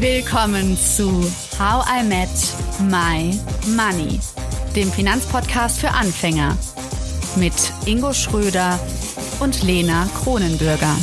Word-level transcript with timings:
Willkommen 0.00 0.76
zu 0.76 1.10
How 1.58 1.84
I 1.90 2.04
Met 2.04 2.28
My 2.88 3.36
Money, 3.74 4.20
dem 4.76 4.92
Finanzpodcast 4.92 5.80
für 5.80 5.90
Anfänger 5.90 6.56
mit 7.34 7.52
Ingo 7.84 8.12
Schröder 8.12 8.78
und 9.40 9.60
Lena 9.64 10.08
Kronenbürger. 10.22 10.96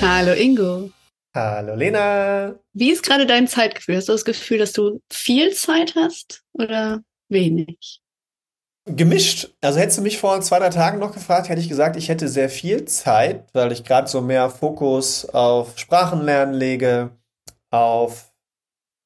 Hallo 0.00 0.32
Ingo. 0.32 0.90
Hallo 1.34 1.74
Lena. 1.74 2.58
Wie 2.72 2.90
ist 2.90 3.02
gerade 3.02 3.26
dein 3.26 3.46
Zeitgefühl? 3.46 3.96
Hast 3.96 4.08
du 4.08 4.12
das 4.12 4.24
Gefühl, 4.24 4.56
dass 4.56 4.72
du 4.72 5.02
viel 5.10 5.52
Zeit 5.52 5.96
hast 5.96 6.44
oder 6.54 7.02
wenig? 7.28 8.01
Gemischt. 8.84 9.54
Also 9.60 9.78
hättest 9.78 9.98
du 9.98 10.02
mich 10.02 10.18
vor 10.18 10.40
zwei, 10.40 10.58
drei 10.58 10.70
Tagen 10.70 10.98
noch 10.98 11.12
gefragt, 11.12 11.48
hätte 11.48 11.60
ich 11.60 11.68
gesagt, 11.68 11.96
ich 11.96 12.08
hätte 12.08 12.26
sehr 12.26 12.48
viel 12.48 12.84
Zeit, 12.86 13.44
weil 13.52 13.70
ich 13.70 13.84
gerade 13.84 14.08
so 14.08 14.20
mehr 14.20 14.50
Fokus 14.50 15.24
auf 15.24 15.78
Sprachenlernen 15.78 16.54
lege, 16.54 17.10
auf 17.70 18.32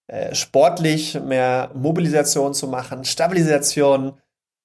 äh, 0.06 0.34
sportlich 0.34 1.20
mehr 1.20 1.70
Mobilisation 1.74 2.54
zu 2.54 2.68
machen, 2.68 3.04
Stabilisation 3.04 4.14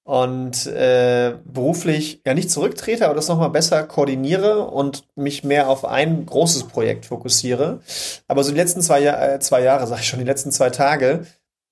und 0.04 0.66
äh, 0.66 1.34
beruflich 1.44 2.22
ja 2.26 2.32
nicht 2.32 2.50
zurücktrete, 2.50 3.04
aber 3.04 3.14
das 3.14 3.28
nochmal 3.28 3.50
besser 3.50 3.82
koordiniere 3.84 4.66
und 4.66 5.04
mich 5.14 5.44
mehr 5.44 5.68
auf 5.68 5.84
ein 5.84 6.26
großes 6.26 6.64
Projekt 6.68 7.06
fokussiere. 7.06 7.80
Aber 8.28 8.42
so 8.42 8.50
die 8.50 8.56
letzten 8.56 8.82
zwei, 8.82 9.04
äh, 9.04 9.38
zwei 9.40 9.62
Jahre, 9.62 9.86
sage 9.86 10.00
ich 10.00 10.08
schon, 10.08 10.18
die 10.18 10.24
letzten 10.24 10.52
zwei 10.52 10.70
Tage, 10.70 11.26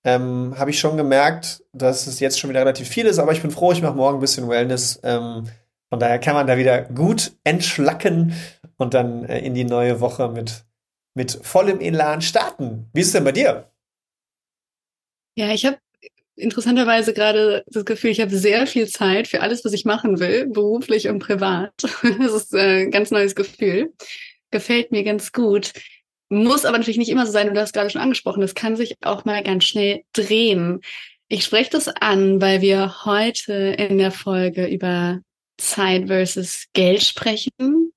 ähm, 0.04 0.54
habe 0.58 0.70
ich 0.70 0.78
schon 0.78 0.96
gemerkt, 0.96 1.62
dass 1.72 2.06
es 2.06 2.20
jetzt 2.20 2.38
schon 2.38 2.50
wieder 2.50 2.60
relativ 2.60 2.88
viel 2.88 3.06
ist, 3.06 3.18
aber 3.18 3.32
ich 3.32 3.42
bin 3.42 3.50
froh, 3.50 3.72
ich 3.72 3.82
mache 3.82 3.94
morgen 3.94 4.18
ein 4.18 4.20
bisschen 4.20 4.48
Wellness. 4.48 5.00
Ähm, 5.02 5.48
von 5.88 5.98
daher 5.98 6.18
kann 6.18 6.34
man 6.34 6.46
da 6.46 6.56
wieder 6.56 6.82
gut 6.82 7.32
entschlacken 7.44 8.34
und 8.76 8.94
dann 8.94 9.24
äh, 9.24 9.40
in 9.40 9.54
die 9.54 9.64
neue 9.64 10.00
Woche 10.00 10.28
mit, 10.28 10.64
mit 11.14 11.32
vollem 11.42 11.80
Elan 11.80 12.22
starten. 12.22 12.88
Wie 12.92 13.00
ist 13.00 13.08
es 13.08 13.12
denn 13.12 13.24
bei 13.24 13.32
dir? 13.32 13.70
Ja, 15.36 15.52
ich 15.52 15.66
habe 15.66 15.78
interessanterweise 16.36 17.12
gerade 17.12 17.64
das 17.66 17.84
Gefühl, 17.84 18.10
ich 18.10 18.20
habe 18.20 18.34
sehr 18.34 18.66
viel 18.66 18.88
Zeit 18.88 19.28
für 19.28 19.42
alles, 19.42 19.64
was 19.64 19.72
ich 19.72 19.84
machen 19.84 20.18
will, 20.20 20.46
beruflich 20.46 21.08
und 21.08 21.18
privat. 21.18 21.72
Das 22.02 22.32
ist 22.32 22.54
äh, 22.54 22.84
ein 22.84 22.90
ganz 22.90 23.10
neues 23.10 23.34
Gefühl. 23.34 23.92
Gefällt 24.50 24.90
mir 24.90 25.04
ganz 25.04 25.32
gut. 25.32 25.72
Muss 26.30 26.64
aber 26.64 26.78
natürlich 26.78 26.98
nicht 26.98 27.10
immer 27.10 27.26
so 27.26 27.32
sein, 27.32 27.52
du 27.52 27.60
hast 27.60 27.72
gerade 27.72 27.90
schon 27.90 28.00
angesprochen, 28.00 28.40
das 28.40 28.54
kann 28.54 28.76
sich 28.76 28.96
auch 29.02 29.24
mal 29.24 29.42
ganz 29.42 29.64
schnell 29.64 30.04
drehen. 30.12 30.80
Ich 31.28 31.44
spreche 31.44 31.70
das 31.70 31.88
an, 31.88 32.40
weil 32.40 32.60
wir 32.60 33.04
heute 33.04 33.52
in 33.52 33.98
der 33.98 34.12
Folge 34.12 34.66
über 34.66 35.20
Zeit 35.58 36.06
versus 36.06 36.66
Geld 36.72 37.02
sprechen, 37.02 37.92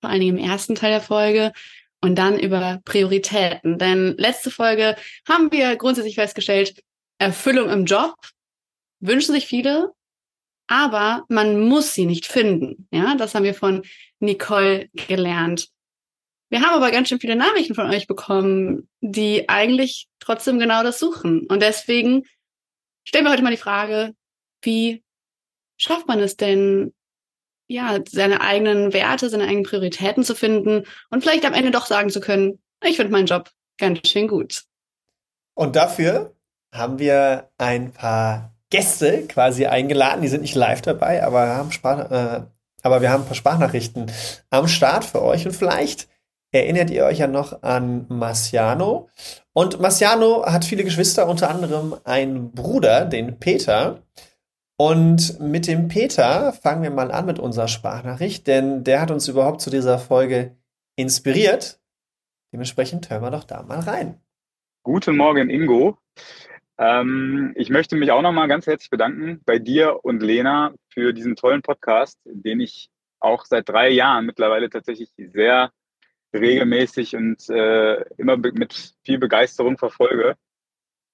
vor 0.00 0.10
allen 0.10 0.20
Dingen 0.20 0.38
im 0.38 0.44
ersten 0.44 0.74
Teil 0.74 0.92
der 0.92 1.00
Folge 1.02 1.52
und 2.00 2.16
dann 2.16 2.38
über 2.38 2.80
Prioritäten. 2.84 3.78
Denn 3.78 4.14
letzte 4.16 4.50
Folge 4.50 4.96
haben 5.28 5.52
wir 5.52 5.76
grundsätzlich 5.76 6.14
festgestellt, 6.14 6.82
Erfüllung 7.18 7.70
im 7.70 7.84
Job 7.84 8.14
wünschen 9.00 9.34
sich 9.34 9.46
viele, 9.46 9.92
aber 10.66 11.24
man 11.28 11.60
muss 11.68 11.94
sie 11.94 12.06
nicht 12.06 12.26
finden. 12.26 12.88
Ja, 12.90 13.14
das 13.14 13.34
haben 13.34 13.44
wir 13.44 13.54
von 13.54 13.82
Nicole 14.20 14.88
gelernt. 14.92 15.68
Wir 16.54 16.62
haben 16.62 16.76
aber 16.76 16.92
ganz 16.92 17.08
schön 17.08 17.18
viele 17.18 17.34
Nachrichten 17.34 17.74
von 17.74 17.90
euch 17.90 18.06
bekommen, 18.06 18.88
die 19.00 19.48
eigentlich 19.48 20.06
trotzdem 20.20 20.60
genau 20.60 20.84
das 20.84 21.00
suchen. 21.00 21.48
Und 21.48 21.60
deswegen 21.60 22.26
stellen 23.02 23.24
wir 23.24 23.32
heute 23.32 23.42
mal 23.42 23.50
die 23.50 23.56
Frage, 23.56 24.14
wie 24.62 25.02
schafft 25.76 26.06
man 26.06 26.20
es 26.20 26.36
denn, 26.36 26.94
ja, 27.66 27.98
seine 28.08 28.40
eigenen 28.40 28.92
Werte, 28.92 29.30
seine 29.30 29.46
eigenen 29.46 29.64
Prioritäten 29.64 30.22
zu 30.22 30.36
finden 30.36 30.84
und 31.10 31.22
vielleicht 31.22 31.44
am 31.44 31.54
Ende 31.54 31.72
doch 31.72 31.86
sagen 31.86 32.10
zu 32.10 32.20
können, 32.20 32.62
ich 32.84 32.98
finde 32.98 33.10
meinen 33.10 33.26
Job 33.26 33.50
ganz 33.76 34.06
schön 34.06 34.28
gut. 34.28 34.62
Und 35.54 35.74
dafür 35.74 36.36
haben 36.72 37.00
wir 37.00 37.50
ein 37.58 37.90
paar 37.90 38.54
Gäste 38.70 39.26
quasi 39.26 39.66
eingeladen. 39.66 40.22
Die 40.22 40.28
sind 40.28 40.42
nicht 40.42 40.54
live 40.54 40.82
dabei, 40.82 41.24
aber, 41.24 41.48
haben 41.48 41.72
Sprach, 41.72 42.12
äh, 42.12 42.42
aber 42.84 43.02
wir 43.02 43.10
haben 43.10 43.22
ein 43.22 43.26
paar 43.26 43.34
Sprachnachrichten 43.34 44.08
am 44.50 44.68
Start 44.68 45.04
für 45.04 45.20
euch. 45.20 45.46
Und 45.46 45.56
vielleicht 45.56 46.13
erinnert 46.54 46.90
ihr 46.90 47.04
euch 47.04 47.18
ja 47.18 47.26
noch 47.26 47.62
an 47.62 48.06
Marciano. 48.08 49.08
Und 49.52 49.80
Marciano 49.80 50.46
hat 50.46 50.64
viele 50.64 50.84
Geschwister, 50.84 51.28
unter 51.28 51.50
anderem 51.50 51.96
einen 52.04 52.52
Bruder, 52.52 53.04
den 53.04 53.38
Peter. 53.38 54.02
Und 54.76 55.40
mit 55.40 55.66
dem 55.66 55.88
Peter 55.88 56.52
fangen 56.52 56.82
wir 56.82 56.90
mal 56.90 57.10
an 57.10 57.26
mit 57.26 57.38
unserer 57.38 57.68
Sprachnachricht, 57.68 58.46
denn 58.46 58.84
der 58.84 59.00
hat 59.00 59.10
uns 59.10 59.28
überhaupt 59.28 59.60
zu 59.60 59.70
dieser 59.70 59.98
Folge 59.98 60.56
inspiriert. 60.96 61.80
Dementsprechend 62.52 63.10
hören 63.10 63.22
wir 63.22 63.30
doch 63.30 63.44
da 63.44 63.62
mal 63.62 63.80
rein. 63.80 64.20
Guten 64.84 65.16
Morgen, 65.16 65.50
Ingo. 65.50 65.98
Ähm, 66.78 67.52
ich 67.56 67.70
möchte 67.70 67.96
mich 67.96 68.10
auch 68.10 68.22
nochmal 68.22 68.48
ganz 68.48 68.66
herzlich 68.66 68.90
bedanken 68.90 69.40
bei 69.44 69.58
dir 69.58 70.04
und 70.04 70.22
Lena 70.22 70.72
für 70.88 71.12
diesen 71.12 71.36
tollen 71.36 71.62
Podcast, 71.62 72.18
den 72.24 72.60
ich 72.60 72.90
auch 73.20 73.44
seit 73.44 73.68
drei 73.68 73.90
Jahren 73.90 74.26
mittlerweile 74.26 74.70
tatsächlich 74.70 75.10
sehr 75.16 75.70
regelmäßig 76.34 77.16
und 77.16 77.48
äh, 77.48 78.02
immer 78.16 78.36
mit 78.36 78.94
viel 79.04 79.18
Begeisterung 79.18 79.78
verfolge. 79.78 80.36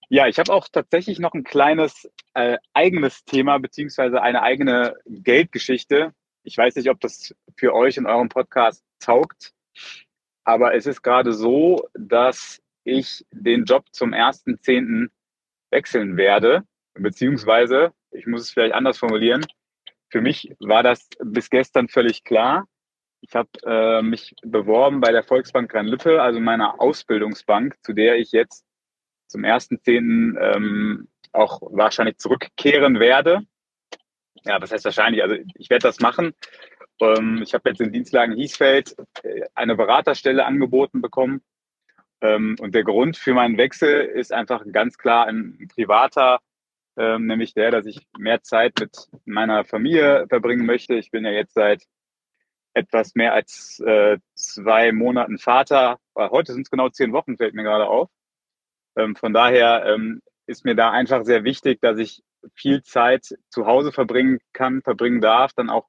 Ja, 0.09 0.27
ich 0.27 0.39
habe 0.39 0.53
auch 0.53 0.69
tatsächlich 0.69 1.21
noch 1.21 1.35
ein 1.35 1.45
kleines 1.45 2.11
äh, 2.35 2.59
eigenes 2.75 3.25
Thema 3.25 3.59
beziehungsweise 3.59 4.21
eine 4.23 4.43
eigene 4.43 4.97
Geldgeschichte. 5.07 6.13
Ich 6.43 6.59
weiß 6.59 6.75
nicht, 6.77 6.91
ob 6.91 7.01
das 7.01 7.35
für 7.57 7.75
euch 7.75 7.97
in 7.97 8.07
eurem 8.07 8.29
Podcast 8.29 8.85
taugt, 8.99 9.53
aber 10.45 10.75
es 10.75 10.87
ist 10.87 11.03
gerade 11.03 11.33
so, 11.33 11.87
dass 11.95 12.61
ich 12.83 13.25
den 13.31 13.65
Job 13.65 13.85
zum 13.93 14.13
1.10 14.13 15.11
wechseln 15.71 16.17
werde, 16.17 16.65
beziehungsweise, 16.95 17.93
ich 18.11 18.27
muss 18.27 18.43
es 18.43 18.51
vielleicht 18.51 18.75
anders 18.75 18.99
formulieren, 18.99 19.47
für 20.09 20.21
mich 20.21 20.55
war 20.59 20.83
das 20.83 21.09
bis 21.23 21.51
gestern 21.51 21.89
völlig 21.89 22.25
klar. 22.25 22.67
Ich 23.21 23.35
habe 23.35 23.51
äh, 23.65 24.03
mich 24.03 24.35
beworben 24.43 25.01
bei 25.01 25.13
der 25.13 25.23
Volksbank 25.23 25.75
Rhein-Lippe, 25.75 26.23
also 26.23 26.41
meiner 26.41 26.81
Ausbildungsbank, 26.81 27.77
zu 27.83 27.93
der 27.93 28.17
ich 28.17 28.33
jetzt 28.33 28.65
zum 29.27 29.43
1.10. 29.43 30.39
Ähm, 30.39 31.09
auch 31.33 31.61
wahrscheinlich 31.63 32.19
zurückkehren 32.19 32.99
werde. 32.99 33.43
Ja, 34.45 34.61
was 34.61 34.73
heißt 34.73 34.85
wahrscheinlich? 34.85 35.23
Also 35.23 35.37
ich 35.55 35.71
werde 35.71 35.83
das 35.83 36.01
machen. 36.01 36.35
Ähm, 37.01 37.41
ich 37.43 37.55
habe 37.55 37.71
jetzt 37.71 37.81
in 37.81 37.93
Dienstlagen 37.93 38.35
Hiesfeld 38.35 38.97
äh, 39.23 39.43
eine 39.55 39.77
Beraterstelle 39.77 40.45
angeboten 40.45 41.01
bekommen 41.01 41.43
ähm, 42.21 42.57
und 42.61 42.75
der 42.75 42.85
Grund 42.85 43.17
für 43.17 43.35
meinen 43.35 43.59
Wechsel 43.59 44.03
ist 44.03 44.33
einfach 44.33 44.65
ganz 44.73 44.99
klar 44.99 45.27
ein 45.27 45.69
privater, 45.75 46.41
ähm, 46.97 47.27
nämlich 47.27 47.55
der, 47.55 47.71
dass 47.71 47.87
ich 47.87 48.07
mehr 48.19 48.43
Zeit 48.43 48.79
mit 48.81 49.09
meiner 49.25 49.65
Familie 49.65 50.27
verbringen 50.29 50.67
möchte. 50.67 50.95
Ich 50.95 51.11
bin 51.11 51.25
ja 51.25 51.31
jetzt 51.31 51.55
seit 51.55 51.85
etwas 52.75 53.15
mehr 53.15 53.33
als 53.33 53.81
äh, 53.81 54.19
zwei 54.35 54.93
Monaten 54.93 55.39
Vater. 55.39 55.99
Heute 56.15 56.53
sind 56.53 56.63
es 56.63 56.71
genau 56.71 56.89
zehn 56.89 57.13
Wochen, 57.13 57.37
fällt 57.37 57.55
mir 57.55 57.63
gerade 57.63 57.87
auf. 57.87 58.09
Ähm, 58.97 59.17
von 59.17 59.33
daher 59.33 59.85
ähm, 59.87 60.23
ist 60.47 60.65
mir 60.65 60.75
da 60.75 60.91
einfach 60.91 61.25
sehr 61.25 61.45
wichtig, 61.45 61.81
dass 61.81 61.99
ich 61.99 62.23
viel 62.55 62.83
Zeit 62.83 63.37
zu 63.49 63.67
Hause 63.67 63.93
verbringen 63.93 64.39
kann, 64.53 64.83
verbringen 64.83 65.21
darf, 65.21 65.53
dann 65.53 65.71
auch 65.71 65.89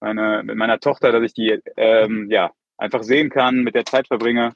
meine, 0.00 0.42
mit 0.42 0.56
meiner 0.56 0.80
Tochter, 0.80 1.12
dass 1.12 1.22
ich 1.22 1.34
die 1.34 1.60
ähm, 1.76 2.30
ja 2.30 2.52
einfach 2.76 3.02
sehen 3.02 3.30
kann, 3.30 3.62
mit 3.62 3.74
der 3.74 3.84
Zeit 3.84 4.06
verbringe. 4.06 4.52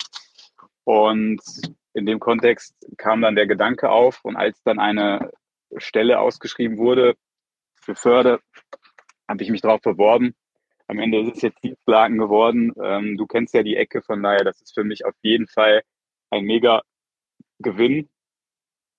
Und 0.84 1.40
in 1.94 2.06
dem 2.06 2.20
Kontext 2.20 2.74
kam 2.96 3.20
dann 3.20 3.36
der 3.36 3.46
Gedanke 3.46 3.90
auf 3.90 4.24
und 4.24 4.36
als 4.36 4.62
dann 4.62 4.78
eine 4.78 5.30
Stelle 5.76 6.20
ausgeschrieben 6.20 6.78
wurde 6.78 7.14
für 7.74 7.94
Förde, 7.94 8.40
habe 9.28 9.42
ich 9.42 9.50
mich 9.50 9.60
darauf 9.60 9.80
beworben. 9.80 10.34
Am 10.92 10.98
Ende 10.98 11.22
ist 11.22 11.36
es 11.36 11.40
jetzt 11.40 11.64
Dienstlagen 11.64 12.18
geworden. 12.18 12.74
Ähm, 12.78 13.16
du 13.16 13.26
kennst 13.26 13.54
ja 13.54 13.62
die 13.62 13.76
Ecke, 13.76 14.02
von 14.02 14.22
daher, 14.22 14.44
das 14.44 14.60
ist 14.60 14.74
für 14.74 14.84
mich 14.84 15.06
auf 15.06 15.14
jeden 15.22 15.46
Fall 15.48 15.82
ein 16.28 16.44
mega 16.44 16.82
Gewinn. 17.60 18.10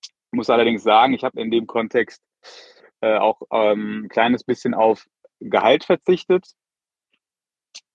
Ich 0.01 0.31
muss 0.31 0.49
allerdings 0.49 0.81
sagen, 0.81 1.13
ich 1.13 1.23
habe 1.23 1.39
in 1.39 1.51
dem 1.51 1.67
Kontext 1.67 2.23
äh, 3.01 3.17
auch 3.17 3.43
ähm, 3.51 4.05
ein 4.05 4.09
kleines 4.09 4.43
bisschen 4.43 4.73
auf 4.73 5.05
Gehalt 5.39 5.83
verzichtet, 5.83 6.55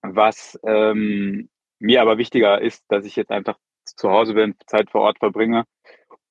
was 0.02 0.56
ähm, 0.62 1.50
mir 1.80 2.00
aber 2.00 2.18
wichtiger 2.18 2.60
ist, 2.62 2.84
dass 2.86 3.04
ich 3.04 3.16
jetzt 3.16 3.32
einfach 3.32 3.58
zu 3.84 4.10
Hause 4.10 4.34
bin, 4.34 4.54
Zeit 4.68 4.92
vor 4.92 5.00
Ort 5.00 5.18
verbringe 5.18 5.64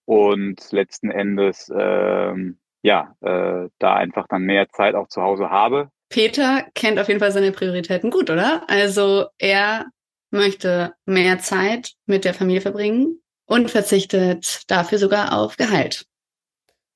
und 0.06 0.72
letzten 0.72 1.12
Endes 1.12 1.70
ähm, 1.78 2.60
ja 2.82 3.14
äh, 3.20 3.68
da 3.78 3.96
einfach 3.96 4.30
dann 4.30 4.44
mehr 4.44 4.70
Zeit 4.70 4.96
auch 4.96 5.10
zu 5.10 5.22
Hause 5.22 5.50
habe. 5.50 5.92
Peter 6.10 6.66
kennt 6.74 7.00
auf 7.00 7.08
jeden 7.08 7.20
Fall 7.20 7.32
seine 7.32 7.52
Prioritäten 7.52 8.12
gut, 8.12 8.30
oder? 8.30 8.64
Also 8.68 9.28
er 9.38 9.86
möchte 10.32 10.94
mehr 11.06 11.40
Zeit 11.40 11.94
mit 12.06 12.26
der 12.26 12.34
Familie 12.34 12.62
verbringen 12.62 13.22
und 13.46 13.72
verzichtet 13.72 14.64
dafür 14.68 15.00
sogar 15.00 15.38
auf 15.38 15.58
Gehalt. 15.58 16.06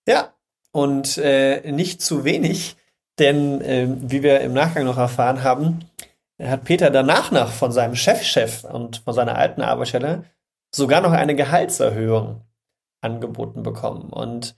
Ja, 0.08 0.34
und 0.72 1.18
äh, 1.18 1.72
nicht 1.72 2.02
zu 2.02 2.24
wenig, 2.24 2.76
denn 3.20 3.62
äh, 3.62 3.88
wie 3.88 4.24
wir 4.24 4.42
im 4.42 4.54
Nachgang 4.54 4.86
noch 4.86 4.98
erfahren 4.98 5.44
haben, 5.44 5.86
hat 6.42 6.64
Peter 6.64 6.90
danach 6.90 7.32
noch 7.32 7.52
von 7.52 7.72
seinem 7.72 7.96
Chefchef 7.96 8.64
-Chef 8.64 8.66
und 8.66 8.98
von 8.98 9.14
seiner 9.14 9.38
alten 9.38 9.62
Arbeitsstelle 9.62 10.26
sogar 10.74 11.02
noch 11.02 11.12
eine 11.12 11.36
Gehaltserhöhung 11.36 12.42
angeboten 13.02 13.64
bekommen. 13.64 14.10
Und 14.10 14.56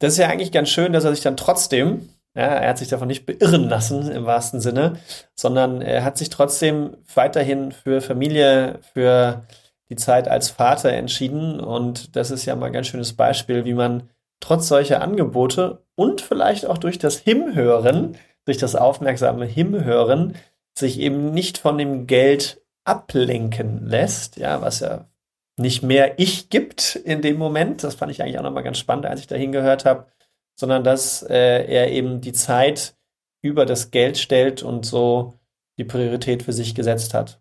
das 0.00 0.14
ist 0.14 0.18
ja 0.18 0.28
eigentlich 0.28 0.52
ganz 0.52 0.68
schön, 0.70 0.92
dass 0.92 1.04
er 1.04 1.14
sich 1.14 1.22
dann 1.22 1.36
trotzdem, 1.36 2.08
ja, 2.34 2.44
er 2.44 2.70
hat 2.70 2.78
sich 2.78 2.88
davon 2.88 3.08
nicht 3.08 3.26
beirren 3.26 3.68
lassen 3.68 4.10
im 4.10 4.24
wahrsten 4.24 4.60
Sinne, 4.60 4.98
sondern 5.34 5.82
er 5.82 6.02
hat 6.04 6.16
sich 6.16 6.30
trotzdem 6.30 6.96
weiterhin 7.14 7.72
für 7.72 8.00
Familie, 8.00 8.80
für 8.94 9.42
die 9.90 9.96
Zeit 9.96 10.28
als 10.28 10.48
Vater 10.48 10.90
entschieden. 10.92 11.60
Und 11.60 12.16
das 12.16 12.30
ist 12.30 12.46
ja 12.46 12.56
mal 12.56 12.66
ein 12.66 12.72
ganz 12.72 12.86
schönes 12.86 13.12
Beispiel, 13.12 13.66
wie 13.66 13.74
man 13.74 14.08
trotz 14.40 14.68
solcher 14.68 15.02
Angebote 15.02 15.84
und 15.94 16.22
vielleicht 16.22 16.66
auch 16.66 16.78
durch 16.78 16.98
das 16.98 17.18
Himhören, 17.18 18.16
durch 18.46 18.56
das 18.56 18.74
aufmerksame 18.74 19.44
Himhören, 19.44 20.34
sich 20.74 20.98
eben 20.98 21.32
nicht 21.32 21.58
von 21.58 21.76
dem 21.76 22.06
Geld 22.06 22.62
ablenken 22.84 23.86
lässt, 23.86 24.38
ja, 24.38 24.62
was 24.62 24.80
ja 24.80 25.06
nicht 25.58 25.82
mehr 25.82 26.18
ich 26.18 26.48
gibt 26.48 26.96
in 26.96 27.20
dem 27.20 27.36
Moment. 27.36 27.84
Das 27.84 27.94
fand 27.94 28.10
ich 28.10 28.22
eigentlich 28.22 28.38
auch 28.38 28.42
nochmal 28.42 28.62
ganz 28.62 28.78
spannend, 28.78 29.04
als 29.04 29.20
ich 29.20 29.26
da 29.26 29.36
hingehört 29.36 29.84
habe, 29.84 30.06
sondern 30.54 30.84
dass 30.84 31.22
äh, 31.22 31.64
er 31.66 31.90
eben 31.90 32.20
die 32.20 32.32
Zeit 32.32 32.94
über 33.42 33.66
das 33.66 33.90
Geld 33.90 34.18
stellt 34.18 34.62
und 34.62 34.86
so 34.86 35.34
die 35.78 35.84
Priorität 35.84 36.42
für 36.42 36.52
sich 36.52 36.74
gesetzt 36.74 37.14
hat. 37.14 37.40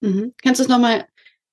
Mhm. 0.00 0.34
Kannst 0.42 0.60
du 0.60 0.64
es 0.64 0.68
nochmal 0.68 1.06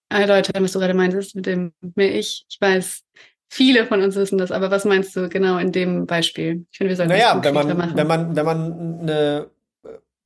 erläutern, 0.09 0.63
was 0.63 0.71
du 0.71 0.79
gerade 0.79 0.93
meintest 0.93 1.35
mit 1.35 1.45
dem 1.45 1.73
mehr 1.95 2.13
ich? 2.13 2.45
Ich 2.49 2.61
weiß, 2.61 3.03
viele 3.49 3.85
von 3.85 4.01
uns 4.01 4.15
wissen 4.15 4.37
das, 4.37 4.51
aber 4.51 4.71
was 4.71 4.85
meinst 4.85 5.15
du 5.15 5.29
genau 5.29 5.57
in 5.57 5.71
dem 5.71 6.05
Beispiel? 6.05 6.65
Ich 6.71 6.77
finde, 6.77 6.89
wir 6.89 6.95
sollten 6.95 7.11
naja, 7.11 7.35
das 7.35 7.43
wenn 7.43 7.53
man, 7.53 7.77
machen. 7.77 7.97
wenn 7.97 8.07
man, 8.07 8.35
wenn 8.35 8.45
man 8.45 8.99
eine 9.01 9.49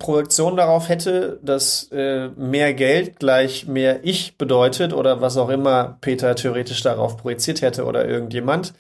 Projektion 0.02 0.58
darauf 0.58 0.90
hätte, 0.90 1.40
dass 1.44 1.90
äh, 1.92 2.30
mehr 2.30 2.74
Geld 2.74 3.20
gleich 3.20 3.68
mehr 3.68 4.04
Ich 4.04 4.38
bedeutet 4.38 4.94
oder 4.94 5.22
was 5.22 5.38
auch 5.38 5.50
immer 5.50 5.98
Peter 6.02 6.36
theoretisch 6.36 6.82
darauf 6.82 7.18
projiziert 7.18 7.62
hätte 7.62 7.86
oder 7.86 8.08
irgendjemand, 8.08 8.74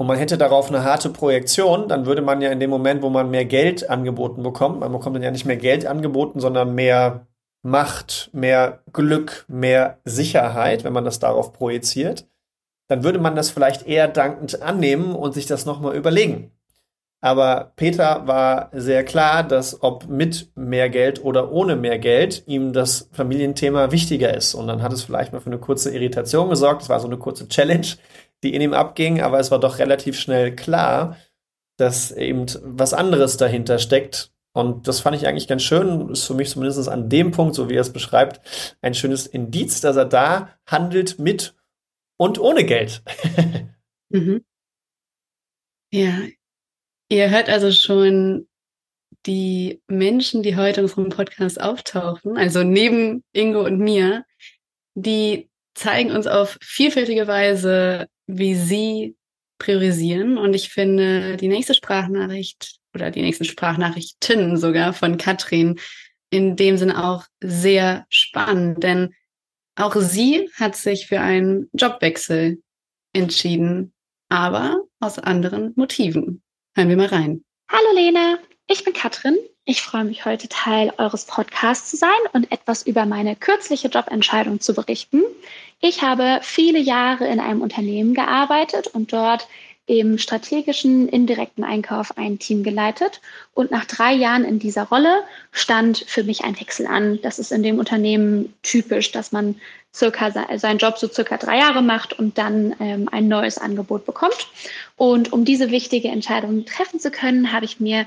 und 0.00 0.06
man 0.06 0.16
hätte 0.16 0.38
darauf 0.38 0.70
eine 0.70 0.82
harte 0.82 1.10
Projektion, 1.10 1.86
dann 1.86 2.06
würde 2.06 2.22
man 2.22 2.40
ja 2.40 2.50
in 2.50 2.58
dem 2.58 2.70
Moment, 2.70 3.02
wo 3.02 3.10
man 3.10 3.30
mehr 3.30 3.44
Geld 3.44 3.90
angeboten 3.90 4.42
bekommt, 4.42 4.80
man 4.80 4.90
bekommt 4.90 5.14
dann 5.14 5.22
ja 5.22 5.30
nicht 5.30 5.44
mehr 5.44 5.58
Geld 5.58 5.84
angeboten, 5.84 6.40
sondern 6.40 6.74
mehr 6.74 7.26
Macht, 7.60 8.30
mehr 8.32 8.82
Glück, 8.94 9.44
mehr 9.46 9.98
Sicherheit, 10.06 10.84
wenn 10.84 10.94
man 10.94 11.04
das 11.04 11.18
darauf 11.18 11.52
projiziert, 11.52 12.26
dann 12.88 13.04
würde 13.04 13.18
man 13.18 13.36
das 13.36 13.50
vielleicht 13.50 13.86
eher 13.86 14.08
dankend 14.08 14.62
annehmen 14.62 15.14
und 15.14 15.34
sich 15.34 15.44
das 15.44 15.66
nochmal 15.66 15.94
überlegen. 15.94 16.50
Aber 17.22 17.72
Peter 17.76 18.26
war 18.26 18.70
sehr 18.72 19.04
klar, 19.04 19.42
dass 19.44 19.82
ob 19.82 20.08
mit 20.08 20.50
mehr 20.54 20.88
Geld 20.88 21.22
oder 21.22 21.52
ohne 21.52 21.76
mehr 21.76 21.98
Geld 21.98 22.44
ihm 22.46 22.72
das 22.72 23.10
Familienthema 23.12 23.92
wichtiger 23.92 24.34
ist. 24.34 24.54
Und 24.54 24.68
dann 24.68 24.82
hat 24.82 24.92
es 24.92 25.02
vielleicht 25.02 25.32
mal 25.32 25.40
für 25.40 25.50
eine 25.50 25.58
kurze 25.58 25.90
Irritation 25.94 26.48
gesorgt. 26.48 26.82
Es 26.82 26.88
war 26.88 26.98
so 26.98 27.06
eine 27.06 27.18
kurze 27.18 27.46
Challenge, 27.48 27.86
die 28.42 28.54
in 28.54 28.62
ihm 28.62 28.72
abging, 28.72 29.20
aber 29.20 29.38
es 29.38 29.50
war 29.50 29.60
doch 29.60 29.78
relativ 29.78 30.18
schnell 30.18 30.56
klar, 30.56 31.16
dass 31.76 32.10
eben 32.10 32.46
was 32.62 32.94
anderes 32.94 33.36
dahinter 33.36 33.78
steckt. 33.78 34.32
Und 34.52 34.88
das 34.88 35.00
fand 35.00 35.14
ich 35.14 35.26
eigentlich 35.26 35.46
ganz 35.46 35.62
schön. 35.62 36.08
Ist 36.08 36.24
für 36.24 36.34
mich 36.34 36.48
zumindest 36.48 36.88
an 36.88 37.10
dem 37.10 37.32
Punkt, 37.32 37.54
so 37.54 37.68
wie 37.68 37.74
er 37.74 37.82
es 37.82 37.92
beschreibt, 37.92 38.40
ein 38.80 38.94
schönes 38.94 39.26
Indiz, 39.26 39.82
dass 39.82 39.96
er 39.96 40.06
da 40.06 40.50
handelt 40.66 41.18
mit 41.18 41.54
und 42.16 42.38
ohne 42.38 42.64
Geld. 42.64 43.02
mhm. 44.08 44.42
Ja, 45.92 46.12
Ihr 47.12 47.28
hört 47.28 47.48
also 47.48 47.72
schon 47.72 48.46
die 49.26 49.82
Menschen, 49.88 50.44
die 50.44 50.56
heute 50.56 50.80
in 50.80 50.86
unserem 50.86 51.08
Podcast 51.08 51.60
auftauchen, 51.60 52.36
also 52.36 52.62
neben 52.62 53.24
Ingo 53.32 53.64
und 53.64 53.80
mir, 53.80 54.24
die 54.94 55.50
zeigen 55.74 56.12
uns 56.12 56.28
auf 56.28 56.56
vielfältige 56.62 57.26
Weise, 57.26 58.06
wie 58.26 58.54
sie 58.54 59.16
priorisieren. 59.58 60.38
Und 60.38 60.54
ich 60.54 60.68
finde, 60.68 61.36
die 61.36 61.48
nächste 61.48 61.74
Sprachnachricht 61.74 62.76
oder 62.94 63.10
die 63.10 63.22
nächsten 63.22 63.44
Sprachnachrichten 63.44 64.56
sogar 64.56 64.92
von 64.92 65.16
Katrin 65.16 65.80
in 66.30 66.54
dem 66.54 66.76
Sinne 66.76 67.04
auch 67.04 67.24
sehr 67.40 68.06
spannend, 68.08 68.84
denn 68.84 69.14
auch 69.74 69.96
sie 69.96 70.48
hat 70.54 70.76
sich 70.76 71.08
für 71.08 71.20
einen 71.20 71.68
Jobwechsel 71.72 72.62
entschieden, 73.12 73.92
aber 74.28 74.84
aus 75.00 75.18
anderen 75.18 75.72
Motiven. 75.74 76.42
Hören 76.76 76.88
wir 76.88 76.96
mal 76.96 77.06
rein. 77.06 77.42
Hallo 77.68 77.94
Lene, 77.94 78.38
ich 78.68 78.84
bin 78.84 78.92
Katrin. 78.92 79.36
Ich 79.64 79.82
freue 79.82 80.04
mich 80.04 80.24
heute 80.24 80.48
Teil 80.48 80.92
eures 80.98 81.24
Podcasts 81.24 81.90
zu 81.90 81.96
sein 81.96 82.10
und 82.32 82.52
etwas 82.52 82.86
über 82.86 83.06
meine 83.06 83.34
kürzliche 83.34 83.88
Jobentscheidung 83.88 84.60
zu 84.60 84.72
berichten. 84.72 85.22
Ich 85.80 86.02
habe 86.02 86.38
viele 86.42 86.78
Jahre 86.78 87.26
in 87.26 87.40
einem 87.40 87.60
Unternehmen 87.60 88.14
gearbeitet 88.14 88.86
und 88.86 89.12
dort 89.12 89.48
im 89.98 90.18
strategischen 90.18 91.08
indirekten 91.08 91.64
Einkauf 91.64 92.16
ein 92.16 92.38
Team 92.38 92.62
geleitet. 92.62 93.20
Und 93.54 93.72
nach 93.72 93.84
drei 93.86 94.12
Jahren 94.12 94.44
in 94.44 94.60
dieser 94.60 94.84
Rolle 94.84 95.24
stand 95.50 96.04
für 96.06 96.22
mich 96.22 96.44
ein 96.44 96.58
Wechsel 96.60 96.86
an. 96.86 97.18
Das 97.22 97.40
ist 97.40 97.50
in 97.50 97.64
dem 97.64 97.80
Unternehmen 97.80 98.54
typisch, 98.62 99.10
dass 99.10 99.32
man 99.32 99.56
circa 99.92 100.30
seinen 100.56 100.78
Job 100.78 100.96
so 100.96 101.08
circa 101.08 101.38
drei 101.38 101.58
Jahre 101.58 101.82
macht 101.82 102.16
und 102.16 102.38
dann 102.38 102.76
ähm, 102.78 103.08
ein 103.10 103.26
neues 103.26 103.58
Angebot 103.58 104.06
bekommt. 104.06 104.46
Und 104.96 105.32
um 105.32 105.44
diese 105.44 105.72
wichtige 105.72 106.06
Entscheidung 106.06 106.64
treffen 106.66 107.00
zu 107.00 107.10
können, 107.10 107.50
habe 107.50 107.64
ich 107.64 107.80
mir 107.80 108.06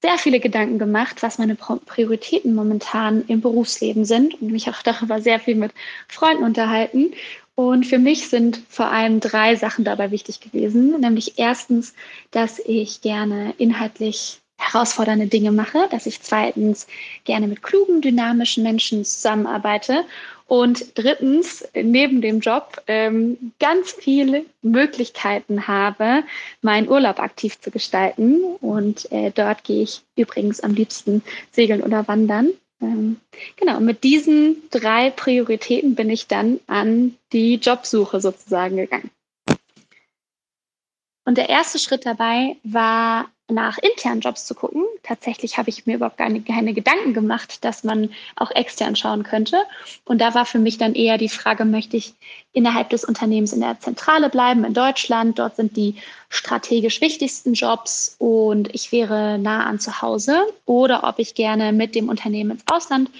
sehr 0.00 0.16
viele 0.16 0.40
Gedanken 0.40 0.78
gemacht, 0.78 1.22
was 1.22 1.36
meine 1.36 1.56
Prioritäten 1.56 2.54
momentan 2.54 3.24
im 3.26 3.42
Berufsleben 3.42 4.06
sind 4.06 4.40
und 4.40 4.50
mich 4.50 4.70
auch 4.70 4.80
darüber 4.82 5.20
sehr 5.20 5.40
viel 5.40 5.56
mit 5.56 5.72
Freunden 6.08 6.44
unterhalten. 6.44 7.12
Und 7.58 7.86
für 7.86 7.98
mich 7.98 8.28
sind 8.28 8.62
vor 8.68 8.86
allem 8.86 9.18
drei 9.18 9.56
Sachen 9.56 9.84
dabei 9.84 10.12
wichtig 10.12 10.38
gewesen. 10.38 11.00
Nämlich 11.00 11.40
erstens, 11.40 11.92
dass 12.30 12.60
ich 12.60 13.00
gerne 13.00 13.52
inhaltlich 13.58 14.38
herausfordernde 14.58 15.26
Dinge 15.26 15.50
mache, 15.50 15.88
dass 15.90 16.06
ich 16.06 16.22
zweitens 16.22 16.86
gerne 17.24 17.48
mit 17.48 17.64
klugen, 17.64 18.00
dynamischen 18.00 18.62
Menschen 18.62 19.04
zusammenarbeite 19.04 20.04
und 20.46 20.96
drittens, 20.96 21.66
neben 21.74 22.20
dem 22.20 22.38
Job 22.38 22.80
ähm, 22.86 23.52
ganz 23.58 23.90
viele 23.90 24.44
Möglichkeiten 24.62 25.66
habe, 25.66 26.22
meinen 26.62 26.88
Urlaub 26.88 27.18
aktiv 27.18 27.60
zu 27.60 27.72
gestalten. 27.72 28.40
Und 28.60 29.10
äh, 29.10 29.32
dort 29.34 29.64
gehe 29.64 29.82
ich 29.82 30.02
übrigens 30.14 30.60
am 30.60 30.74
liebsten 30.74 31.24
segeln 31.50 31.82
oder 31.82 32.06
wandern. 32.06 32.50
Ähm, 32.80 33.20
genau, 33.56 33.80
mit 33.80 34.04
diesen 34.04 34.68
drei 34.70 35.10
Prioritäten 35.10 35.94
bin 35.94 36.10
ich 36.10 36.26
dann 36.26 36.60
an 36.66 37.16
die 37.32 37.56
Jobsuche 37.56 38.20
sozusagen 38.20 38.76
gegangen. 38.76 39.10
Und 41.24 41.36
der 41.36 41.48
erste 41.48 41.78
Schritt 41.78 42.06
dabei 42.06 42.56
war, 42.62 43.30
nach 43.50 43.78
internen 43.78 44.20
Jobs 44.20 44.44
zu 44.44 44.54
gucken. 44.54 44.84
Tatsächlich 45.02 45.56
habe 45.56 45.70
ich 45.70 45.86
mir 45.86 45.96
überhaupt 45.96 46.18
keine, 46.18 46.42
keine 46.42 46.74
Gedanken 46.74 47.14
gemacht, 47.14 47.64
dass 47.64 47.82
man 47.82 48.10
auch 48.36 48.50
extern 48.50 48.94
schauen 48.94 49.22
könnte. 49.22 49.62
Und 50.04 50.20
da 50.20 50.34
war 50.34 50.44
für 50.44 50.58
mich 50.58 50.76
dann 50.78 50.94
eher 50.94 51.18
die 51.18 51.30
Frage, 51.30 51.64
möchte 51.64 51.96
ich 51.96 52.14
innerhalb 52.52 52.90
des 52.90 53.04
Unternehmens 53.04 53.52
in 53.52 53.60
der 53.60 53.80
Zentrale 53.80 54.28
bleiben, 54.28 54.64
in 54.64 54.74
Deutschland? 54.74 55.38
Dort 55.38 55.56
sind 55.56 55.76
die 55.76 55.96
strategisch 56.28 57.00
wichtigsten 57.00 57.54
Jobs 57.54 58.16
und 58.18 58.74
ich 58.74 58.92
wäre 58.92 59.38
nah 59.38 59.64
an 59.64 59.80
zu 59.80 60.02
Hause. 60.02 60.46
Oder 60.66 61.04
ob 61.04 61.18
ich 61.18 61.34
gerne 61.34 61.72
mit 61.72 61.94
dem 61.94 62.08
Unternehmen 62.10 62.52
ins 62.52 62.64
Ausland 62.70 63.10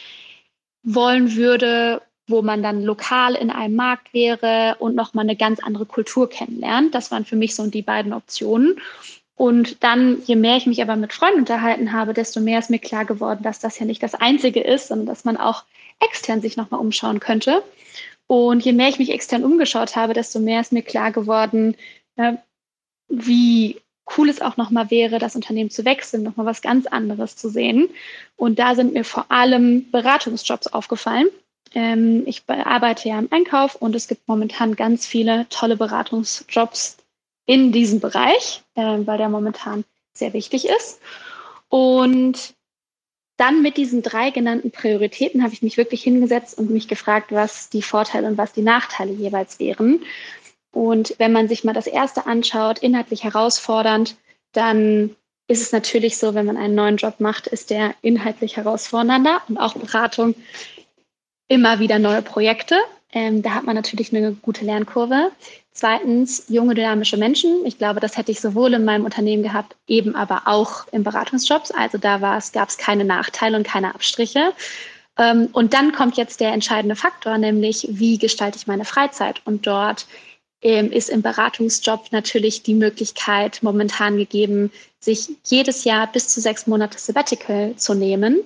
wollen 0.82 1.37
würde, 1.37 2.02
wo 2.26 2.42
man 2.42 2.62
dann 2.62 2.82
lokal 2.82 3.35
in 3.35 3.50
einem 3.50 3.75
Markt 3.75 4.12
wäre 4.12 4.76
und 4.78 4.94
nochmal 4.94 5.25
eine 5.25 5.37
ganz 5.37 5.61
andere 5.61 5.87
Kultur 5.87 6.28
kennenlernt. 6.28 6.94
Das 6.94 7.11
waren 7.11 7.25
für 7.25 7.37
mich 7.37 7.54
so 7.54 7.66
die 7.66 7.82
beiden 7.82 8.12
Optionen. 8.12 8.78
Und 9.38 9.85
dann, 9.85 10.21
je 10.25 10.35
mehr 10.35 10.57
ich 10.57 10.66
mich 10.66 10.83
aber 10.83 10.97
mit 10.97 11.12
Freunden 11.12 11.38
unterhalten 11.38 11.92
habe, 11.92 12.12
desto 12.12 12.40
mehr 12.40 12.59
ist 12.59 12.71
mir 12.71 12.80
klar 12.80 13.04
geworden, 13.04 13.45
dass 13.45 13.61
das 13.61 13.78
ja 13.78 13.87
nicht 13.87 14.02
das 14.02 14.16
Einzige 14.16 14.61
ist, 14.61 14.88
sondern 14.88 15.07
dass 15.07 15.25
man 15.25 15.37
auch 15.37 15.62
extern 16.00 16.40
sich 16.40 16.57
nochmal 16.57 16.80
umschauen 16.80 17.21
könnte. 17.21 17.62
Und 18.26 18.64
je 18.64 18.73
mehr 18.73 18.88
ich 18.88 18.99
mich 18.99 19.11
extern 19.12 19.45
umgeschaut 19.45 19.95
habe, 19.95 20.12
desto 20.12 20.40
mehr 20.40 20.61
ist 20.61 20.73
mir 20.73 20.83
klar 20.83 21.12
geworden, 21.12 21.76
äh, 22.16 22.33
wie 23.09 23.80
cool 24.16 24.28
es 24.28 24.40
auch 24.40 24.57
nochmal 24.57 24.90
wäre, 24.90 25.21
das 25.21 25.37
Unternehmen 25.37 25.71
zu 25.71 25.85
wechseln, 25.85 26.25
nochmal 26.25 26.47
was 26.47 26.61
ganz 26.61 26.87
anderes 26.87 27.37
zu 27.37 27.49
sehen. 27.49 27.88
Und 28.37 28.59
da 28.59 28.75
sind 28.75 28.92
mir 28.92 29.04
vor 29.04 29.30
allem 29.30 29.88
Beratungsjobs 29.92 30.66
aufgefallen. 30.66 31.28
Ähm, 31.76 32.25
ich 32.26 32.42
arbeite 32.49 33.09
ja 33.09 33.21
im 33.21 33.28
Einkauf 33.30 33.76
und 33.76 33.95
es 33.95 34.09
gibt 34.09 34.26
momentan 34.26 34.75
ganz 34.75 35.07
viele 35.07 35.47
tolle 35.49 35.76
Beratungsjobs 35.76 36.97
in 37.49 37.73
diesem 37.73 37.99
Bereich, 37.99 38.62
äh, 38.75 38.99
weil 39.07 39.17
der 39.17 39.31
momentan 39.31 39.85
sehr 40.12 40.35
wichtig 40.35 40.69
ist. 40.69 41.00
Und 41.71 42.55
dann 43.38 43.62
mit 43.62 43.78
diesen 43.78 44.02
drei 44.02 44.31
genannten 44.31 44.71
Prioritäten 44.71 45.43
habe 45.43 45.55
ich 45.55 45.62
mich 45.62 45.78
wirklich 45.78 46.02
hingesetzt 46.02 46.59
und 46.59 46.71
mich 46.71 46.88
gefragt, 46.88 47.33
was 47.33 47.71
die 47.71 47.81
Vorteile 47.81 48.26
und 48.26 48.37
was 48.37 48.52
die 48.52 48.62
Nachteile 48.62 49.12
jeweils 49.12 49.59
wären. 49.59 50.02
Und 50.73 51.14
wenn 51.19 51.33
man 51.33 51.49
sich 51.49 51.64
mal 51.64 51.73
das 51.73 51.87
erste 51.87 52.26
anschaut, 52.26 52.81
inhaltlich 52.81 53.25
herausfordernd, 53.25 54.17
dann 54.52 55.17
ist 55.47 55.62
es 55.62 55.73
natürlich 55.73 56.19
so, 56.19 56.35
wenn 56.35 56.45
man 56.45 56.59
einen 56.59 56.75
neuen 56.75 56.99
Job 56.99 57.14
macht, 57.19 57.47
ist 57.47 57.71
der 57.71 57.95
inhaltlich 58.02 58.59
herausfordernder 58.59 59.40
und 59.49 59.57
auch 59.57 59.75
Beratung 59.75 60.35
immer 61.49 61.78
wieder 61.78 61.99
neue 61.99 62.21
Projekte. 62.21 62.76
Ähm, 63.12 63.40
da 63.40 63.55
hat 63.55 63.64
man 63.64 63.75
natürlich 63.75 64.14
eine 64.14 64.33
gute 64.33 64.67
Lernkurve. 64.67 65.31
Zweitens, 65.78 66.42
junge, 66.49 66.75
dynamische 66.75 67.16
Menschen. 67.16 67.64
Ich 67.64 67.78
glaube, 67.78 68.00
das 68.00 68.16
hätte 68.16 68.32
ich 68.32 68.40
sowohl 68.40 68.75
in 68.75 68.85
meinem 68.85 69.04
Unternehmen 69.04 69.44
gehabt, 69.44 69.76
eben 69.87 70.16
aber 70.16 70.42
auch 70.47 70.88
in 70.90 71.04
Beratungsjobs. 71.04 71.70
Also 71.70 71.99
da 71.99 72.18
gab 72.18 72.68
es 72.68 72.78
keine 72.78 73.04
Nachteile 73.04 73.56
und 73.56 73.62
keine 73.62 73.94
Abstriche. 73.94 74.54
Ähm, 75.16 75.50
und 75.52 75.75
dann 75.75 75.92
kommt 75.92 76.16
jetzt 76.16 76.40
der 76.40 76.52
entscheidende 76.52 76.97
Faktor, 76.97 77.38
nämlich 77.38 77.87
wie 77.90 78.18
gestalte 78.18 78.58
ich 78.58 78.66
meine 78.66 78.85
Freizeit? 78.85 79.40
Und 79.44 79.68
dort 79.68 80.08
ähm, 80.62 80.90
ist 80.90 81.11
im 81.11 81.23
Beratungsjob 81.23 82.11
natürlich 82.11 82.64
die 82.64 82.75
Möglichkeit 82.75 83.61
momentan 83.62 84.16
gegeben, 84.16 84.73
sich 84.99 85.28
jedes 85.44 85.85
Jahr 85.85 86.11
bis 86.11 86.26
zu 86.26 86.40
sechs 86.40 86.66
Monate 86.66 86.99
Sabbatical 86.99 87.76
zu 87.76 87.94
nehmen. 87.94 88.40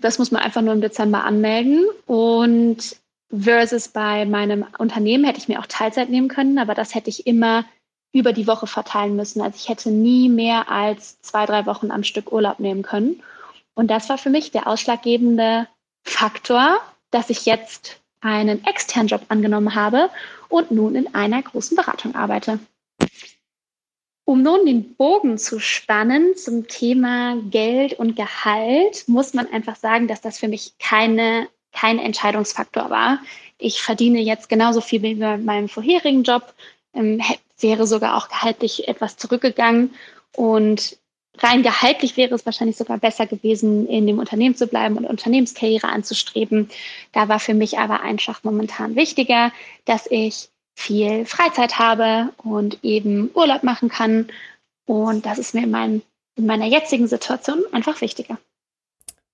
Das 0.00 0.18
muss 0.18 0.30
man 0.30 0.40
einfach 0.40 0.62
nur 0.62 0.72
im 0.72 0.80
Dezember 0.80 1.24
anmelden. 1.24 1.84
Und 2.06 2.96
versus 3.30 3.88
bei 3.88 4.24
meinem 4.24 4.66
Unternehmen 4.78 5.24
hätte 5.24 5.38
ich 5.38 5.48
mir 5.48 5.60
auch 5.60 5.66
Teilzeit 5.66 6.08
nehmen 6.08 6.28
können, 6.28 6.58
aber 6.58 6.74
das 6.74 6.94
hätte 6.94 7.10
ich 7.10 7.26
immer 7.26 7.64
über 8.12 8.32
die 8.32 8.46
Woche 8.46 8.66
verteilen 8.66 9.16
müssen. 9.16 9.42
Also 9.42 9.56
ich 9.56 9.68
hätte 9.68 9.90
nie 9.90 10.28
mehr 10.28 10.70
als 10.70 11.20
zwei, 11.20 11.46
drei 11.46 11.66
Wochen 11.66 11.90
am 11.90 12.04
Stück 12.04 12.32
Urlaub 12.32 12.58
nehmen 12.58 12.82
können. 12.82 13.22
Und 13.74 13.88
das 13.88 14.08
war 14.08 14.18
für 14.18 14.30
mich 14.30 14.50
der 14.50 14.66
ausschlaggebende 14.66 15.68
Faktor, 16.04 16.80
dass 17.10 17.30
ich 17.30 17.46
jetzt 17.46 18.00
einen 18.20 18.64
externen 18.64 19.08
Job 19.08 19.22
angenommen 19.28 19.74
habe 19.74 20.10
und 20.48 20.70
nun 20.70 20.94
in 20.94 21.14
einer 21.14 21.42
großen 21.42 21.76
Beratung 21.76 22.14
arbeite. 22.14 22.58
Um 24.24 24.42
nun 24.42 24.66
den 24.66 24.94
Bogen 24.94 25.38
zu 25.38 25.58
spannen 25.58 26.36
zum 26.36 26.68
Thema 26.68 27.36
Geld 27.50 27.94
und 27.94 28.16
Gehalt, 28.16 29.04
muss 29.06 29.32
man 29.32 29.46
einfach 29.46 29.76
sagen, 29.76 30.06
dass 30.06 30.20
das 30.20 30.38
für 30.38 30.48
mich 30.48 30.76
keine, 30.78 31.48
kein 31.78 31.98
Entscheidungsfaktor 31.98 32.90
war. 32.90 33.20
Ich 33.58 33.82
verdiene 33.82 34.20
jetzt 34.20 34.48
genauso 34.48 34.80
viel 34.80 35.02
wie 35.02 35.14
bei 35.14 35.36
meinem 35.36 35.68
vorherigen 35.68 36.22
Job, 36.22 36.54
ähm, 36.94 37.20
wäre 37.60 37.86
sogar 37.86 38.16
auch 38.16 38.28
gehaltlich 38.28 38.88
etwas 38.88 39.16
zurückgegangen 39.16 39.94
und 40.36 40.96
rein 41.38 41.62
gehaltlich 41.62 42.16
wäre 42.16 42.34
es 42.34 42.46
wahrscheinlich 42.46 42.76
sogar 42.76 42.98
besser 42.98 43.26
gewesen, 43.26 43.88
in 43.88 44.06
dem 44.06 44.18
Unternehmen 44.18 44.56
zu 44.56 44.66
bleiben 44.66 44.96
und 44.96 45.04
Unternehmenskarriere 45.04 45.88
anzustreben. 45.88 46.68
Da 47.12 47.28
war 47.28 47.38
für 47.38 47.54
mich 47.54 47.78
aber 47.78 48.00
einfach 48.00 48.42
momentan 48.42 48.96
wichtiger, 48.96 49.52
dass 49.84 50.06
ich 50.10 50.48
viel 50.74 51.26
Freizeit 51.26 51.78
habe 51.78 52.32
und 52.38 52.82
eben 52.82 53.30
Urlaub 53.34 53.62
machen 53.62 53.88
kann. 53.88 54.28
Und 54.86 55.26
das 55.26 55.38
ist 55.38 55.54
mir 55.54 55.64
in, 55.64 55.70
mein, 55.70 56.02
in 56.36 56.46
meiner 56.46 56.66
jetzigen 56.66 57.06
Situation 57.06 57.62
einfach 57.72 58.00
wichtiger. 58.00 58.38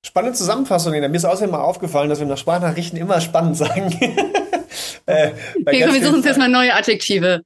Spannende 0.05 0.37
Zusammenfassung. 0.37 0.93
Mir 0.93 1.15
ist 1.15 1.25
außerdem 1.25 1.51
mal 1.51 1.63
aufgefallen, 1.63 2.11
dass 2.11 2.21
wir 2.21 2.27
nach 2.27 2.37
Sprachnachrichten 2.37 2.99
immer 2.99 3.23
spannend 3.23 3.57
sagen. 3.57 3.91
äh, 5.07 5.31
okay, 5.67 5.83
komm, 5.83 5.95
wir 5.95 6.03
suchen 6.03 6.17
uns 6.17 6.27
jetzt 6.27 6.39
mal 6.39 6.49
neue 6.49 6.75
Adjektive. 6.75 7.41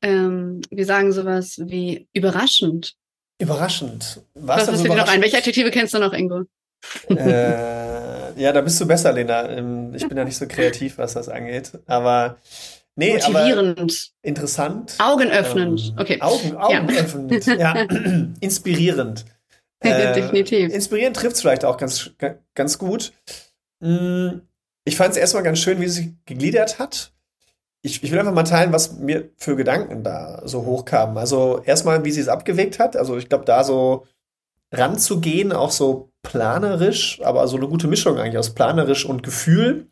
Ähm, 0.00 0.60
wir 0.70 0.86
sagen 0.86 1.12
sowas 1.12 1.60
wie 1.64 2.06
überraschend. 2.12 2.94
Überraschend. 3.40 4.20
Was, 4.34 4.68
Was 4.68 4.80
fällt 4.80 4.92
dir 4.92 4.96
noch 4.96 5.08
ein? 5.08 5.20
Welche 5.20 5.38
Adjektive 5.38 5.72
kennst 5.72 5.92
du 5.94 5.98
noch, 5.98 6.12
Ingo? 6.12 6.44
äh, 7.08 8.40
ja, 8.40 8.52
da 8.52 8.60
bist 8.60 8.80
du 8.80 8.86
besser, 8.86 9.12
Lena. 9.12 9.48
Ähm, 9.48 9.94
ich 9.96 10.06
bin 10.06 10.16
ja 10.16 10.24
nicht 10.24 10.36
so 10.36 10.46
kreativ, 10.46 10.98
was 10.98 11.14
das 11.14 11.28
angeht. 11.28 11.72
Aber 11.86 12.36
nee, 12.94 13.14
motivierend, 13.14 13.80
aber 13.80 13.88
interessant, 14.22 14.94
augenöffnend. 14.98 15.80
Ähm, 15.88 15.94
okay, 15.98 16.20
Augen, 16.20 16.56
augenöffnend, 16.56 17.46
ja, 17.46 17.54
ja. 17.54 17.74
inspirierend. 18.40 19.24
Äh, 19.84 20.14
Definitiv. 20.20 20.72
Inspirierend 20.72 21.16
trifft 21.16 21.36
es 21.36 21.42
vielleicht 21.42 21.64
auch 21.64 21.76
ganz, 21.76 22.10
ganz 22.54 22.78
gut. 22.78 23.12
Hm, 23.82 24.42
ich 24.84 24.96
fand 24.96 25.12
es 25.12 25.16
erstmal 25.16 25.42
ganz 25.42 25.58
schön, 25.58 25.80
wie 25.80 25.88
sie 25.88 26.02
sich 26.02 26.12
gegliedert 26.26 26.78
hat 26.78 27.14
ich, 27.84 28.02
ich 28.02 28.10
will 28.10 28.18
einfach 28.18 28.32
mal 28.32 28.44
teilen, 28.44 28.72
was 28.72 28.96
mir 28.96 29.28
für 29.36 29.56
Gedanken 29.56 30.02
da 30.02 30.40
so 30.46 30.64
hochkamen. 30.64 31.18
Also 31.18 31.60
erstmal, 31.64 32.02
wie 32.02 32.12
sie 32.12 32.22
es 32.22 32.28
abgewegt 32.28 32.78
hat. 32.78 32.96
Also 32.96 33.18
ich 33.18 33.28
glaube, 33.28 33.44
da 33.44 33.62
so 33.62 34.06
ranzugehen, 34.72 35.52
auch 35.52 35.70
so 35.70 36.10
planerisch, 36.22 37.20
aber 37.22 37.46
so 37.46 37.58
eine 37.58 37.68
gute 37.68 37.86
Mischung 37.86 38.18
eigentlich 38.18 38.38
aus 38.38 38.54
planerisch 38.54 39.04
und 39.04 39.22
Gefühl, 39.22 39.88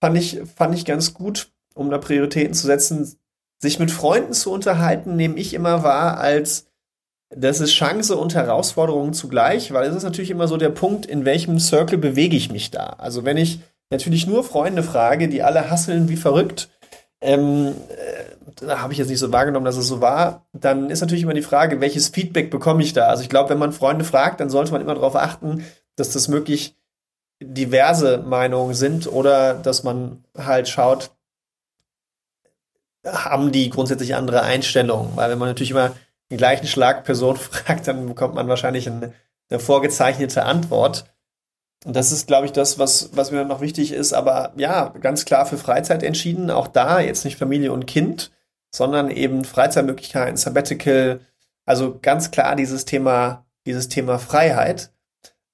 fand 0.00 0.16
ich, 0.16 0.40
fand 0.56 0.74
ich 0.74 0.86
ganz 0.86 1.12
gut, 1.12 1.52
um 1.74 1.90
da 1.90 1.98
Prioritäten 1.98 2.54
zu 2.54 2.66
setzen. 2.66 3.18
Sich 3.58 3.78
mit 3.78 3.90
Freunden 3.90 4.32
zu 4.32 4.50
unterhalten, 4.50 5.14
nehme 5.14 5.36
ich 5.36 5.52
immer 5.52 5.82
wahr 5.82 6.18
als 6.18 6.69
das 7.30 7.60
ist 7.60 7.72
Chance 7.72 8.16
und 8.16 8.34
Herausforderung 8.34 9.12
zugleich, 9.12 9.72
weil 9.72 9.88
es 9.88 9.94
ist 9.94 10.02
natürlich 10.02 10.30
immer 10.30 10.48
so 10.48 10.56
der 10.56 10.70
Punkt, 10.70 11.06
in 11.06 11.24
welchem 11.24 11.60
Circle 11.60 11.98
bewege 11.98 12.36
ich 12.36 12.50
mich 12.50 12.70
da. 12.70 12.96
Also 12.98 13.24
wenn 13.24 13.36
ich 13.36 13.60
natürlich 13.90 14.26
nur 14.26 14.42
Freunde 14.42 14.82
frage, 14.82 15.28
die 15.28 15.42
alle 15.42 15.70
hasseln 15.70 16.08
wie 16.08 16.16
verrückt, 16.16 16.68
ähm, 17.20 17.74
äh, 17.88 18.66
habe 18.66 18.92
ich 18.92 18.98
jetzt 18.98 19.08
nicht 19.08 19.18
so 19.18 19.32
wahrgenommen, 19.32 19.64
dass 19.64 19.76
es 19.76 19.86
so 19.86 20.00
war, 20.00 20.46
dann 20.52 20.90
ist 20.90 21.00
natürlich 21.00 21.22
immer 21.22 21.34
die 21.34 21.42
Frage, 21.42 21.80
welches 21.80 22.08
Feedback 22.08 22.50
bekomme 22.50 22.82
ich 22.82 22.92
da? 22.92 23.06
Also 23.06 23.22
ich 23.22 23.28
glaube, 23.28 23.50
wenn 23.50 23.58
man 23.58 23.72
Freunde 23.72 24.04
fragt, 24.04 24.40
dann 24.40 24.50
sollte 24.50 24.72
man 24.72 24.80
immer 24.80 24.94
darauf 24.94 25.16
achten, 25.16 25.64
dass 25.96 26.10
das 26.10 26.28
möglich 26.28 26.74
diverse 27.42 28.18
Meinungen 28.18 28.74
sind 28.74 29.10
oder 29.10 29.54
dass 29.54 29.82
man 29.82 30.24
halt 30.36 30.68
schaut, 30.68 31.10
haben 33.06 33.52
die 33.52 33.70
grundsätzlich 33.70 34.14
andere 34.14 34.42
Einstellungen? 34.42 35.16
Weil 35.16 35.30
wenn 35.30 35.38
man 35.38 35.48
natürlich 35.48 35.70
immer 35.70 35.92
den 36.30 36.38
gleichen 36.38 36.66
Schlag 36.66 37.04
Person 37.04 37.36
fragt, 37.36 37.88
dann 37.88 38.06
bekommt 38.06 38.34
man 38.34 38.48
wahrscheinlich 38.48 38.88
eine, 38.88 39.12
eine 39.48 39.60
vorgezeichnete 39.60 40.44
Antwort. 40.44 41.04
Und 41.84 41.96
das 41.96 42.12
ist, 42.12 42.26
glaube 42.26 42.46
ich, 42.46 42.52
das, 42.52 42.78
was, 42.78 43.10
was 43.14 43.30
mir 43.30 43.44
noch 43.44 43.60
wichtig 43.60 43.92
ist. 43.92 44.12
Aber 44.12 44.52
ja, 44.56 44.88
ganz 45.00 45.24
klar 45.24 45.46
für 45.46 45.56
Freizeit 45.56 46.02
entschieden. 46.02 46.50
Auch 46.50 46.68
da 46.68 47.00
jetzt 47.00 47.24
nicht 47.24 47.38
Familie 47.38 47.72
und 47.72 47.86
Kind, 47.86 48.30
sondern 48.70 49.10
eben 49.10 49.44
Freizeitmöglichkeiten, 49.44 50.36
Sabbatical. 50.36 51.20
Also 51.64 51.98
ganz 52.00 52.30
klar 52.30 52.54
dieses 52.54 52.84
Thema, 52.84 53.46
dieses 53.66 53.88
Thema 53.88 54.18
Freiheit. 54.18 54.92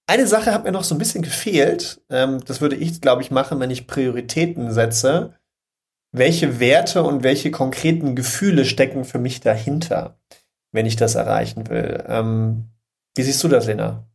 Eine 0.09 0.27
Sache 0.27 0.53
hat 0.53 0.65
mir 0.65 0.73
noch 0.73 0.85
so 0.85 0.95
ein 0.95 0.99
bisschen 0.99 1.23
gefehlt. 1.23 2.01
Ähm, 2.11 2.41
das 2.45 2.61
würde 2.61 2.77
ich, 2.77 3.01
glaube 3.01 3.23
ich, 3.23 3.31
machen, 3.31 3.61
wenn 3.61 3.71
ich 3.71 3.87
Prioritäten 3.87 4.73
setze. 4.73 5.35
Welche 6.13 6.61
Werte 6.61 7.03
und 7.03 7.23
welche 7.23 7.51
konkreten 7.51 8.17
Gefühle 8.17 8.65
stecken 8.65 9.05
für 9.05 9.19
mich 9.19 9.41
dahinter, 9.41 10.19
wenn 10.77 10.87
ich 10.87 10.95
das 10.95 11.17
erreichen 11.17 11.69
will? 11.69 12.05
Ähm, 12.07 12.69
wie 13.17 13.23
siehst 13.23 13.43
du 13.43 13.49
das, 13.49 13.67
Lena? 13.67 14.07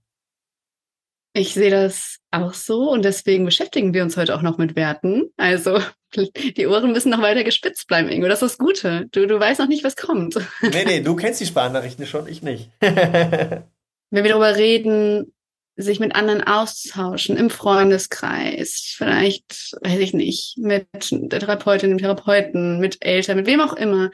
Ich 1.33 1.53
sehe 1.53 1.71
das 1.71 2.19
auch 2.31 2.53
so 2.53 2.91
und 2.91 3.03
deswegen 3.03 3.45
beschäftigen 3.45 3.93
wir 3.93 4.03
uns 4.03 4.15
heute 4.15 4.35
auch 4.35 4.41
noch 4.41 4.57
mit 4.57 4.75
Werten. 4.75 5.31
Also 5.37 5.79
die 6.15 6.67
Ohren 6.67 6.91
müssen 6.91 7.09
noch 7.09 7.21
weiter 7.21 7.43
gespitzt 7.43 7.87
bleiben, 7.87 8.09
Ingo. 8.09 8.27
Das 8.27 8.41
ist 8.41 8.51
das 8.51 8.57
Gute. 8.57 9.07
Du, 9.11 9.25
du 9.25 9.39
weißt 9.39 9.59
noch 9.59 9.67
nicht, 9.67 9.83
was 9.83 9.95
kommt. 9.95 10.35
Nee, 10.61 10.85
nee, 10.85 11.01
du 11.01 11.15
kennst 11.15 11.41
die 11.41 11.45
Sparnachrichten 11.45 12.05
schon, 12.05 12.27
ich 12.27 12.41
nicht. 12.41 12.69
Wenn 12.79 14.23
wir 14.23 14.29
darüber 14.29 14.55
reden, 14.55 15.33
sich 15.77 15.99
mit 15.99 16.15
anderen 16.15 16.43
auszutauschen, 16.43 17.37
im 17.37 17.49
Freundeskreis, 17.49 18.93
vielleicht, 18.97 19.73
weiß 19.81 19.99
ich 19.99 20.13
nicht, 20.13 20.57
mit 20.57 20.87
der 21.11 21.39
Therapeutin, 21.39 21.91
dem 21.91 21.97
Therapeuten, 21.97 22.79
mit 22.79 23.03
Eltern, 23.03 23.37
mit 23.37 23.47
wem 23.47 23.61
auch 23.61 23.73
immer. 23.73 24.11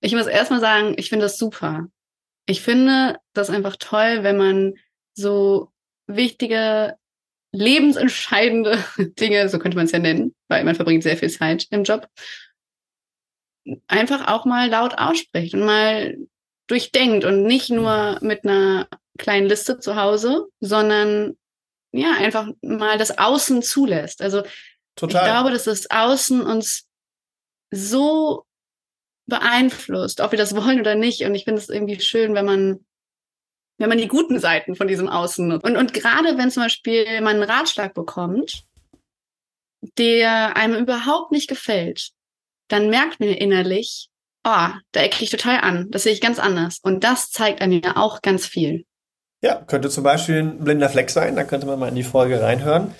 Ich 0.00 0.14
muss 0.14 0.26
erstmal 0.26 0.60
sagen, 0.60 0.94
ich 0.98 1.08
finde 1.08 1.26
das 1.26 1.38
super. 1.38 1.88
Ich 2.46 2.62
finde 2.62 3.18
das 3.32 3.50
einfach 3.50 3.76
toll, 3.76 4.22
wenn 4.22 4.36
man 4.36 4.74
so 5.14 5.72
wichtige, 6.06 6.96
lebensentscheidende 7.52 8.84
Dinge, 9.18 9.48
so 9.48 9.58
könnte 9.58 9.76
man 9.76 9.86
es 9.86 9.92
ja 9.92 9.98
nennen, 9.98 10.34
weil 10.48 10.64
man 10.64 10.74
verbringt 10.74 11.02
sehr 11.02 11.16
viel 11.16 11.30
Zeit 11.30 11.66
im 11.70 11.84
Job, 11.84 12.08
einfach 13.88 14.28
auch 14.28 14.44
mal 14.44 14.68
laut 14.68 14.98
ausspricht 14.98 15.54
und 15.54 15.64
mal 15.64 16.16
durchdenkt 16.68 17.24
und 17.24 17.44
nicht 17.44 17.70
nur 17.70 18.18
mit 18.20 18.44
einer 18.44 18.88
kleinen 19.18 19.46
Liste 19.46 19.78
zu 19.78 19.96
Hause, 19.96 20.46
sondern 20.60 21.36
ja, 21.92 22.12
einfach 22.18 22.48
mal 22.62 22.98
das 22.98 23.16
Außen 23.16 23.62
zulässt. 23.62 24.20
Also 24.20 24.42
Total. 24.96 25.22
ich 25.22 25.30
glaube, 25.30 25.50
dass 25.50 25.64
das 25.64 25.90
Außen 25.90 26.42
uns 26.42 26.88
so 27.70 28.44
beeinflusst, 29.26 30.20
ob 30.20 30.32
wir 30.32 30.38
das 30.38 30.54
wollen 30.56 30.80
oder 30.80 30.94
nicht. 30.94 31.22
Und 31.22 31.34
ich 31.34 31.44
finde 31.44 31.60
es 31.60 31.68
irgendwie 31.68 32.00
schön, 32.00 32.34
wenn 32.34 32.46
man 32.46 32.80
wenn 33.78 33.88
man 33.88 33.98
die 33.98 34.08
guten 34.08 34.38
Seiten 34.38 34.74
von 34.74 34.88
diesem 34.88 35.08
Außen 35.08 35.46
nutzt. 35.46 35.64
Und, 35.64 35.76
und 35.76 35.92
gerade 35.92 36.38
wenn 36.38 36.50
zum 36.50 36.62
Beispiel 36.62 37.20
man 37.20 37.36
einen 37.36 37.50
Ratschlag 37.50 37.94
bekommt, 37.94 38.64
der 39.98 40.56
einem 40.56 40.76
überhaupt 40.76 41.32
nicht 41.32 41.48
gefällt, 41.48 42.10
dann 42.68 42.90
merkt 42.90 43.20
man 43.20 43.28
innerlich, 43.28 44.08
oh, 44.44 44.68
da 44.92 45.00
ecke 45.00 45.22
ich 45.22 45.30
total 45.30 45.60
an. 45.60 45.90
Das 45.90 46.04
sehe 46.04 46.12
ich 46.12 46.20
ganz 46.20 46.38
anders. 46.38 46.78
Und 46.82 47.04
das 47.04 47.30
zeigt 47.30 47.60
einem 47.60 47.80
ja 47.84 47.96
auch 47.96 48.22
ganz 48.22 48.46
viel. 48.46 48.86
Ja, 49.42 49.62
könnte 49.62 49.90
zum 49.90 50.02
Beispiel 50.02 50.38
ein 50.38 50.64
blinder 50.64 50.88
Fleck 50.88 51.10
sein. 51.10 51.36
Da 51.36 51.44
könnte 51.44 51.66
man 51.66 51.78
mal 51.78 51.88
in 51.88 51.94
die 51.94 52.02
Folge 52.02 52.40
reinhören. 52.40 52.94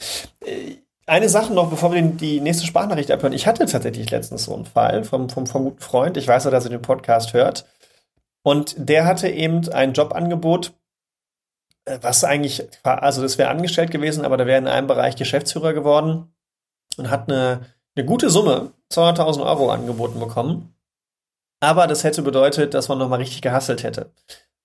Eine 1.07 1.29
Sache 1.29 1.53
noch, 1.53 1.71
bevor 1.71 1.93
wir 1.93 2.03
die 2.03 2.41
nächste 2.41 2.67
Sprachnachricht 2.67 3.11
abhören. 3.11 3.33
Ich 3.33 3.47
hatte 3.47 3.65
tatsächlich 3.67 4.11
letztens 4.11 4.45
so 4.45 4.55
einen 4.55 4.67
Fall 4.67 5.05
vom, 5.05 5.29
vom, 5.29 5.47
vom 5.47 5.65
guten 5.65 5.81
Freund. 5.81 6.17
Ich 6.17 6.27
weiß 6.27 6.45
ja, 6.45 6.51
dass 6.51 6.65
er 6.65 6.71
den 6.71 6.83
Podcast 6.83 7.33
hört. 7.33 7.65
Und 8.43 8.75
der 8.77 9.07
hatte 9.07 9.29
eben 9.29 9.69
ein 9.71 9.93
Jobangebot, 9.93 10.73
äh, 11.85 11.99
was 12.03 12.25
eigentlich, 12.25 12.69
also 12.83 13.23
das 13.23 13.39
wäre 13.39 13.51
angestellt 13.51 13.91
gewesen, 13.91 14.25
aber 14.25 14.37
der 14.37 14.47
wäre 14.47 14.59
in 14.59 14.69
einem 14.69 14.87
Bereich 14.87 15.17
Geschäftsführer 15.17 15.73
geworden 15.73 16.35
und 16.97 17.11
hat 17.11 17.31
eine, 17.31 17.67
eine 17.97 18.05
gute 18.05 18.31
Summe, 18.31 18.73
200.000 18.93 19.45
Euro 19.45 19.71
angeboten 19.71 20.21
bekommen. 20.21 20.75
Aber 21.61 21.87
das 21.87 22.05
hätte 22.05 22.23
bedeutet, 22.23 22.75
dass 22.75 22.89
man 22.89 22.99
nochmal 22.99 23.21
richtig 23.21 23.43
gehasselt 23.43 23.83
hätte. 23.83 24.13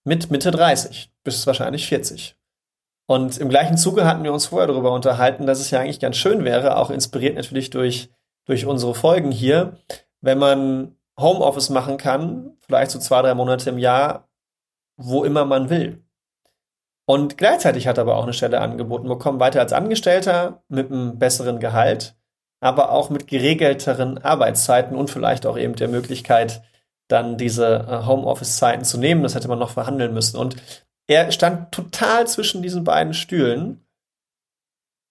Mit 0.04 0.32
Mitte 0.32 0.52
30 0.52 1.12
bis 1.24 1.46
wahrscheinlich 1.48 1.88
40. 1.88 2.36
Und 3.08 3.38
im 3.38 3.50
gleichen 3.50 3.78
Zuge 3.78 4.06
hatten 4.06 4.24
wir 4.24 4.32
uns 4.32 4.48
vorher 4.48 4.68
darüber 4.68 4.94
unterhalten, 4.94 5.46
dass 5.46 5.60
es 5.60 5.72
ja 5.72 5.80
eigentlich 5.80 6.00
ganz 6.00 6.18
schön 6.18 6.46
wäre, 6.46 6.78
auch 6.78 6.90
inspiriert 6.90 7.36
natürlich 7.36 7.70
durch, 7.70 8.10
durch 8.46 8.66
unsere 8.66 8.96
Folgen 8.96 9.32
hier, 9.32 9.78
wenn 10.22 10.38
man 10.38 10.96
Homeoffice 11.20 11.70
machen 11.70 11.98
kann, 11.98 12.58
vielleicht 12.62 12.92
so 12.92 13.00
zwei, 13.00 13.22
drei 13.22 13.34
Monate 13.34 13.70
im 13.70 13.78
Jahr, 13.78 14.30
wo 14.98 15.24
immer 15.24 15.46
man 15.46 15.70
will. 15.70 16.04
Und 17.06 17.38
gleichzeitig 17.38 17.88
hat 17.88 17.98
er 17.98 18.04
aber 18.04 18.16
auch 18.16 18.24
eine 18.24 18.34
Stelle 18.34 18.62
angeboten 18.62 19.08
bekommen, 19.08 19.40
weiter 19.40 19.60
als 19.60 19.74
Angestellter 19.74 20.64
mit 20.70 20.92
einem 20.92 21.20
besseren 21.20 21.60
Gehalt, 21.60 22.16
aber 22.62 22.92
auch 22.92 23.10
mit 23.10 23.28
geregelteren 23.28 24.20
Arbeitszeiten 24.20 24.96
und 24.96 25.10
vielleicht 25.10 25.46
auch 25.46 25.58
eben 25.58 25.76
der 25.76 25.90
Möglichkeit, 25.90 26.62
dann 27.08 27.38
diese 27.38 27.86
äh, 27.90 28.06
Homeoffice-Zeiten 28.06 28.86
zu 28.86 28.98
nehmen. 28.98 29.24
Das 29.24 29.36
hätte 29.36 29.48
man 29.48 29.60
noch 29.60 29.72
verhandeln 29.72 30.14
müssen. 30.14 30.38
Und 30.38 30.56
er 31.08 31.32
stand 31.32 31.72
total 31.72 32.28
zwischen 32.28 32.62
diesen 32.62 32.84
beiden 32.84 33.14
Stühlen. 33.14 33.86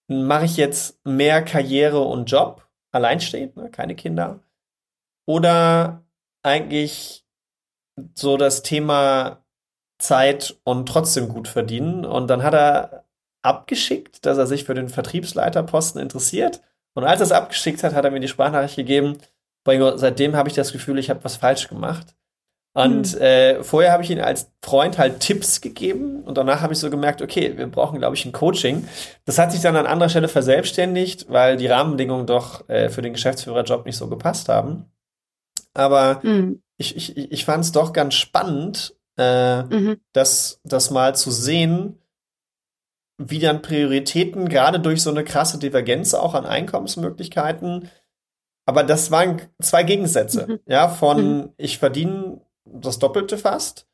Mache 0.09 0.45
ich 0.45 0.57
jetzt 0.57 1.05
mehr 1.05 1.45
Karriere 1.45 2.01
und 2.01 2.31
Job, 2.31 2.67
alleinstehend, 2.91 3.57
ne, 3.57 3.71
keine 3.71 3.95
Kinder? 3.95 4.41
Oder 5.27 6.05
eigentlich 6.43 7.25
so 8.15 8.37
das 8.37 8.63
Thema 8.63 9.45
Zeit 9.99 10.59
und 10.65 10.89
trotzdem 10.89 11.29
gut 11.29 11.49
verdienen? 11.49 12.05
Und 12.05 12.29
dann 12.29 12.43
hat 12.43 12.55
er 12.55 13.05
abgeschickt, 13.43 14.27
dass 14.27 14.39
er 14.39 14.47
sich 14.47 14.65
für 14.65 14.75
den 14.75 14.89
Vertriebsleiterposten 14.89 16.01
interessiert. 16.01 16.61
Und 16.95 17.05
als 17.05 17.21
er 17.21 17.27
es 17.27 17.33
abgeschickt 17.33 17.83
hat, 17.83 17.95
hat 17.95 18.05
er 18.05 18.11
mir 18.11 18.21
die 18.21 18.29
Sprachnachricht 18.29 18.77
gegeben, 18.77 19.19
seitdem 19.65 20.37
habe 20.37 20.49
ich 20.49 20.55
das 20.55 20.73
Gefühl, 20.73 20.99
ich 20.99 21.11
habe 21.11 21.23
was 21.25 21.37
falsch 21.37 21.69
gemacht. 21.69 22.17
Und 22.73 23.15
hm. 23.15 23.21
äh, 23.21 23.65
vorher 23.65 23.93
habe 23.93 24.05
ich 24.05 24.11
ihn 24.11 24.21
als 24.21 24.53
Freund 24.65 24.97
halt 24.97 25.21
Tipps 25.21 25.61
gegeben 25.61 26.23
und 26.23 26.39
danach 26.39 26.61
habe 26.61 26.73
ich 26.73 26.79
so 26.79 26.89
gemerkt, 26.89 27.21
okay, 27.21 27.57
wir 27.57 27.67
brauchen, 27.67 27.99
glaube 27.99 28.15
ich, 28.15 28.25
ein 28.25 28.33
Coaching. 28.33 28.87
Das 29.25 29.39
hat 29.39 29.51
sich 29.51 29.61
dann 29.61 29.77
an 29.77 29.87
anderer 29.87 30.09
Stelle 30.09 30.29
verselbstständigt, 30.29 31.27
weil 31.29 31.57
die 31.57 31.67
Rahmenbedingungen 31.67 32.27
doch 32.27 32.69
äh, 32.69 32.89
für 32.89 33.03
den 33.03 33.13
Geschäftsführerjob 33.13 33.87
nicht 33.87 33.97
so 33.97 34.07
gepasst 34.09 34.49
haben. 34.49 34.85
Aber 35.75 36.23
hm. 36.23 36.63
ich, 36.77 36.97
ich, 36.97 37.33
ich 37.33 37.45
fand 37.45 37.65
es 37.65 37.73
doch 37.73 37.93
ganz 37.93 38.15
spannend, 38.15 38.95
äh, 39.17 39.63
mhm. 39.65 40.01
das, 40.13 40.61
das 40.65 40.91
mal 40.91 41.15
zu 41.15 41.31
sehen, 41.31 41.99
wie 43.19 43.41
dann 43.41 43.63
Prioritäten 43.63 44.49
gerade 44.49 44.81
durch 44.81 45.03
so 45.03 45.11
eine 45.11 45.25
krasse 45.25 45.59
Divergenz 45.59 46.15
auch 46.15 46.35
an 46.35 46.47
Einkommensmöglichkeiten 46.47 47.91
aber 48.71 48.85
das 48.85 49.11
waren 49.11 49.43
zwei 49.61 49.83
Gegensätze. 49.83 50.47
Mhm. 50.47 50.61
Ja, 50.67 50.89
von 50.89 51.39
mhm. 51.39 51.49
ich 51.57 51.79
verdiene 51.79 52.41
das 52.73 52.99
Doppelte 52.99 53.39
fast, 53.39 53.87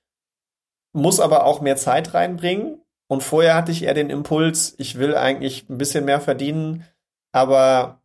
muss 0.92 1.20
aber 1.20 1.44
auch 1.44 1.60
mehr 1.60 1.76
Zeit 1.76 2.14
reinbringen. 2.14 2.80
Und 3.08 3.22
vorher 3.22 3.54
hatte 3.54 3.72
ich 3.72 3.84
eher 3.84 3.94
den 3.94 4.10
Impuls, 4.10 4.74
ich 4.78 4.98
will 4.98 5.14
eigentlich 5.14 5.68
ein 5.68 5.78
bisschen 5.78 6.04
mehr 6.04 6.20
verdienen, 6.20 6.84
aber 7.32 8.02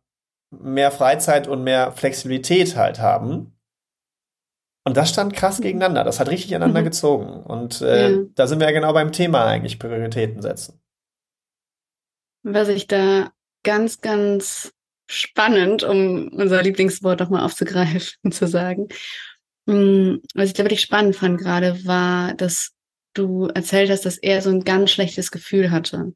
mehr 0.50 0.90
Freizeit 0.90 1.48
und 1.48 1.64
mehr 1.64 1.92
Flexibilität 1.92 2.76
halt 2.76 3.00
haben. 3.00 3.52
Und 4.84 4.96
das 4.96 5.10
stand 5.10 5.32
krass 5.32 5.58
mhm. 5.58 5.62
gegeneinander. 5.62 6.04
Das 6.04 6.20
hat 6.20 6.28
richtig 6.28 6.54
aneinander 6.54 6.80
mhm. 6.80 6.84
gezogen. 6.84 7.42
Und 7.42 7.80
äh, 7.80 8.10
ja. 8.10 8.18
da 8.34 8.46
sind 8.46 8.60
wir 8.60 8.66
ja 8.66 8.72
genau 8.72 8.92
beim 8.92 9.12
Thema 9.12 9.46
eigentlich 9.46 9.78
Prioritäten 9.78 10.42
setzen. 10.42 10.80
Was 12.44 12.68
ich 12.68 12.88
da 12.88 13.30
ganz, 13.62 14.00
ganz 14.00 14.72
spannend, 15.08 15.84
um 15.84 16.28
unser 16.28 16.62
Lieblingswort 16.62 17.20
nochmal 17.20 17.44
aufzugreifen, 17.44 18.00
zu 18.32 18.46
sagen, 18.46 18.88
was 19.66 20.48
ich 20.48 20.54
da 20.54 20.64
wirklich 20.64 20.80
spannend 20.80 21.16
fand 21.16 21.38
gerade, 21.38 21.84
war, 21.84 22.34
dass 22.34 22.72
du 23.14 23.46
erzählt 23.46 23.90
hast, 23.90 24.06
dass 24.06 24.18
er 24.18 24.42
so 24.42 24.50
ein 24.50 24.64
ganz 24.64 24.90
schlechtes 24.90 25.30
Gefühl 25.30 25.70
hatte. 25.70 26.12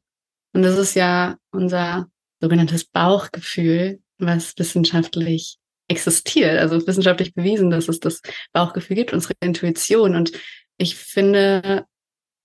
Und 0.53 0.63
das 0.63 0.77
ist 0.77 0.95
ja 0.95 1.37
unser 1.51 2.07
sogenanntes 2.41 2.85
Bauchgefühl, 2.85 3.99
was 4.17 4.57
wissenschaftlich 4.57 5.57
existiert, 5.87 6.59
also 6.59 6.85
wissenschaftlich 6.85 7.33
bewiesen, 7.33 7.69
dass 7.69 7.87
es 7.87 7.99
das 7.99 8.21
Bauchgefühl 8.51 8.95
gibt, 8.95 9.13
unsere 9.13 9.33
Intuition. 9.39 10.15
Und 10.15 10.31
ich 10.77 10.95
finde 10.95 11.85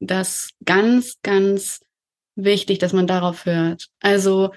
das 0.01 0.51
ganz, 0.65 1.17
ganz 1.23 1.81
wichtig, 2.37 2.79
dass 2.79 2.93
man 2.93 3.07
darauf 3.07 3.47
hört. 3.47 3.89
Also 4.01 4.53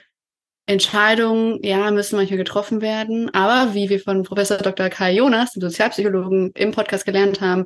Entscheidungen, 0.68 1.60
ja, 1.64 1.92
müssen 1.92 2.16
manchmal 2.16 2.38
getroffen 2.38 2.82
werden. 2.82 3.34
Aber 3.34 3.74
wie 3.74 3.90
wir 3.90 4.00
von 4.00 4.24
Professor 4.24 4.58
Dr. 4.58 4.90
Kai 4.90 5.14
Jonas, 5.14 5.52
dem 5.52 5.62
Sozialpsychologen, 5.62 6.52
im 6.56 6.72
Podcast 6.72 7.06
gelernt 7.06 7.42
haben, 7.42 7.66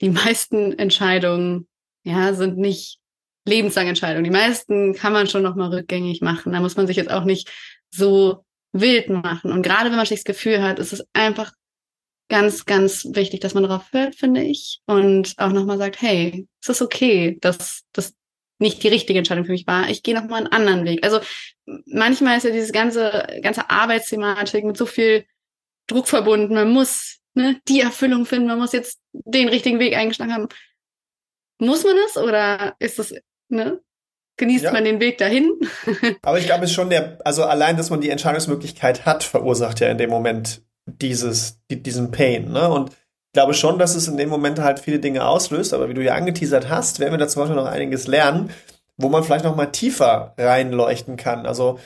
die 0.00 0.10
meisten 0.10 0.78
Entscheidungen, 0.78 1.68
ja, 2.04 2.32
sind 2.32 2.56
nicht 2.56 2.98
lebenslange 3.46 3.90
Entscheidungen. 3.90 4.24
Die 4.24 4.30
meisten 4.30 4.94
kann 4.94 5.12
man 5.12 5.26
schon 5.26 5.42
nochmal 5.42 5.74
rückgängig 5.74 6.20
machen. 6.20 6.52
Da 6.52 6.60
muss 6.60 6.76
man 6.76 6.86
sich 6.86 6.96
jetzt 6.96 7.10
auch 7.10 7.24
nicht 7.24 7.50
so 7.90 8.44
wild 8.72 9.08
machen. 9.08 9.52
Und 9.52 9.62
gerade 9.62 9.90
wenn 9.90 9.96
man 9.96 10.06
sich 10.06 10.18
das 10.18 10.24
Gefühl 10.24 10.62
hat, 10.62 10.78
ist 10.78 10.92
es 10.92 11.04
einfach 11.12 11.52
ganz, 12.28 12.66
ganz 12.66 13.06
wichtig, 13.12 13.40
dass 13.40 13.54
man 13.54 13.62
darauf 13.64 13.92
hört, 13.92 14.14
finde 14.14 14.42
ich. 14.42 14.80
Und 14.86 15.34
auch 15.38 15.52
nochmal 15.52 15.78
sagt, 15.78 16.00
hey, 16.00 16.46
es 16.62 16.68
ist 16.68 16.82
okay, 16.82 17.38
dass, 17.40 17.82
dass 17.92 18.14
nicht 18.58 18.82
die 18.82 18.88
richtige 18.88 19.18
Entscheidung 19.18 19.44
für 19.44 19.52
mich 19.52 19.66
war. 19.66 19.88
Ich 19.88 20.02
gehe 20.02 20.14
noch 20.14 20.24
mal 20.24 20.36
einen 20.36 20.48
anderen 20.48 20.84
Weg. 20.84 21.04
Also 21.04 21.20
manchmal 21.86 22.38
ist 22.38 22.44
ja 22.44 22.50
dieses 22.50 22.72
ganze 22.72 23.26
ganze 23.42 23.70
Arbeitsthematik 23.70 24.64
mit 24.64 24.76
so 24.76 24.86
viel 24.86 25.24
Druck 25.86 26.08
verbunden. 26.08 26.54
Man 26.54 26.70
muss 26.70 27.18
ne, 27.34 27.60
die 27.68 27.80
Erfüllung 27.80 28.26
finden. 28.26 28.48
Man 28.48 28.58
muss 28.58 28.72
jetzt 28.72 29.00
den 29.12 29.48
richtigen 29.48 29.78
Weg 29.78 29.96
eingeschlagen 29.96 30.34
haben. 30.34 30.48
Muss 31.58 31.84
man 31.84 31.96
das 31.96 32.22
oder 32.22 32.74
ist 32.78 32.98
das 32.98 33.14
ne? 33.48 33.80
Genießt 34.36 34.64
ja. 34.64 34.72
man 34.72 34.84
den 34.84 35.00
Weg 35.00 35.18
dahin? 35.18 35.52
Aber 36.22 36.38
ich 36.38 36.46
glaube, 36.46 36.64
es 36.64 36.70
ist 36.70 36.76
schon 36.76 36.90
der, 36.90 37.18
also 37.24 37.42
allein, 37.44 37.76
dass 37.76 37.90
man 37.90 38.00
die 38.00 38.10
Entscheidungsmöglichkeit 38.10 39.04
hat, 39.04 39.24
verursacht 39.24 39.80
ja 39.80 39.88
in 39.88 39.98
dem 39.98 40.10
Moment 40.10 40.62
dieses, 40.86 41.60
diesen 41.68 42.12
Pain, 42.12 42.52
ne? 42.52 42.68
Und 42.68 42.92
glaube 43.38 43.54
schon, 43.54 43.78
dass 43.78 43.94
es 43.94 44.08
in 44.08 44.16
dem 44.16 44.30
Moment 44.30 44.58
halt 44.58 44.80
viele 44.80 44.98
Dinge 44.98 45.24
auslöst, 45.24 45.72
aber 45.72 45.88
wie 45.88 45.94
du 45.94 46.02
ja 46.02 46.16
angeteasert 46.16 46.68
hast, 46.68 46.98
werden 46.98 47.12
wir 47.12 47.18
da 47.18 47.28
zum 47.28 47.42
Beispiel 47.42 47.54
noch 47.54 47.68
einiges 47.68 48.08
lernen, 48.08 48.50
wo 48.96 49.08
man 49.08 49.22
vielleicht 49.22 49.44
noch 49.44 49.54
mal 49.54 49.66
tiefer 49.66 50.34
reinleuchten 50.36 51.16
kann. 51.16 51.46
Also 51.46 51.78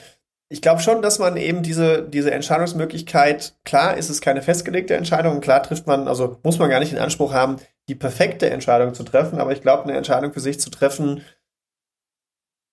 ich 0.49 0.63
glaube 0.63 0.81
schon, 0.81 1.03
dass 1.03 1.19
man 1.19 1.37
eben 1.37 1.61
diese, 1.61 2.09
diese 2.09 2.31
Entscheidungsmöglichkeit, 2.31 3.53
klar 3.65 3.95
ist 3.95 4.09
es 4.09 4.19
keine 4.19 4.41
festgelegte 4.41 4.95
Entscheidung, 4.95 5.41
klar 5.41 5.61
trifft 5.61 5.85
man, 5.85 6.07
also 6.07 6.39
muss 6.41 6.57
man 6.57 6.71
gar 6.71 6.79
nicht 6.79 6.91
den 6.91 6.97
Anspruch 6.97 7.33
haben, 7.33 7.57
die 7.87 7.93
perfekte 7.93 8.49
Entscheidung 8.49 8.95
zu 8.95 9.03
treffen, 9.03 9.39
aber 9.39 9.51
ich 9.51 9.61
glaube, 9.61 9.83
eine 9.83 9.95
Entscheidung 9.95 10.33
für 10.33 10.39
sich 10.39 10.59
zu 10.59 10.71
treffen, 10.71 11.23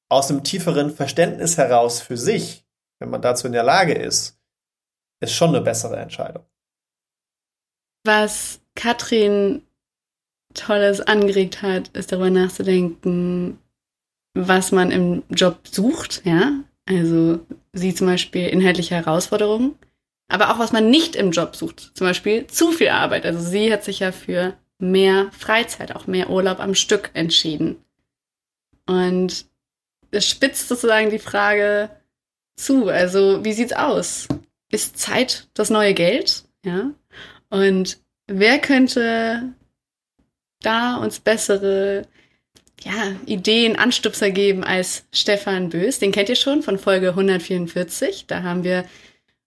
aus 0.09 0.31
einem 0.31 0.43
tieferen 0.43 0.91
Verständnis 0.91 1.59
heraus 1.59 2.01
für 2.01 2.17
sich, 2.17 2.65
wenn 2.99 3.11
man 3.11 3.21
dazu 3.21 3.47
in 3.47 3.53
der 3.53 3.63
Lage 3.63 3.93
ist, 3.93 4.41
ist 5.21 5.35
schon 5.35 5.51
eine 5.51 5.61
bessere 5.61 5.99
Entscheidung. 5.99 6.47
Was 8.07 8.60
Katrin 8.75 9.63
Tolles 10.55 11.01
angeregt 11.01 11.63
hat, 11.63 11.89
ist 11.89 12.13
darüber 12.13 12.31
nachzudenken, 12.31 13.59
was 14.35 14.73
man 14.73 14.91
im 14.91 15.23
Job 15.31 15.61
sucht, 15.69 16.23
ja. 16.25 16.61
Also 16.89 17.41
sie 17.73 17.95
zum 17.95 18.09
Beispiel 18.09 18.49
inhaltliche 18.49 18.97
Herausforderungen, 18.97 19.77
aber 20.29 20.51
auch 20.51 20.59
was 20.59 20.73
man 20.73 20.91
nicht 20.91 21.15
im 21.15 21.31
Job 21.31 21.55
sucht. 21.55 21.93
Zum 21.95 22.07
Beispiel 22.07 22.47
zu 22.47 22.73
viel 22.73 22.89
Arbeit. 22.89 23.25
Also 23.27 23.41
sie 23.41 23.73
hat 23.73 23.85
sich 23.85 24.01
ja 24.01 24.13
für 24.13 24.55
mehr 24.79 25.31
Freizeit, 25.33 25.95
auch 25.95 26.07
mehr 26.07 26.31
Urlaub 26.31 26.59
am 26.59 26.75
Stück 26.75 27.11
entschieden. 27.15 27.77
Und 28.87 29.47
es 30.11 30.27
spitzt 30.29 30.69
sozusagen 30.69 31.11
die 31.11 31.19
Frage 31.19 31.91
zu. 32.57 32.89
Also 32.89 33.45
wie 33.45 33.53
sieht's 33.53 33.73
aus? 33.73 34.27
Ist 34.73 34.99
Zeit 34.99 35.49
das 35.55 35.71
neue 35.71 35.95
Geld? 35.95 36.45
Ja. 36.65 36.91
Und 37.51 37.99
wer 38.31 38.59
könnte 38.59 39.55
da 40.63 40.97
uns 40.97 41.21
bessere 41.21 42.07
ja, 42.83 42.93
Ideen, 43.27 43.77
Anstupser 43.77 44.31
geben 44.31 44.65
als 44.65 45.05
Stefan 45.13 45.69
Bös. 45.69 45.99
Den 45.99 46.13
kennt 46.13 46.29
ihr 46.29 46.37
schon 46.37 46.63
von 46.63 46.79
Folge 46.79 47.11
144. 47.11 48.27
Da 48.27 48.43
haben 48.43 48.65
wir 48.65 48.85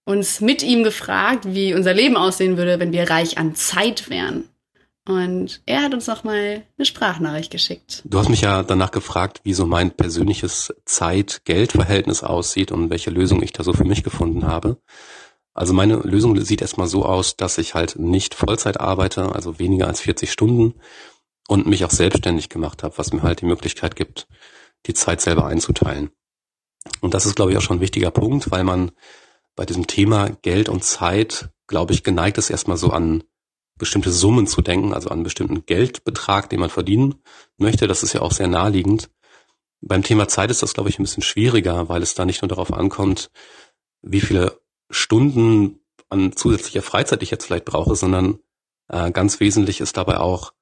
uns 0.04 0.40
mit 0.40 0.62
ihm 0.62 0.84
gefragt, 0.84 1.46
wie 1.46 1.74
unser 1.74 1.94
Leben 1.94 2.16
aussehen 2.16 2.56
würde, 2.56 2.78
wenn 2.78 2.92
wir 2.92 3.10
reich 3.10 3.38
an 3.38 3.54
Zeit 3.54 4.10
wären. 4.10 4.48
Und 5.06 5.60
er 5.66 5.82
hat 5.82 5.92
uns 5.92 6.06
nochmal 6.06 6.62
eine 6.78 6.86
Sprachnachricht 6.86 7.50
geschickt. 7.50 8.02
Du 8.06 8.18
hast 8.18 8.30
mich 8.30 8.40
ja 8.40 8.62
danach 8.62 8.90
gefragt, 8.90 9.40
wie 9.44 9.52
so 9.52 9.66
mein 9.66 9.90
persönliches 9.90 10.72
Zeit-Geld-Verhältnis 10.86 12.22
aussieht 12.22 12.72
und 12.72 12.88
welche 12.88 13.10
Lösung 13.10 13.42
ich 13.42 13.52
da 13.52 13.64
so 13.64 13.74
für 13.74 13.84
mich 13.84 14.02
gefunden 14.02 14.46
habe. 14.46 14.78
Also 15.54 15.72
meine 15.72 15.96
Lösung 15.98 16.38
sieht 16.40 16.60
erstmal 16.60 16.88
so 16.88 17.04
aus, 17.04 17.36
dass 17.36 17.58
ich 17.58 17.74
halt 17.74 17.96
nicht 17.96 18.34
Vollzeit 18.34 18.80
arbeite, 18.80 19.32
also 19.34 19.58
weniger 19.60 19.86
als 19.86 20.00
40 20.00 20.30
Stunden 20.30 20.74
und 21.46 21.66
mich 21.66 21.84
auch 21.84 21.90
selbstständig 21.90 22.48
gemacht 22.48 22.82
habe, 22.82 22.98
was 22.98 23.12
mir 23.12 23.22
halt 23.22 23.40
die 23.40 23.46
Möglichkeit 23.46 23.94
gibt, 23.94 24.26
die 24.86 24.94
Zeit 24.94 25.20
selber 25.20 25.46
einzuteilen. 25.46 26.10
Und 27.00 27.14
das 27.14 27.24
ist, 27.24 27.36
glaube 27.36 27.52
ich, 27.52 27.58
auch 27.58 27.62
schon 27.62 27.78
ein 27.78 27.82
wichtiger 27.82 28.10
Punkt, 28.10 28.50
weil 28.50 28.64
man 28.64 28.90
bei 29.54 29.64
diesem 29.64 29.86
Thema 29.86 30.30
Geld 30.42 30.68
und 30.68 30.84
Zeit, 30.84 31.50
glaube 31.68 31.92
ich, 31.92 32.02
geneigt 32.02 32.38
ist 32.38 32.50
erstmal 32.50 32.76
so 32.76 32.90
an 32.90 33.22
bestimmte 33.78 34.10
Summen 34.10 34.46
zu 34.46 34.60
denken, 34.60 34.92
also 34.92 35.08
an 35.08 35.14
einen 35.14 35.22
bestimmten 35.24 35.66
Geldbetrag, 35.66 36.48
den 36.48 36.60
man 36.60 36.70
verdienen 36.70 37.16
möchte. 37.58 37.86
Das 37.86 38.02
ist 38.02 38.12
ja 38.12 38.22
auch 38.22 38.32
sehr 38.32 38.48
naheliegend. 38.48 39.10
Beim 39.80 40.02
Thema 40.02 40.28
Zeit 40.28 40.50
ist 40.50 40.62
das, 40.62 40.74
glaube 40.74 40.88
ich, 40.88 40.98
ein 40.98 41.02
bisschen 41.02 41.22
schwieriger, 41.22 41.88
weil 41.88 42.02
es 42.02 42.14
da 42.14 42.24
nicht 42.24 42.42
nur 42.42 42.48
darauf 42.48 42.72
ankommt, 42.72 43.30
wie 44.02 44.20
viele 44.20 44.60
Stunden 44.90 45.80
an 46.08 46.36
zusätzlicher 46.36 46.82
Freizeit 46.82 47.22
ich 47.22 47.30
jetzt 47.30 47.46
vielleicht 47.46 47.64
brauche, 47.64 47.96
sondern 47.96 48.38
äh, 48.88 49.10
ganz 49.10 49.40
wesentlich 49.40 49.80
ist 49.80 49.96
dabei 49.96 50.18
auch, 50.18 50.52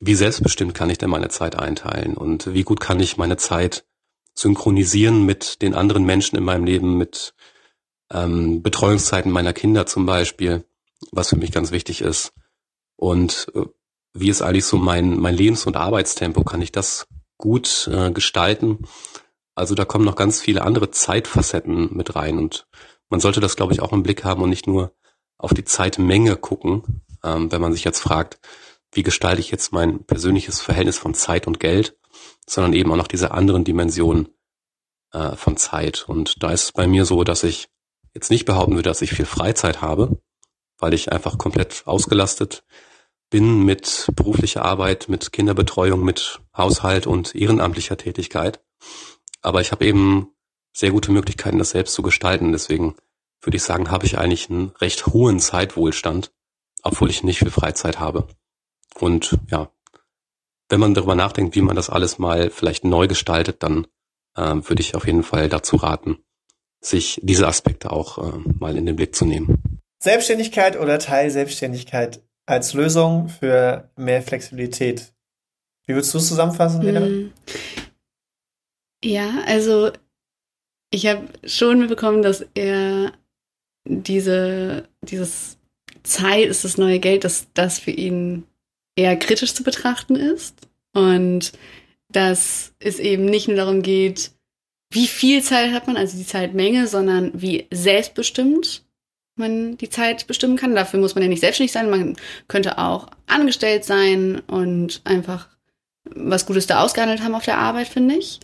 wie 0.00 0.14
selbstbestimmt 0.14 0.74
kann 0.74 0.90
ich 0.90 0.98
denn 0.98 1.10
meine 1.10 1.28
Zeit 1.28 1.56
einteilen 1.58 2.16
und 2.16 2.52
wie 2.52 2.64
gut 2.64 2.80
kann 2.80 3.00
ich 3.00 3.16
meine 3.16 3.36
Zeit 3.36 3.86
synchronisieren 4.34 5.24
mit 5.24 5.62
den 5.62 5.74
anderen 5.74 6.04
Menschen 6.04 6.36
in 6.36 6.44
meinem 6.44 6.64
Leben, 6.64 6.98
mit 6.98 7.34
ähm, 8.12 8.62
Betreuungszeiten 8.62 9.30
meiner 9.30 9.52
Kinder 9.52 9.86
zum 9.86 10.04
Beispiel 10.04 10.64
was 11.12 11.28
für 11.28 11.36
mich 11.36 11.52
ganz 11.52 11.70
wichtig 11.70 12.00
ist. 12.00 12.32
Und 12.96 13.48
äh, 13.54 13.64
wie 14.12 14.28
ist 14.28 14.42
eigentlich 14.42 14.64
so 14.64 14.76
mein, 14.76 15.18
mein 15.18 15.34
Lebens- 15.34 15.66
und 15.66 15.76
Arbeitstempo? 15.76 16.44
Kann 16.44 16.62
ich 16.62 16.72
das 16.72 17.06
gut 17.36 17.88
äh, 17.92 18.10
gestalten? 18.12 18.86
Also 19.54 19.74
da 19.74 19.84
kommen 19.84 20.04
noch 20.04 20.16
ganz 20.16 20.40
viele 20.40 20.62
andere 20.62 20.90
Zeitfacetten 20.90 21.96
mit 21.96 22.16
rein 22.16 22.38
und 22.38 22.66
man 23.10 23.20
sollte 23.20 23.40
das, 23.40 23.56
glaube 23.56 23.72
ich, 23.72 23.80
auch 23.80 23.92
im 23.92 24.02
Blick 24.02 24.24
haben 24.24 24.42
und 24.42 24.50
nicht 24.50 24.66
nur 24.66 24.92
auf 25.38 25.54
die 25.54 25.64
Zeitmenge 25.64 26.36
gucken, 26.36 27.02
ähm, 27.22 27.50
wenn 27.52 27.60
man 27.60 27.72
sich 27.72 27.84
jetzt 27.84 28.00
fragt, 28.00 28.38
wie 28.92 29.02
gestalte 29.02 29.40
ich 29.40 29.50
jetzt 29.50 29.72
mein 29.72 30.04
persönliches 30.04 30.60
Verhältnis 30.60 30.98
von 30.98 31.14
Zeit 31.14 31.46
und 31.46 31.60
Geld, 31.60 31.96
sondern 32.48 32.72
eben 32.72 32.90
auch 32.92 32.96
noch 32.96 33.08
diese 33.08 33.32
anderen 33.32 33.64
Dimensionen 33.64 34.28
äh, 35.12 35.34
von 35.36 35.56
Zeit. 35.56 36.04
Und 36.08 36.42
da 36.42 36.52
ist 36.52 36.64
es 36.64 36.72
bei 36.72 36.86
mir 36.86 37.04
so, 37.04 37.24
dass 37.24 37.42
ich 37.42 37.68
jetzt 38.14 38.30
nicht 38.30 38.44
behaupten 38.44 38.74
würde, 38.74 38.88
dass 38.88 39.02
ich 39.02 39.12
viel 39.12 39.26
Freizeit 39.26 39.80
habe, 39.80 40.20
weil 40.78 40.94
ich 40.94 41.10
einfach 41.10 41.38
komplett 41.38 41.82
ausgelastet 41.86 42.64
bin 43.30 43.64
mit 43.64 44.10
beruflicher 44.14 44.64
Arbeit, 44.64 45.08
mit 45.08 45.32
Kinderbetreuung, 45.32 46.04
mit 46.04 46.40
Haushalt 46.56 47.06
und 47.06 47.34
ehrenamtlicher 47.34 47.96
Tätigkeit. 47.96 48.62
Aber 49.42 49.60
ich 49.60 49.72
habe 49.72 49.84
eben 49.84 50.33
sehr 50.74 50.90
gute 50.90 51.12
Möglichkeiten, 51.12 51.58
das 51.58 51.70
selbst 51.70 51.94
zu 51.94 52.02
gestalten. 52.02 52.52
Deswegen 52.52 52.96
würde 53.40 53.56
ich 53.56 53.62
sagen, 53.62 53.90
habe 53.90 54.06
ich 54.06 54.18
eigentlich 54.18 54.50
einen 54.50 54.70
recht 54.80 55.06
hohen 55.06 55.40
Zeitwohlstand, 55.40 56.32
obwohl 56.82 57.10
ich 57.10 57.22
nicht 57.22 57.38
viel 57.38 57.50
Freizeit 57.50 58.00
habe. 58.00 58.26
Und 58.98 59.38
ja, 59.50 59.70
wenn 60.68 60.80
man 60.80 60.94
darüber 60.94 61.14
nachdenkt, 61.14 61.54
wie 61.54 61.62
man 61.62 61.76
das 61.76 61.90
alles 61.90 62.18
mal 62.18 62.50
vielleicht 62.50 62.84
neu 62.84 63.06
gestaltet, 63.06 63.62
dann 63.62 63.86
äh, 64.36 64.54
würde 64.54 64.80
ich 64.80 64.94
auf 64.94 65.06
jeden 65.06 65.22
Fall 65.22 65.48
dazu 65.48 65.76
raten, 65.76 66.18
sich 66.80 67.20
diese 67.22 67.46
Aspekte 67.46 67.92
auch 67.92 68.18
äh, 68.18 68.38
mal 68.58 68.76
in 68.76 68.86
den 68.86 68.96
Blick 68.96 69.14
zu 69.14 69.24
nehmen. 69.24 69.80
Selbstständigkeit 70.02 70.78
oder 70.78 70.98
Teilselbstständigkeit 70.98 72.22
als 72.46 72.74
Lösung 72.74 73.28
für 73.28 73.90
mehr 73.96 74.22
Flexibilität. 74.22 75.14
Wie 75.86 75.94
würdest 75.94 76.12
du 76.14 76.18
es 76.18 76.28
zusammenfassen, 76.28 76.82
Lena? 76.82 77.00
Hm. 77.00 77.32
Ja, 79.02 79.42
also 79.46 79.92
ich 80.94 81.06
habe 81.08 81.26
schon 81.44 81.80
mitbekommen, 81.80 82.22
dass 82.22 82.46
er 82.54 83.12
diese, 83.84 84.88
dieses 85.02 85.58
Zeit 86.04 86.46
ist 86.46 86.64
das 86.64 86.78
neue 86.78 87.00
Geld, 87.00 87.24
dass 87.24 87.48
das 87.52 87.80
für 87.80 87.90
ihn 87.90 88.44
eher 88.94 89.16
kritisch 89.16 89.54
zu 89.54 89.64
betrachten 89.64 90.14
ist. 90.14 90.68
Und 90.92 91.52
dass 92.08 92.72
es 92.78 93.00
eben 93.00 93.24
nicht 93.24 93.48
nur 93.48 93.56
darum 93.56 93.82
geht, 93.82 94.30
wie 94.92 95.08
viel 95.08 95.42
Zeit 95.42 95.72
hat 95.72 95.88
man, 95.88 95.96
also 95.96 96.16
die 96.16 96.26
Zeitmenge, 96.26 96.86
sondern 96.86 97.32
wie 97.34 97.66
selbstbestimmt 97.72 98.84
man 99.36 99.76
die 99.76 99.90
Zeit 99.90 100.28
bestimmen 100.28 100.56
kann. 100.56 100.76
Dafür 100.76 101.00
muss 101.00 101.16
man 101.16 101.22
ja 101.22 101.28
nicht 101.28 101.40
selbstständig 101.40 101.72
sein. 101.72 101.90
Man 101.90 102.16
könnte 102.46 102.78
auch 102.78 103.08
angestellt 103.26 103.84
sein 103.84 104.38
und 104.46 105.00
einfach 105.02 105.48
was 106.04 106.46
Gutes 106.46 106.68
da 106.68 106.84
ausgehandelt 106.84 107.22
haben 107.22 107.34
auf 107.34 107.44
der 107.44 107.58
Arbeit, 107.58 107.88
finde 107.88 108.14
ich. 108.14 108.38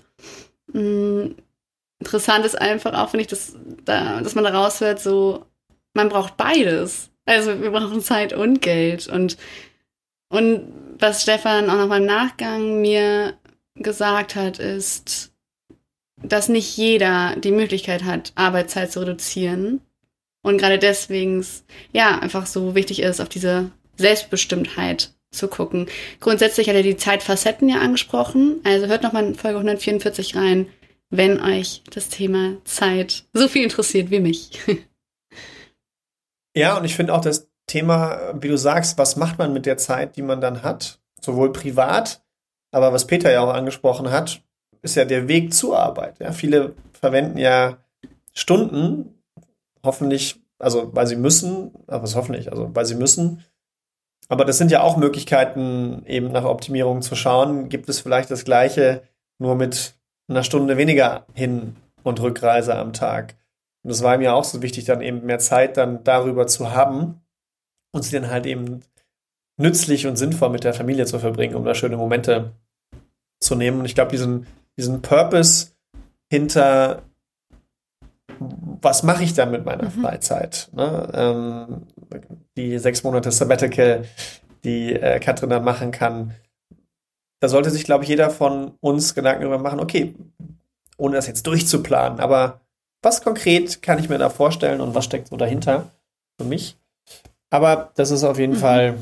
Interessant 2.01 2.45
ist 2.45 2.61
einfach 2.61 2.95
auch, 2.95 3.11
finde 3.11 3.23
ich, 3.23 3.29
dass, 3.29 3.57
da, 3.85 4.21
dass 4.21 4.35
man 4.35 4.45
da 4.45 4.51
raushört, 4.51 5.01
so, 5.01 5.47
man 5.95 6.09
braucht 6.09 6.37
beides. 6.37 7.11
Also 7.27 7.61
wir 7.61 7.71
brauchen 7.71 8.01
Zeit 8.01 8.33
und 8.33 8.61
Geld. 8.61 9.07
Und, 9.07 9.37
und 10.29 10.73
was 10.99 11.23
Stefan 11.23 11.71
auch 11.71 11.77
noch 11.77 11.89
mal 11.89 12.01
im 12.01 12.07
Nachgang 12.07 12.81
mir 12.81 13.35
gesagt 13.75 14.35
hat, 14.35 14.59
ist, 14.59 15.33
dass 16.23 16.49
nicht 16.49 16.77
jeder 16.77 17.37
die 17.37 17.53
Möglichkeit 17.53 18.05
hat, 18.05 18.33
Arbeitszeit 18.35 18.93
zu 18.93 19.01
reduzieren 19.01 19.81
und 20.43 20.59
gerade 20.59 20.79
deswegen 20.79 21.45
ja 21.93 22.19
einfach 22.19 22.47
so 22.47 22.75
wichtig 22.75 23.01
ist, 23.01 23.21
auf 23.21 23.29
diese 23.29 23.71
Selbstbestimmtheit 23.97 25.13
zu 25.31 25.49
gucken. 25.49 25.87
Grundsätzlich 26.19 26.69
hat 26.69 26.75
er 26.75 26.83
die 26.83 26.97
Zeitfacetten 26.97 27.69
ja 27.69 27.81
angesprochen. 27.81 28.61
Also 28.65 28.87
hört 28.87 29.03
nochmal 29.03 29.27
in 29.27 29.35
Folge 29.35 29.59
144 29.59 30.35
rein, 30.35 30.67
wenn 31.11 31.41
euch 31.41 31.83
das 31.93 32.09
Thema 32.09 32.57
Zeit 32.65 33.25
so 33.33 33.49
viel 33.49 33.65
interessiert 33.65 34.11
wie 34.11 34.21
mich. 34.21 34.61
Ja, 36.57 36.77
und 36.77 36.85
ich 36.85 36.97
finde 36.97 37.15
auch 37.15 37.21
das 37.21 37.49
Thema, 37.67 38.35
wie 38.41 38.49
du 38.49 38.59
sagst, 38.59 38.99
was 38.99 39.15
macht 39.17 39.39
man 39.39 39.53
mit 39.53 39.67
der 39.67 39.77
Zeit, 39.77 40.17
die 40.17 40.23
man 40.23 40.41
dann 40.41 40.65
hat, 40.65 41.01
sowohl 41.21 41.53
privat, 41.53 42.25
aber 42.73 42.93
was 42.93 43.07
Peter 43.07 43.31
ja 43.31 43.41
auch 43.41 43.55
angesprochen 43.55 44.11
hat, 44.11 44.43
ist 44.83 44.97
ja 44.97 45.05
der 45.05 45.29
Weg 45.29 45.53
zur 45.55 45.79
Arbeit. 45.79 46.19
Ja, 46.19 46.33
viele 46.33 46.75
verwenden 46.93 47.39
ja 47.39 47.79
Stunden 48.33 49.23
hoffentlich, 49.85 50.41
also 50.59 50.95
weil 50.95 51.07
sie 51.07 51.17
müssen, 51.17 51.73
aber 51.87 52.05
es 52.05 52.17
hoffentlich, 52.17 52.51
also 52.51 52.75
weil 52.75 52.87
sie 52.87 52.95
müssen. 52.95 53.45
Aber 54.29 54.45
das 54.45 54.59
sind 54.59 54.71
ja 54.71 54.83
auch 54.83 54.97
Möglichkeiten, 54.97 56.05
eben 56.07 56.31
nach 56.33 56.45
Optimierung 56.45 57.03
zu 57.03 57.17
schauen. 57.17 57.69
Gibt 57.69 57.89
es 57.89 58.01
vielleicht 58.01 58.31
das 58.31 58.45
Gleiche, 58.45 59.03
nur 59.39 59.57
mit 59.57 59.95
einer 60.31 60.45
Stunde 60.45 60.77
weniger 60.77 61.27
Hin- 61.35 61.77
und 62.03 62.21
Rückreise 62.21 62.77
am 62.77 62.93
Tag? 62.93 63.37
Und 63.83 63.91
das 63.91 64.03
war 64.03 64.19
mir 64.19 64.35
auch 64.35 64.45
so 64.45 64.63
wichtig, 64.63 64.85
dann 64.85 65.01
eben 65.01 65.25
mehr 65.25 65.39
Zeit 65.39 65.77
dann 65.77 66.05
darüber 66.05 66.47
zu 66.47 66.73
haben 66.73 67.21
und 67.93 68.03
sie 68.03 68.19
dann 68.19 68.31
halt 68.31 68.47
eben 68.47 68.81
nützlich 69.57 70.07
und 70.07 70.17
sinnvoll 70.17 70.51
mit 70.51 70.65
der 70.65 70.75
Familie 70.75 71.07
zu 71.07 71.19
verbringen, 71.19 71.55
um 71.55 71.65
da 71.65 71.75
schöne 71.75 71.97
Momente 71.97 72.53
zu 73.41 73.55
nehmen. 73.55 73.81
Und 73.81 73.87
ich 73.87 73.95
glaube, 73.95 74.11
diesen, 74.11 74.47
diesen 74.77 75.03
Purpose 75.03 75.73
hinter 76.31 77.03
was 78.83 79.03
mache 79.03 79.23
ich 79.23 79.35
dann 79.35 79.51
mit 79.51 79.65
meiner 79.65 79.85
mhm. 79.85 80.03
Freizeit? 80.03 80.69
Ne? 80.73 81.09
Ähm, 81.13 81.87
die 82.57 82.79
sechs 82.79 83.03
Monate 83.03 83.31
Sabbatical, 83.31 84.05
die 84.65 84.95
äh, 84.95 85.19
Katrin 85.21 85.51
dann 85.51 85.65
machen 85.65 85.91
kann. 85.91 86.35
Da 87.41 87.49
sollte 87.49 87.71
sich, 87.71 87.85
glaube 87.85 88.05
ich, 88.05 88.11
jeder 88.11 88.31
von 88.31 88.73
uns 88.81 89.15
Gedanken 89.15 89.43
darüber 89.43 89.59
machen, 89.59 89.81
okay, 89.81 90.15
ohne 90.97 91.17
das 91.17 91.27
jetzt 91.27 91.47
durchzuplanen, 91.47 92.21
aber 92.21 92.61
was 93.03 93.23
konkret 93.23 93.83
kann 93.83 93.99
ich 93.99 94.09
mir 94.09 94.19
da 94.19 94.29
vorstellen 94.29 94.81
und 94.81 94.95
was 94.95 95.07
steckt 95.07 95.29
so 95.29 95.37
dahinter 95.37 95.91
für 96.39 96.47
mich? 96.47 96.77
Aber 97.49 97.93
das 97.97 98.11
ist 98.11 98.25
auf 98.25 98.39
jeden 98.39 98.55
mhm. 98.55 98.59
Fall 98.59 98.99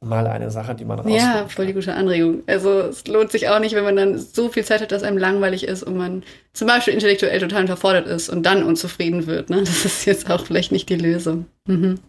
mal 0.00 0.26
eine 0.26 0.50
Sache, 0.50 0.74
die 0.74 0.84
man 0.84 0.98
raus. 0.98 1.12
Ja, 1.14 1.46
voll 1.48 1.66
die 1.66 1.74
gute 1.74 1.94
Anregung. 1.94 2.42
Also 2.46 2.80
es 2.80 3.06
lohnt 3.06 3.30
sich 3.30 3.48
auch 3.48 3.60
nicht, 3.60 3.74
wenn 3.74 3.84
man 3.84 3.96
dann 3.96 4.18
so 4.18 4.48
viel 4.48 4.64
Zeit 4.64 4.80
hat, 4.80 4.92
dass 4.92 5.02
einem 5.02 5.18
langweilig 5.18 5.64
ist 5.64 5.82
und 5.82 5.96
man 5.96 6.22
zum 6.52 6.68
Beispiel 6.68 6.94
intellektuell 6.94 7.38
total 7.38 7.62
unterfordert 7.62 8.06
ist 8.06 8.28
und 8.28 8.44
dann 8.44 8.62
unzufrieden 8.62 9.26
wird. 9.26 9.50
Ne? 9.50 9.58
Das 9.60 9.84
ist 9.84 10.06
jetzt 10.06 10.30
auch 10.30 10.44
vielleicht 10.44 10.72
nicht 10.72 10.88
die 10.88 10.96
Lösung. 10.96 11.46
Mhm. 11.66 12.00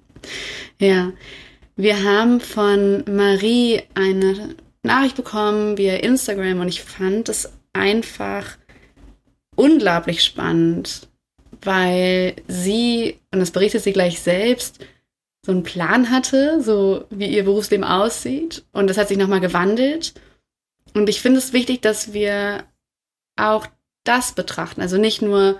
Ja, 0.80 1.12
wir 1.76 2.04
haben 2.04 2.40
von 2.40 3.04
Marie 3.10 3.82
eine 3.94 4.56
Nachricht 4.84 5.16
bekommen 5.16 5.78
via 5.78 5.96
Instagram 5.98 6.60
und 6.60 6.68
ich 6.68 6.82
fand 6.82 7.30
es 7.30 7.52
einfach 7.74 8.58
unglaublich 9.56 10.24
spannend, 10.24 11.08
weil 11.62 12.36
sie, 12.48 13.20
und 13.32 13.40
das 13.40 13.52
berichtet 13.52 13.84
sie 13.84 13.94
gleich 13.94 14.20
selbst, 14.20 14.80
so 15.46 15.52
einen 15.52 15.64
Plan 15.64 16.10
hatte, 16.10 16.62
so 16.62 17.06
wie 17.10 17.28
ihr 17.28 17.44
Berufsleben 17.44 17.84
aussieht. 17.84 18.64
Und 18.74 18.88
das 18.88 18.98
hat 18.98 19.08
sich 19.08 19.18
nochmal 19.18 19.40
gewandelt. 19.40 20.14
Und 20.94 21.10
ich 21.10 21.22
finde 21.22 21.40
es 21.40 21.54
wichtig, 21.54 21.82
dass 21.82 22.14
wir 22.14 22.64
auch 23.36 23.66
das 24.04 24.34
betrachten. 24.34 24.82
Also 24.82 24.98
nicht 24.98 25.22
nur, 25.22 25.60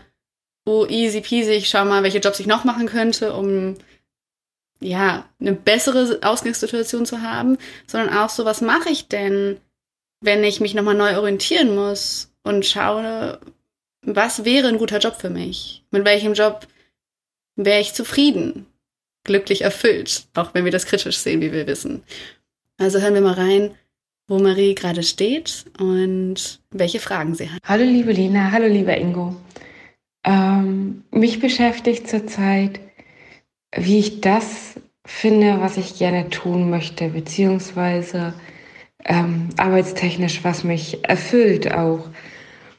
oh, 0.66 0.86
easy 0.88 1.22
peasy, 1.22 1.54
ich 1.54 1.70
schau 1.70 1.86
mal, 1.86 2.04
welche 2.04 2.20
Jobs 2.20 2.40
ich 2.40 2.48
noch 2.48 2.64
machen 2.64 2.88
könnte, 2.88 3.34
um 3.34 3.76
ja, 4.82 5.26
eine 5.40 5.54
bessere 5.54 6.20
Ausgangssituation 6.24 7.06
zu 7.06 7.22
haben, 7.22 7.58
sondern 7.88 8.18
auch 8.18 8.30
so, 8.30 8.46
was 8.46 8.62
mache 8.62 8.90
ich 8.90 9.08
denn, 9.08 9.58
wenn 10.22 10.44
ich 10.44 10.60
mich 10.60 10.74
nochmal 10.74 10.96
neu 10.96 11.18
orientieren 11.18 11.76
muss 11.76 12.32
und 12.44 12.66
schaue, 12.66 13.40
was 14.04 14.44
wäre 14.44 14.68
ein 14.68 14.80
guter 14.80 14.98
Job 15.00 15.16
für 15.16 15.30
mich? 15.30 15.84
Mit 15.92 16.04
welchem 16.06 16.34
Job 16.34 16.68
wäre 17.56 17.80
ich 17.80 17.94
zufrieden, 17.94 18.66
glücklich 19.24 19.62
erfüllt, 19.62 20.26
auch 20.34 20.54
wenn 20.54 20.66
wir 20.66 20.72
das 20.72 20.88
kritisch 20.88 21.18
sehen, 21.18 21.42
wie 21.42 21.52
wir 21.52 21.68
wissen. 21.68 22.04
Also 22.78 23.00
hören 23.00 23.14
wir 23.14 23.22
mal 23.22 23.34
rein, 23.34 23.76
wo 24.28 24.40
Marie 24.40 24.74
gerade 24.74 25.04
steht 25.04 25.66
und 25.80 26.60
welche 26.72 27.00
Fragen 27.00 27.36
sie 27.36 27.52
hat. 27.52 27.62
Hallo 27.66 27.84
liebe 27.84 28.14
Lena, 28.14 28.52
hallo 28.52 28.68
lieber 28.68 28.98
Ingo. 28.98 29.36
Ähm, 30.24 31.04
mich 31.12 31.40
beschäftigt 31.40 32.08
zurzeit, 32.08 32.80
wie 33.76 34.00
ich 34.00 34.22
das 34.22 34.76
finde, 35.06 35.60
was 35.62 35.78
ich 35.78 35.98
gerne 35.98 36.30
tun 36.30 36.70
möchte, 36.70 37.10
beziehungsweise 37.10 38.34
ähm, 39.06 39.50
arbeitstechnisch, 39.58 40.44
was 40.44 40.64
mich 40.64 41.04
erfüllt 41.04 41.74
auch. 41.74 42.10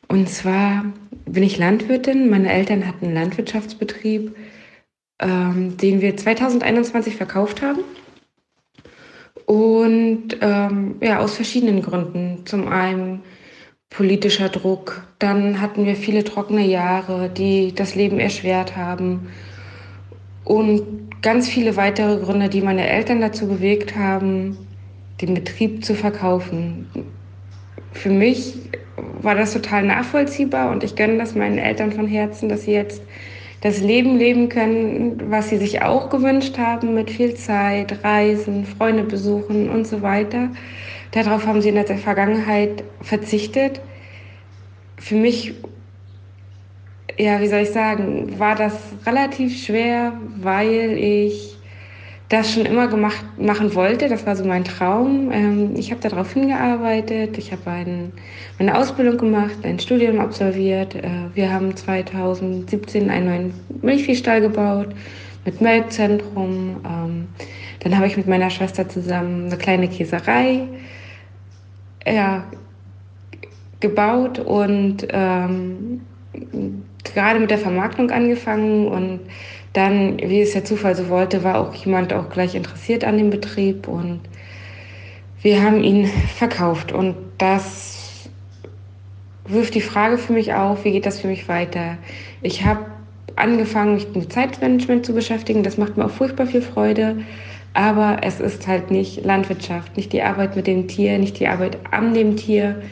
Und 0.09 0.29
zwar 0.29 0.85
bin 1.27 1.43
ich 1.43 1.59
Landwirtin. 1.59 2.31
Meine 2.31 2.53
Eltern 2.53 2.87
hatten 2.87 3.07
einen 3.07 3.15
Landwirtschaftsbetrieb, 3.15 4.37
ähm, 5.21 5.77
den 5.77 6.01
wir 6.01 6.17
2021 6.17 7.17
verkauft 7.17 7.63
haben. 7.63 7.81
Und 9.47 10.37
ähm, 10.41 10.97
ja, 11.01 11.19
aus 11.19 11.35
verschiedenen 11.35 11.83
Gründen. 11.83 12.47
Zum 12.47 12.69
einen 12.69 13.23
politischer 13.91 14.49
Druck, 14.49 15.07
dann 15.19 15.61
hatten 15.61 15.85
wir 15.85 15.97
viele 15.97 16.25
trockene 16.25 16.67
Jahre, 16.67 17.29
die 17.29 17.75
das 17.75 17.95
Leben 17.95 18.19
erschwert 18.19 18.77
haben. 18.77 19.29
Und 20.45 21.23
ganz 21.23 21.49
viele 21.49 21.77
weitere 21.77 22.19
Gründe, 22.19 22.49
die 22.49 22.61
meine 22.61 22.89
Eltern 22.89 23.21
dazu 23.21 23.47
bewegt 23.47 23.97
haben, 23.97 24.57
den 25.21 25.35
Betrieb 25.35 25.85
zu 25.85 25.95
verkaufen. 25.95 26.87
Für 27.93 28.11
mich 28.11 28.59
war 29.21 29.35
das 29.35 29.53
total 29.53 29.85
nachvollziehbar 29.85 30.71
und 30.71 30.83
ich 30.83 30.97
gönne 30.97 31.19
das 31.19 31.35
meinen 31.35 31.59
Eltern 31.59 31.93
von 31.93 32.07
Herzen, 32.07 32.49
dass 32.49 32.65
sie 32.65 32.73
jetzt 32.73 33.03
das 33.61 33.81
Leben 33.81 34.19
leben 34.19 34.49
können, 34.49 35.31
was 35.31 35.49
sie 35.49 35.57
sich 35.57 35.83
auch 35.83 36.11
gewünscht 36.11 36.59
haben, 36.59 36.95
mit 36.95 37.11
viel 37.11 37.35
Zeit, 37.35 38.03
Reisen, 38.03 38.67
Freunde 38.67 39.05
besuchen 39.05 39.71
und 39.71 39.87
so 39.87 40.03
weiter. 40.03 40.49
Darauf 41.13 41.47
haben 41.47 41.63
sie 41.63 41.69
in 41.69 41.77
der 41.77 41.87
Vergangenheit 41.87 42.83
verzichtet. 43.03 43.81
Für 44.97 45.15
mich, 45.15 45.55
ja, 47.19 47.41
wie 47.41 47.49
soll 47.49 47.61
ich 47.61 47.71
sagen, 47.71 48.39
war 48.39 48.55
das 48.55 48.75
relativ 49.07 49.65
schwer, 49.65 50.13
weil 50.41 50.97
ich 50.99 51.57
das 52.29 52.55
schon 52.55 52.65
immer 52.65 52.89
gemacht, 52.89 53.25
machen 53.39 53.75
wollte. 53.75 54.09
Das 54.09 54.25
war 54.27 54.35
so 54.35 54.45
mein 54.45 54.65
Traum. 54.65 55.31
Ähm, 55.31 55.75
ich 55.77 55.91
habe 55.91 56.01
darauf 56.01 56.33
hingearbeitet. 56.33 57.37
Ich 57.37 57.53
habe 57.53 57.71
ein, 57.71 58.13
eine 58.59 58.77
Ausbildung 58.77 59.19
gemacht, 59.19 59.57
ein 59.65 59.79
Studium 59.79 60.19
absolviert. 60.19 60.95
Äh, 60.95 61.11
wir 61.35 61.53
haben 61.53 61.77
2017 61.77 63.11
einen 63.11 63.27
neuen 63.27 63.55
Milchviehstall 63.83 64.41
gebaut 64.41 64.89
mit 65.45 65.61
Melkzentrum. 65.61 66.77
Ähm, 66.87 67.29
dann 67.81 67.97
habe 67.97 68.07
ich 68.07 68.17
mit 68.17 68.27
meiner 68.27 68.49
Schwester 68.49 68.89
zusammen 68.89 69.47
eine 69.47 69.59
kleine 69.59 69.89
Käserei 69.89 70.69
ja, 72.07 72.45
gebaut 73.81 74.39
und 74.39 75.07
ähm, 75.11 76.01
gerade 77.05 77.41
mit 77.41 77.51
der 77.51 77.59
Vermarktung 77.59 78.11
angefangen 78.11 78.87
und 78.89 79.21
dann, 79.73 80.19
wie 80.19 80.41
es 80.41 80.53
der 80.53 80.65
Zufall 80.65 80.95
so 80.95 81.09
wollte, 81.09 81.45
war 81.45 81.59
auch 81.59 81.75
jemand 81.75 82.13
auch 82.13 82.29
gleich 82.29 82.55
interessiert 82.55 83.05
an 83.05 83.17
dem 83.17 83.31
Betrieb 83.31 83.89
und 83.89 84.21
wir 85.41 85.63
haben 85.63 85.83
ihn 85.83 86.07
verkauft. 86.37 86.93
Und 86.93 87.17
das 87.39 88.29
wirft 89.47 89.75
die 89.75 89.81
Frage 89.81 90.19
für 90.19 90.33
mich 90.33 90.55
auf, 90.55 90.85
wie 90.85 90.93
geht 90.93 91.07
das 91.07 91.21
für 91.21 91.27
mich 91.27 91.49
weiter? 91.49 91.97
Ich 92.43 92.65
habe 92.65 92.87
angefangen, 93.37 93.95
mich 93.95 94.09
mit 94.15 94.33
Zeitmanagement 94.33 95.07
zu 95.07 95.15
beschäftigen. 95.15 95.63
Das 95.63 95.79
macht 95.79 95.97
mir 95.97 96.05
auch 96.05 96.11
furchtbar 96.11 96.47
viel 96.47 96.63
Freude. 96.63 97.19
Aber 97.75 98.19
es 98.23 98.39
ist 98.39 98.67
halt 98.67 98.91
nicht 98.91 99.25
Landwirtschaft, 99.25 99.97
nicht 99.97 100.13
die 100.13 100.23
Arbeit 100.23 100.57
mit 100.57 100.67
dem 100.67 100.89
Tier, 100.89 101.19
nicht 101.19 101.41
die 101.41 101.49
Arbeit 101.49 101.79
an 101.91 102.13
dem 102.13 102.37
Tier, 102.37 102.83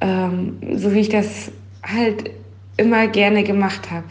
ähm, 0.00 0.58
so 0.74 0.92
wie 0.92 1.00
ich 1.00 1.08
das 1.08 1.52
halt 1.82 2.30
immer 2.76 3.06
gerne 3.08 3.44
gemacht 3.44 3.90
habe. 3.90 4.06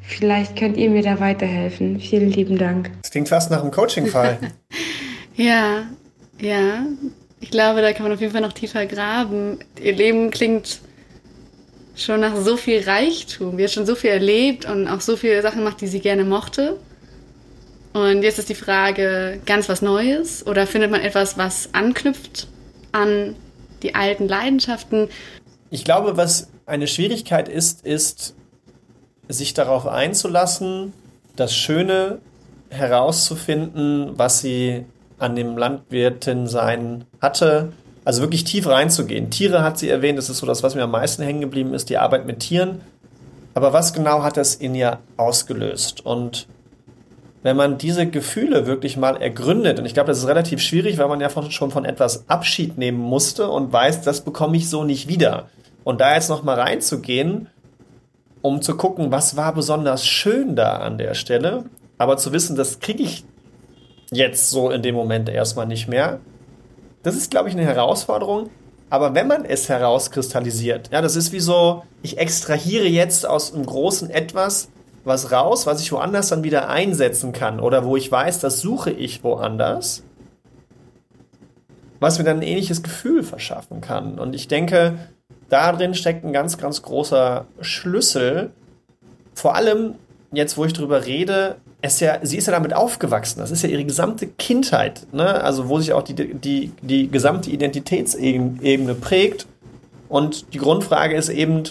Vielleicht 0.00 0.56
könnt 0.56 0.76
ihr 0.76 0.88
mir 0.88 1.02
da 1.02 1.18
weiterhelfen. 1.18 2.00
Vielen 2.00 2.30
lieben 2.30 2.58
Dank. 2.58 2.90
Das 3.02 3.10
klingt 3.10 3.28
fast 3.28 3.50
nach 3.50 3.60
einem 3.60 3.72
Coaching-Fall. 3.72 4.38
ja, 5.36 5.82
ja. 6.40 6.86
Ich 7.40 7.50
glaube, 7.50 7.82
da 7.82 7.92
kann 7.92 8.04
man 8.04 8.12
auf 8.12 8.20
jeden 8.20 8.32
Fall 8.32 8.40
noch 8.40 8.52
tiefer 8.52 8.86
graben. 8.86 9.58
Ihr 9.82 9.94
Leben 9.94 10.30
klingt 10.30 10.80
schon 11.96 12.20
nach 12.20 12.36
so 12.36 12.56
viel 12.56 12.80
Reichtum. 12.80 13.56
Sie 13.56 13.64
hat 13.64 13.72
schon 13.72 13.86
so 13.86 13.94
viel 13.94 14.10
erlebt 14.10 14.64
und 14.64 14.86
auch 14.86 15.00
so 15.00 15.16
viele 15.16 15.42
Sachen 15.42 15.58
gemacht, 15.58 15.80
die 15.80 15.86
sie 15.86 16.00
gerne 16.00 16.24
mochte. 16.24 16.78
Und 17.92 18.22
jetzt 18.22 18.38
ist 18.38 18.48
die 18.48 18.54
Frage, 18.54 19.40
ganz 19.46 19.68
was 19.68 19.82
Neues? 19.82 20.46
Oder 20.46 20.66
findet 20.66 20.90
man 20.90 21.00
etwas, 21.00 21.38
was 21.38 21.70
anknüpft 21.72 22.46
an 22.92 23.34
die 23.82 23.94
alten 23.94 24.28
Leidenschaften? 24.28 25.08
Ich 25.70 25.84
glaube, 25.84 26.16
was 26.16 26.48
eine 26.64 26.86
Schwierigkeit 26.86 27.48
ist, 27.48 27.84
ist, 27.84 28.34
sich 29.28 29.54
darauf 29.54 29.86
einzulassen, 29.86 30.92
das 31.34 31.54
Schöne 31.54 32.18
herauszufinden, 32.70 34.12
was 34.16 34.40
sie 34.40 34.84
an 35.18 35.34
dem 35.36 35.56
Landwirtin 35.56 36.46
sein 36.46 37.04
hatte. 37.20 37.72
Also 38.04 38.22
wirklich 38.22 38.44
tief 38.44 38.68
reinzugehen. 38.68 39.30
Tiere 39.30 39.62
hat 39.62 39.78
sie 39.78 39.88
erwähnt, 39.88 40.18
das 40.18 40.30
ist 40.30 40.38
so 40.38 40.46
das, 40.46 40.62
was 40.62 40.74
mir 40.74 40.84
am 40.84 40.90
meisten 40.92 41.22
hängen 41.22 41.40
geblieben 41.40 41.74
ist, 41.74 41.90
die 41.90 41.98
Arbeit 41.98 42.26
mit 42.26 42.40
Tieren. 42.40 42.80
Aber 43.54 43.72
was 43.72 43.92
genau 43.92 44.22
hat 44.22 44.36
das 44.36 44.54
in 44.54 44.74
ihr 44.74 44.98
ausgelöst? 45.16 46.04
Und 46.04 46.46
wenn 47.42 47.56
man 47.56 47.78
diese 47.78 48.06
Gefühle 48.06 48.66
wirklich 48.66 48.96
mal 48.96 49.16
ergründet, 49.16 49.78
und 49.78 49.86
ich 49.86 49.94
glaube, 49.94 50.08
das 50.08 50.18
ist 50.18 50.26
relativ 50.26 50.60
schwierig, 50.60 50.98
weil 50.98 51.08
man 51.08 51.20
ja 51.20 51.30
schon 51.50 51.70
von 51.70 51.84
etwas 51.84 52.28
Abschied 52.28 52.76
nehmen 52.76 52.98
musste 52.98 53.48
und 53.48 53.72
weiß, 53.72 54.02
das 54.02 54.20
bekomme 54.20 54.56
ich 54.56 54.68
so 54.68 54.84
nicht 54.84 55.08
wieder. 55.08 55.48
Und 55.86 56.00
da 56.00 56.14
jetzt 56.14 56.28
noch 56.28 56.42
mal 56.42 56.58
reinzugehen 56.58 57.48
um 58.46 58.62
zu 58.62 58.76
gucken, 58.76 59.10
was 59.10 59.36
war 59.36 59.52
besonders 59.52 60.06
schön 60.06 60.54
da 60.54 60.78
an 60.78 60.98
der 60.98 61.14
Stelle. 61.14 61.64
Aber 61.98 62.16
zu 62.16 62.32
wissen, 62.32 62.54
das 62.54 62.78
kriege 62.78 63.02
ich 63.02 63.24
jetzt 64.12 64.50
so 64.50 64.70
in 64.70 64.82
dem 64.82 64.94
Moment 64.94 65.28
erstmal 65.28 65.66
nicht 65.66 65.88
mehr. 65.88 66.20
Das 67.02 67.16
ist, 67.16 67.30
glaube 67.30 67.48
ich, 67.48 67.56
eine 67.56 67.64
Herausforderung. 67.64 68.50
Aber 68.88 69.16
wenn 69.16 69.26
man 69.26 69.44
es 69.44 69.68
herauskristallisiert, 69.68 70.90
ja, 70.92 71.02
das 71.02 71.16
ist 71.16 71.32
wie 71.32 71.40
so, 71.40 71.82
ich 72.02 72.18
extrahiere 72.18 72.86
jetzt 72.86 73.26
aus 73.26 73.52
einem 73.52 73.66
großen 73.66 74.10
Etwas 74.10 74.68
was 75.04 75.32
raus, 75.32 75.66
was 75.66 75.80
ich 75.80 75.90
woanders 75.90 76.28
dann 76.28 76.44
wieder 76.44 76.68
einsetzen 76.68 77.32
kann 77.32 77.58
oder 77.58 77.84
wo 77.84 77.96
ich 77.96 78.10
weiß, 78.10 78.40
das 78.40 78.60
suche 78.60 78.90
ich 78.90 79.22
woanders, 79.24 80.02
was 82.00 82.18
mir 82.18 82.24
dann 82.24 82.38
ein 82.38 82.42
ähnliches 82.42 82.82
Gefühl 82.82 83.22
verschaffen 83.22 83.80
kann. 83.80 84.18
Und 84.18 84.34
ich 84.34 84.48
denke, 84.48 84.98
darin 85.48 85.94
steckt 85.94 86.24
ein 86.24 86.32
ganz, 86.32 86.58
ganz 86.58 86.82
großer 86.82 87.46
Schlüssel. 87.60 88.50
Vor 89.34 89.54
allem, 89.54 89.94
jetzt 90.32 90.56
wo 90.56 90.64
ich 90.64 90.72
drüber 90.72 91.06
rede, 91.06 91.56
ist 91.82 92.00
ja, 92.00 92.18
sie 92.22 92.36
ist 92.36 92.46
ja 92.46 92.52
damit 92.52 92.74
aufgewachsen. 92.74 93.40
Das 93.40 93.50
ist 93.50 93.62
ja 93.62 93.68
ihre 93.68 93.84
gesamte 93.84 94.26
Kindheit, 94.26 95.06
ne? 95.12 95.42
also 95.42 95.68
wo 95.68 95.78
sich 95.78 95.92
auch 95.92 96.02
die, 96.02 96.14
die, 96.14 96.72
die 96.82 97.08
gesamte 97.08 97.50
Identitätsebene 97.50 98.94
prägt. 98.94 99.46
Und 100.08 100.52
die 100.54 100.58
Grundfrage 100.58 101.16
ist 101.16 101.28
eben, 101.28 101.64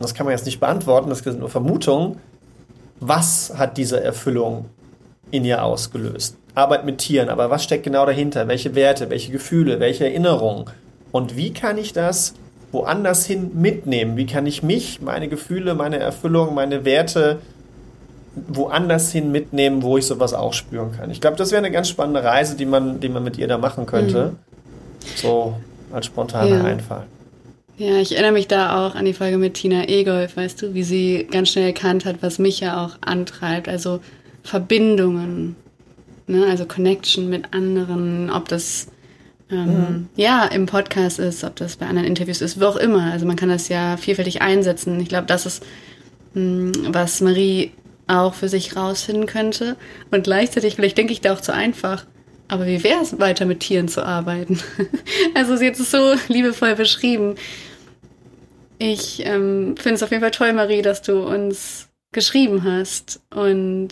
das 0.00 0.14
kann 0.14 0.26
man 0.26 0.32
jetzt 0.32 0.46
nicht 0.46 0.60
beantworten, 0.60 1.08
das 1.08 1.20
sind 1.20 1.40
nur 1.40 1.48
Vermutungen, 1.48 2.18
was 3.00 3.52
hat 3.56 3.76
diese 3.76 4.02
Erfüllung 4.02 4.66
in 5.30 5.44
ihr 5.44 5.62
ausgelöst? 5.62 6.36
Arbeit 6.54 6.84
mit 6.84 6.98
Tieren, 6.98 7.28
aber 7.28 7.50
was 7.50 7.64
steckt 7.64 7.84
genau 7.84 8.06
dahinter? 8.06 8.46
Welche 8.46 8.74
Werte, 8.74 9.10
welche 9.10 9.32
Gefühle, 9.32 9.80
welche 9.80 10.04
Erinnerungen? 10.04 10.66
Und 11.10 11.36
wie 11.36 11.52
kann 11.52 11.78
ich 11.78 11.92
das 11.92 12.34
woanders 12.74 13.24
hin 13.24 13.52
mitnehmen? 13.54 14.18
Wie 14.18 14.26
kann 14.26 14.46
ich 14.46 14.62
mich, 14.62 15.00
meine 15.00 15.28
Gefühle, 15.28 15.74
meine 15.74 15.98
Erfüllung, 15.98 16.54
meine 16.54 16.84
Werte 16.84 17.38
woanders 18.48 19.12
hin 19.12 19.30
mitnehmen, 19.30 19.82
wo 19.82 19.96
ich 19.96 20.06
sowas 20.06 20.34
auch 20.34 20.52
spüren 20.52 20.92
kann? 20.92 21.10
Ich 21.10 21.20
glaube, 21.20 21.36
das 21.36 21.52
wäre 21.52 21.60
eine 21.60 21.70
ganz 21.70 21.88
spannende 21.88 22.22
Reise, 22.22 22.56
die 22.56 22.66
man, 22.66 23.00
die 23.00 23.08
man 23.08 23.24
mit 23.24 23.38
ihr 23.38 23.48
da 23.48 23.56
machen 23.56 23.86
könnte. 23.86 24.32
Mhm. 24.32 25.16
So 25.16 25.54
als 25.92 26.06
spontaner 26.06 26.56
ja. 26.56 26.64
Einfall. 26.64 27.04
Ja, 27.76 27.96
ich 27.96 28.12
erinnere 28.12 28.32
mich 28.32 28.46
da 28.46 28.86
auch 28.86 28.94
an 28.94 29.04
die 29.04 29.14
Folge 29.14 29.36
mit 29.36 29.54
Tina 29.54 29.88
Egolf, 29.88 30.36
weißt 30.36 30.62
du, 30.62 30.74
wie 30.74 30.84
sie 30.84 31.26
ganz 31.30 31.50
schnell 31.50 31.66
erkannt 31.66 32.04
hat, 32.04 32.16
was 32.20 32.38
mich 32.38 32.60
ja 32.60 32.84
auch 32.84 32.96
antreibt. 33.00 33.68
Also 33.68 34.00
Verbindungen, 34.44 35.56
ne? 36.26 36.46
also 36.48 36.66
Connection 36.66 37.28
mit 37.28 37.52
anderen, 37.52 38.30
ob 38.30 38.48
das 38.48 38.88
ähm, 39.50 39.66
mhm. 39.66 40.08
ja, 40.16 40.46
im 40.46 40.66
Podcast 40.66 41.18
ist, 41.18 41.44
ob 41.44 41.56
das 41.56 41.76
bei 41.76 41.86
anderen 41.86 42.08
Interviews 42.08 42.40
ist, 42.40 42.60
wo 42.60 42.66
auch 42.66 42.76
immer. 42.76 43.12
Also 43.12 43.26
man 43.26 43.36
kann 43.36 43.48
das 43.48 43.68
ja 43.68 43.96
vielfältig 43.96 44.42
einsetzen. 44.42 45.00
Ich 45.00 45.08
glaube, 45.08 45.26
das 45.26 45.46
ist, 45.46 45.64
mh, 46.34 46.72
hm, 46.74 46.94
was 46.94 47.20
Marie 47.20 47.72
auch 48.06 48.34
für 48.34 48.48
sich 48.48 48.76
rausfinden 48.76 49.26
könnte. 49.26 49.76
Und 50.10 50.24
gleichzeitig, 50.24 50.76
vielleicht 50.76 50.98
denke 50.98 51.12
ich 51.12 51.20
da 51.20 51.34
auch 51.34 51.40
zu 51.40 51.52
einfach, 51.52 52.04
aber 52.48 52.66
wie 52.66 52.84
wäre 52.84 53.00
es, 53.00 53.18
weiter 53.18 53.46
mit 53.46 53.60
Tieren 53.60 53.88
zu 53.88 54.04
arbeiten? 54.04 54.60
also 55.34 55.56
sie 55.56 55.66
hat 55.66 55.78
es 55.78 55.90
so 55.90 56.14
liebevoll 56.28 56.74
beschrieben. 56.74 57.36
Ich 58.78 59.24
ähm, 59.24 59.76
finde 59.76 59.94
es 59.94 60.02
auf 60.02 60.10
jeden 60.10 60.22
Fall 60.22 60.30
toll, 60.30 60.52
Marie, 60.52 60.82
dass 60.82 61.02
du 61.02 61.22
uns 61.22 61.88
geschrieben 62.12 62.64
hast. 62.64 63.20
Und 63.34 63.88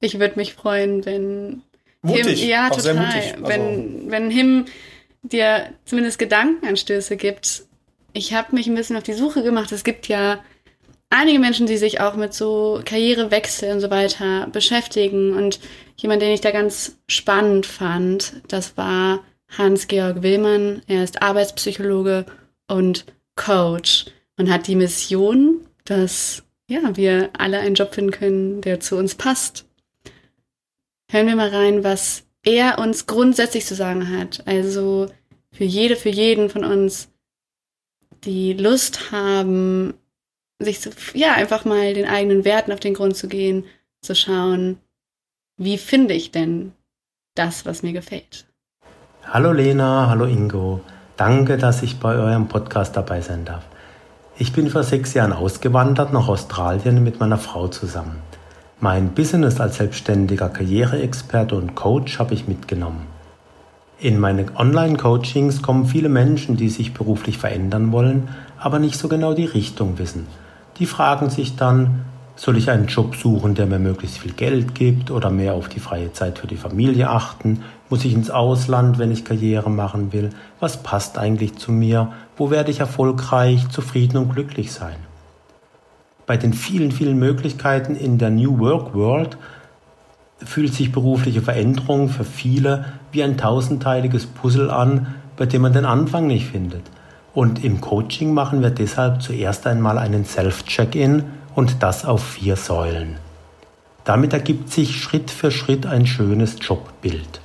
ich 0.00 0.18
würde 0.20 0.36
mich 0.36 0.54
freuen, 0.54 1.04
wenn 1.04 1.62
mutig, 2.06 2.40
Him, 2.40 2.48
ja, 2.48 2.68
auch 2.68 2.76
total. 2.76 2.94
mutig. 2.94 3.34
Also, 3.34 3.48
wenn, 3.48 4.10
wenn 4.10 4.30
Him 4.30 4.66
dir 5.32 5.72
zumindest 5.84 6.18
Gedankenanstöße 6.18 7.16
gibt. 7.16 7.64
Ich 8.12 8.32
habe 8.32 8.54
mich 8.54 8.66
ein 8.66 8.74
bisschen 8.74 8.96
auf 8.96 9.02
die 9.02 9.12
Suche 9.12 9.42
gemacht. 9.42 9.72
Es 9.72 9.84
gibt 9.84 10.08
ja 10.08 10.40
einige 11.10 11.38
Menschen, 11.38 11.66
die 11.66 11.76
sich 11.76 12.00
auch 12.00 12.14
mit 12.14 12.34
so 12.34 12.80
Karrierewechsel 12.84 13.72
und 13.72 13.80
so 13.80 13.90
weiter 13.90 14.48
beschäftigen. 14.52 15.34
Und 15.34 15.60
jemand, 15.96 16.22
den 16.22 16.32
ich 16.32 16.40
da 16.40 16.50
ganz 16.50 16.98
spannend 17.08 17.66
fand, 17.66 18.34
das 18.48 18.76
war 18.76 19.20
Hans-Georg 19.56 20.22
Willmann. 20.22 20.82
Er 20.86 21.04
ist 21.04 21.22
Arbeitspsychologe 21.22 22.26
und 22.68 23.04
Coach 23.36 24.06
und 24.38 24.50
hat 24.50 24.66
die 24.66 24.76
Mission, 24.76 25.60
dass 25.84 26.42
ja, 26.68 26.96
wir 26.96 27.30
alle 27.38 27.58
einen 27.58 27.74
Job 27.74 27.94
finden 27.94 28.10
können, 28.10 28.60
der 28.60 28.80
zu 28.80 28.96
uns 28.96 29.14
passt. 29.14 29.65
Hören 31.10 31.28
wir 31.28 31.36
mal 31.36 31.54
rein, 31.54 31.84
was 31.84 32.24
er 32.42 32.78
uns 32.78 33.06
grundsätzlich 33.06 33.64
zu 33.64 33.74
sagen 33.74 34.18
hat. 34.18 34.42
Also 34.46 35.06
für 35.52 35.64
jede, 35.64 35.96
für 35.96 36.08
jeden 36.08 36.50
von 36.50 36.64
uns, 36.64 37.08
die 38.24 38.54
Lust 38.54 39.12
haben, 39.12 39.94
sich 40.58 40.80
zu, 40.80 40.90
ja, 41.14 41.34
einfach 41.34 41.64
mal 41.64 41.94
den 41.94 42.06
eigenen 42.06 42.44
Werten 42.44 42.72
auf 42.72 42.80
den 42.80 42.94
Grund 42.94 43.16
zu 43.16 43.28
gehen, 43.28 43.64
zu 44.02 44.14
schauen, 44.14 44.78
wie 45.56 45.78
finde 45.78 46.14
ich 46.14 46.32
denn 46.32 46.72
das, 47.34 47.66
was 47.66 47.82
mir 47.82 47.92
gefällt. 47.92 48.46
Hallo 49.24 49.52
Lena, 49.52 50.08
hallo 50.08 50.24
Ingo. 50.24 50.80
Danke, 51.16 51.56
dass 51.56 51.82
ich 51.82 51.98
bei 51.98 52.14
eurem 52.14 52.48
Podcast 52.48 52.96
dabei 52.96 53.20
sein 53.20 53.44
darf. 53.44 53.64
Ich 54.38 54.52
bin 54.52 54.68
vor 54.68 54.82
sechs 54.82 55.14
Jahren 55.14 55.32
ausgewandert 55.32 56.12
nach 56.12 56.28
Australien 56.28 57.02
mit 57.02 57.20
meiner 57.20 57.38
Frau 57.38 57.68
zusammen. 57.68 58.22
Mein 58.78 59.14
Business 59.14 59.58
als 59.58 59.78
selbstständiger 59.78 60.50
Karriereexperte 60.50 61.54
und 61.54 61.74
Coach 61.74 62.18
habe 62.18 62.34
ich 62.34 62.46
mitgenommen. 62.46 63.06
In 63.98 64.20
meine 64.20 64.44
Online-Coachings 64.54 65.62
kommen 65.62 65.86
viele 65.86 66.10
Menschen, 66.10 66.58
die 66.58 66.68
sich 66.68 66.92
beruflich 66.92 67.38
verändern 67.38 67.90
wollen, 67.90 68.28
aber 68.58 68.78
nicht 68.78 68.98
so 68.98 69.08
genau 69.08 69.32
die 69.32 69.46
Richtung 69.46 69.98
wissen. 69.98 70.26
Die 70.78 70.84
fragen 70.84 71.30
sich 71.30 71.56
dann, 71.56 72.04
soll 72.34 72.58
ich 72.58 72.68
einen 72.68 72.86
Job 72.86 73.16
suchen, 73.16 73.54
der 73.54 73.64
mir 73.64 73.78
möglichst 73.78 74.18
viel 74.18 74.32
Geld 74.32 74.74
gibt 74.74 75.10
oder 75.10 75.30
mehr 75.30 75.54
auf 75.54 75.70
die 75.70 75.80
freie 75.80 76.12
Zeit 76.12 76.38
für 76.38 76.46
die 76.46 76.58
Familie 76.58 77.08
achten? 77.08 77.62
Muss 77.88 78.04
ich 78.04 78.12
ins 78.12 78.28
Ausland, 78.28 78.98
wenn 78.98 79.10
ich 79.10 79.24
Karriere 79.24 79.70
machen 79.70 80.12
will? 80.12 80.28
Was 80.60 80.82
passt 80.82 81.16
eigentlich 81.16 81.56
zu 81.56 81.72
mir? 81.72 82.12
Wo 82.36 82.50
werde 82.50 82.70
ich 82.70 82.80
erfolgreich, 82.80 83.70
zufrieden 83.70 84.18
und 84.18 84.34
glücklich 84.34 84.70
sein? 84.70 85.05
Bei 86.26 86.36
den 86.36 86.52
vielen, 86.52 86.92
vielen 86.92 87.18
Möglichkeiten 87.18 87.94
in 87.94 88.18
der 88.18 88.30
New 88.30 88.58
Work 88.58 88.94
World 88.94 89.38
fühlt 90.44 90.74
sich 90.74 90.92
berufliche 90.92 91.40
Veränderung 91.40 92.08
für 92.08 92.24
viele 92.24 92.86
wie 93.12 93.22
ein 93.22 93.38
tausendteiliges 93.38 94.26
Puzzle 94.26 94.70
an, 94.70 95.14
bei 95.36 95.46
dem 95.46 95.62
man 95.62 95.72
den 95.72 95.84
Anfang 95.84 96.26
nicht 96.26 96.46
findet. 96.46 96.82
Und 97.32 97.64
im 97.64 97.80
Coaching 97.80 98.34
machen 98.34 98.62
wir 98.62 98.70
deshalb 98.70 99.22
zuerst 99.22 99.66
einmal 99.66 99.98
einen 99.98 100.24
Self-Check-In 100.24 101.24
und 101.54 101.82
das 101.82 102.04
auf 102.04 102.24
vier 102.24 102.56
Säulen. 102.56 103.16
Damit 104.04 104.32
ergibt 104.32 104.70
sich 104.70 105.00
Schritt 105.00 105.30
für 105.30 105.50
Schritt 105.50 105.86
ein 105.86 106.06
schönes 106.06 106.56
Jobbild. 106.60 107.40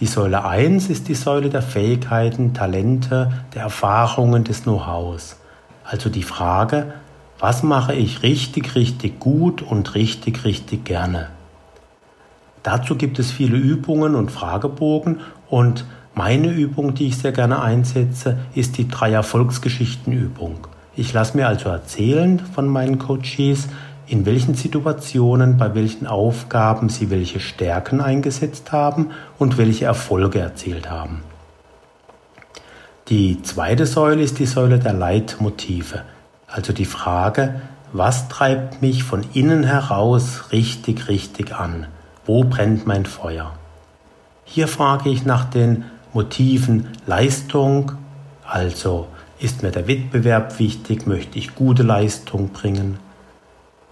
Die 0.00 0.06
Säule 0.06 0.44
1 0.44 0.88
ist 0.90 1.08
die 1.08 1.14
Säule 1.14 1.50
der 1.50 1.62
Fähigkeiten, 1.62 2.52
Talente, 2.52 3.32
der 3.54 3.62
Erfahrungen, 3.62 4.44
des 4.44 4.64
Know-hows. 4.64 5.36
Also 5.84 6.10
die 6.10 6.22
Frage, 6.22 6.94
was 7.44 7.62
mache 7.62 7.92
ich 7.92 8.22
richtig, 8.22 8.74
richtig 8.74 9.20
gut 9.20 9.60
und 9.60 9.94
richtig, 9.94 10.46
richtig 10.46 10.86
gerne? 10.86 11.28
Dazu 12.62 12.96
gibt 12.96 13.18
es 13.18 13.30
viele 13.30 13.58
Übungen 13.58 14.14
und 14.14 14.30
Fragebogen 14.30 15.20
und 15.50 15.84
meine 16.14 16.48
Übung, 16.48 16.94
die 16.94 17.08
ich 17.08 17.18
sehr 17.18 17.32
gerne 17.32 17.60
einsetze, 17.60 18.38
ist 18.54 18.78
die 18.78 18.88
drei 18.88 19.12
Erfolgsgeschichtenübung. 19.12 20.68
Ich 20.96 21.12
lasse 21.12 21.36
mir 21.36 21.46
also 21.46 21.68
erzählen 21.68 22.38
von 22.38 22.66
meinen 22.66 22.98
Coaches, 22.98 23.68
in 24.06 24.24
welchen 24.24 24.54
Situationen, 24.54 25.58
bei 25.58 25.74
welchen 25.74 26.06
Aufgaben 26.06 26.88
sie 26.88 27.10
welche 27.10 27.40
Stärken 27.40 28.00
eingesetzt 28.00 28.72
haben 28.72 29.10
und 29.38 29.58
welche 29.58 29.84
Erfolge 29.84 30.38
erzielt 30.38 30.88
haben. 30.88 31.20
Die 33.08 33.42
zweite 33.42 33.84
Säule 33.84 34.22
ist 34.22 34.38
die 34.38 34.46
Säule 34.46 34.78
der 34.78 34.94
Leitmotive. 34.94 36.04
Also 36.54 36.72
die 36.72 36.84
Frage, 36.84 37.62
was 37.92 38.28
treibt 38.28 38.80
mich 38.80 39.02
von 39.02 39.24
innen 39.32 39.64
heraus 39.64 40.52
richtig, 40.52 41.08
richtig 41.08 41.52
an? 41.52 41.88
Wo 42.26 42.44
brennt 42.44 42.86
mein 42.86 43.06
Feuer? 43.06 43.54
Hier 44.44 44.68
frage 44.68 45.10
ich 45.10 45.24
nach 45.24 45.46
den 45.46 45.84
Motiven 46.12 46.90
Leistung, 47.06 47.90
also 48.46 49.08
ist 49.40 49.64
mir 49.64 49.72
der 49.72 49.88
Wettbewerb 49.88 50.60
wichtig, 50.60 51.08
möchte 51.08 51.40
ich 51.40 51.56
gute 51.56 51.82
Leistung 51.82 52.50
bringen? 52.50 53.00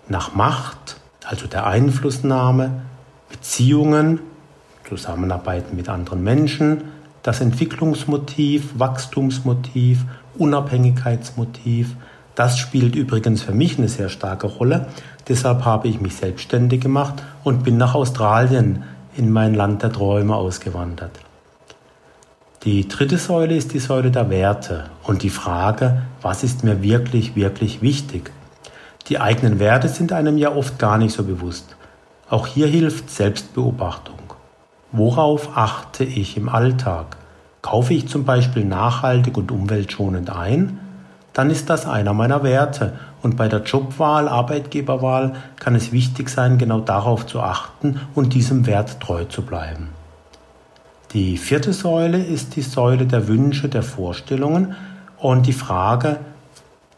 Nach 0.07 0.33
Macht, 0.33 0.99
also 1.25 1.49
der 1.49 1.67
Einflussnahme, 1.67 2.83
Beziehungen, 3.29 4.21
Zusammenarbeiten 4.89 5.75
mit 5.75 5.89
anderen 5.89 6.23
Menschen, 6.23 6.85
das 7.25 7.41
Entwicklungsmotiv, 7.41 8.79
Wachstumsmotiv, 8.79 10.05
Unabhängigkeitsmotiv, 10.39 11.97
das 12.35 12.59
spielt 12.59 12.97
übrigens 12.97 13.43
für 13.43 13.53
mich 13.53 13.79
eine 13.79 13.89
sehr 13.89 14.09
starke 14.09 14.47
Rolle. 14.47 14.87
Deshalb 15.29 15.65
habe 15.65 15.89
ich 15.89 16.01
mich 16.01 16.17
selbstständig 16.17 16.81
gemacht 16.81 17.23
und 17.45 17.63
bin 17.63 17.77
nach 17.77 17.95
Australien 17.95 18.85
in 19.17 19.31
mein 19.31 19.55
Land 19.55 19.83
der 19.83 19.93
Träume 19.93 20.35
ausgewandert. 20.35 21.21
Die 22.65 22.87
dritte 22.89 23.19
Säule 23.19 23.57
ist 23.57 23.73
die 23.75 23.81
Säule 23.81 24.11
der 24.11 24.31
Werte 24.31 24.85
und 25.03 25.23
die 25.23 25.31
Frage, 25.31 26.03
was 26.23 26.45
ist 26.45 26.65
mir 26.65 26.83
wirklich, 26.83 27.35
wirklich 27.35 27.83
wichtig? 27.83 28.31
Die 29.09 29.19
eigenen 29.19 29.59
Werte 29.59 29.89
sind 29.89 30.13
einem 30.13 30.39
ja 30.39 30.55
oft 30.55 30.79
gar 30.79 30.97
nicht 30.97 31.13
so 31.13 31.25
bewusst. 31.25 31.77
Auch 32.31 32.47
hier 32.47 32.69
hilft 32.69 33.11
Selbstbeobachtung. 33.11 34.21
Worauf 34.93 35.57
achte 35.57 36.05
ich 36.05 36.37
im 36.37 36.49
Alltag? 36.49 37.17
Kaufe 37.63 37.95
ich 37.95 38.09
zum 38.09 38.25
Beispiel 38.25 38.65
nachhaltig 38.65 39.37
und 39.37 39.51
umweltschonend 39.51 40.31
ein? 40.31 40.79
Dann 41.33 41.51
ist 41.51 41.71
das 41.71 41.87
einer 41.87 42.13
meiner 42.13 42.43
Werte. 42.43 42.93
Und 43.23 43.37
bei 43.37 43.49
der 43.49 43.63
Jobwahl, 43.63 44.29
Arbeitgeberwahl 44.29 45.35
kann 45.59 45.75
es 45.75 45.93
wichtig 45.93 46.29
sein, 46.29 46.59
genau 46.59 46.81
darauf 46.81 47.27
zu 47.27 47.41
achten 47.41 48.01
und 48.15 48.35
diesem 48.35 48.67
Wert 48.67 49.01
treu 49.01 49.25
zu 49.25 49.43
bleiben. 49.43 49.89
Die 51.13 51.37
vierte 51.37 51.73
Säule 51.73 52.23
ist 52.23 52.57
die 52.57 52.63
Säule 52.63 53.07
der 53.07 53.29
Wünsche, 53.29 53.69
der 53.69 53.83
Vorstellungen 53.83 54.75
und 55.19 55.47
die 55.47 55.53
Frage, 55.53 56.19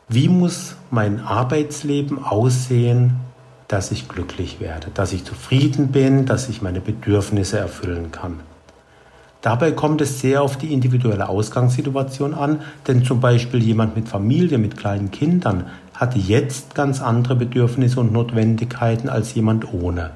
wie 0.08 0.28
muss 0.28 0.76
mein 0.90 1.20
Arbeitsleben 1.20 2.24
aussehen, 2.24 3.16
dass 3.68 3.90
ich 3.90 4.08
glücklich 4.08 4.60
werde, 4.60 4.88
dass 4.94 5.12
ich 5.12 5.24
zufrieden 5.24 5.88
bin, 5.88 6.26
dass 6.26 6.48
ich 6.48 6.62
meine 6.62 6.80
Bedürfnisse 6.80 7.58
erfüllen 7.58 8.12
kann. 8.12 8.40
Dabei 9.44 9.72
kommt 9.72 10.00
es 10.00 10.20
sehr 10.20 10.40
auf 10.40 10.57
die 10.57 10.72
individuelle 10.72 11.28
Ausgangssituation 11.28 12.33
an, 12.33 12.62
denn 12.87 13.04
zum 13.04 13.20
Beispiel 13.20 13.62
jemand 13.62 13.94
mit 13.94 14.09
Familie, 14.09 14.57
mit 14.57 14.74
kleinen 14.74 15.11
Kindern 15.11 15.66
hat 15.92 16.16
jetzt 16.16 16.74
ganz 16.74 17.02
andere 17.02 17.37
Bedürfnisse 17.37 18.00
und 18.00 18.11
Notwendigkeiten 18.11 19.11
als 19.11 19.35
jemand 19.35 19.70
ohne. 19.70 20.12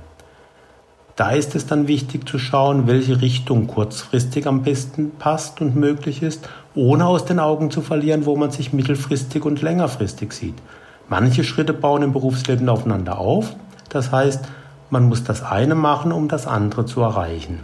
Da 1.14 1.33
ist 1.33 1.55
es 1.55 1.67
dann 1.67 1.88
wichtig 1.88 2.27
zu 2.27 2.38
schauen, 2.38 2.87
welche 2.87 3.21
Richtung 3.21 3.67
kurzfristig 3.67 4.47
am 4.47 4.62
besten 4.62 5.11
passt 5.19 5.61
und 5.61 5.77
möglich 5.77 6.23
ist, 6.23 6.49
ohne 6.75 7.05
aus 7.05 7.27
den 7.27 7.38
Augen 7.38 7.71
zu 7.71 7.83
verlieren, 7.83 8.25
wo 8.25 8.35
man 8.35 8.51
sich 8.51 8.73
mittelfristig 8.73 9.45
und 9.45 9.61
längerfristig 9.61 10.33
sieht. 10.33 10.57
Manche 11.11 11.45
Schritte 11.45 11.75
bauen 11.75 12.01
im 12.01 12.15
Berufsleben 12.15 12.71
aufeinander 12.71 13.19
auf, 13.19 13.57
das 13.90 14.11
heißt, 14.11 14.42
man 14.88 15.07
muss 15.07 15.23
das 15.23 15.42
eine 15.42 15.75
machen, 15.75 16.13
um 16.13 16.29
das 16.29 16.46
andere 16.46 16.87
zu 16.87 17.02
erreichen. 17.02 17.61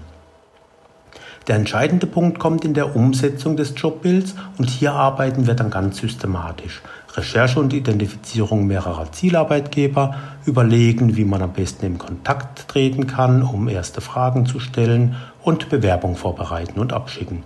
Der 1.47 1.57
entscheidende 1.57 2.07
Punkt 2.07 2.38
kommt 2.38 2.64
in 2.64 2.72
der 2.72 2.97
Umsetzung 2.97 3.57
des 3.57 3.74
Jobbilds 3.76 4.34
und 4.57 4.70
hier 4.70 4.92
arbeiten 4.92 5.47
wir 5.47 5.55
dann 5.55 5.70
ganz 5.70 5.99
systematisch. 5.99 6.80
Recherche 7.16 7.61
und 7.61 7.72
Identifizierung 7.72 8.66
mehrerer 8.66 9.12
Zielarbeitgeber, 9.12 10.16
überlegen, 10.47 11.16
wie 11.16 11.24
man 11.24 11.42
am 11.42 11.53
besten 11.53 11.84
in 11.84 11.99
Kontakt 11.99 12.68
treten 12.68 13.07
kann, 13.07 13.42
um 13.42 13.68
erste 13.68 14.01
Fragen 14.01 14.47
zu 14.47 14.59
stellen 14.59 15.16
und 15.42 15.68
Bewerbung 15.68 16.16
vorbereiten 16.16 16.80
und 16.80 16.92
abschicken. 16.92 17.42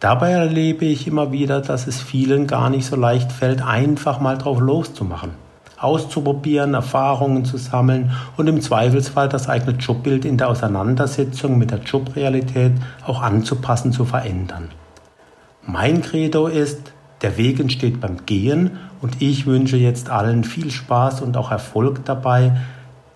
Dabei 0.00 0.32
erlebe 0.32 0.84
ich 0.84 1.06
immer 1.06 1.30
wieder, 1.30 1.60
dass 1.60 1.86
es 1.86 2.02
vielen 2.02 2.46
gar 2.46 2.68
nicht 2.68 2.84
so 2.84 2.96
leicht 2.96 3.32
fällt, 3.32 3.62
einfach 3.62 4.20
mal 4.20 4.36
drauf 4.36 4.58
loszumachen. 4.60 5.43
Auszuprobieren, 5.84 6.74
Erfahrungen 6.74 7.44
zu 7.44 7.56
sammeln 7.56 8.12
und 8.36 8.48
im 8.48 8.60
Zweifelsfall 8.60 9.28
das 9.28 9.48
eigene 9.48 9.76
Jobbild 9.76 10.24
in 10.24 10.38
der 10.38 10.48
Auseinandersetzung 10.48 11.58
mit 11.58 11.70
der 11.70 11.80
Jobrealität 11.80 12.72
auch 13.06 13.22
anzupassen, 13.22 13.92
zu 13.92 14.04
verändern. 14.04 14.70
Mein 15.66 16.02
Credo 16.02 16.46
ist, 16.46 16.92
der 17.22 17.36
Weg 17.36 17.60
entsteht 17.60 18.00
beim 18.00 18.26
Gehen 18.26 18.72
und 19.00 19.22
ich 19.22 19.46
wünsche 19.46 19.76
jetzt 19.76 20.10
allen 20.10 20.44
viel 20.44 20.70
Spaß 20.70 21.20
und 21.20 21.36
auch 21.36 21.50
Erfolg 21.50 22.04
dabei, 22.04 22.56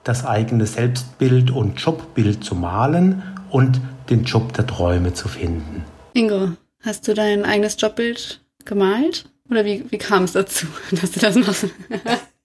das 0.05 0.25
eigene 0.25 0.67
Selbstbild 0.67 1.51
und 1.51 1.79
Jobbild 1.81 2.43
zu 2.43 2.55
malen 2.55 3.23
und 3.51 3.81
den 4.09 4.25
Job 4.25 4.53
der 4.55 4.67
Träume 4.67 5.13
zu 5.13 5.29
finden. 5.29 5.85
Ingo, 6.15 6.53
hast 6.81 7.07
du 7.09 7.15
dein 7.15 7.45
eigenes 7.45 7.77
Jobbild 7.79 8.41
gemalt? 8.65 9.31
Oder 9.51 9.65
wie, 9.65 9.85
wie 9.91 9.99
kam 9.99 10.25
es 10.25 10.33
dazu, 10.33 10.67
dass 10.91 11.13
du 11.13 11.21
das 11.21 11.35
machst? 11.37 11.67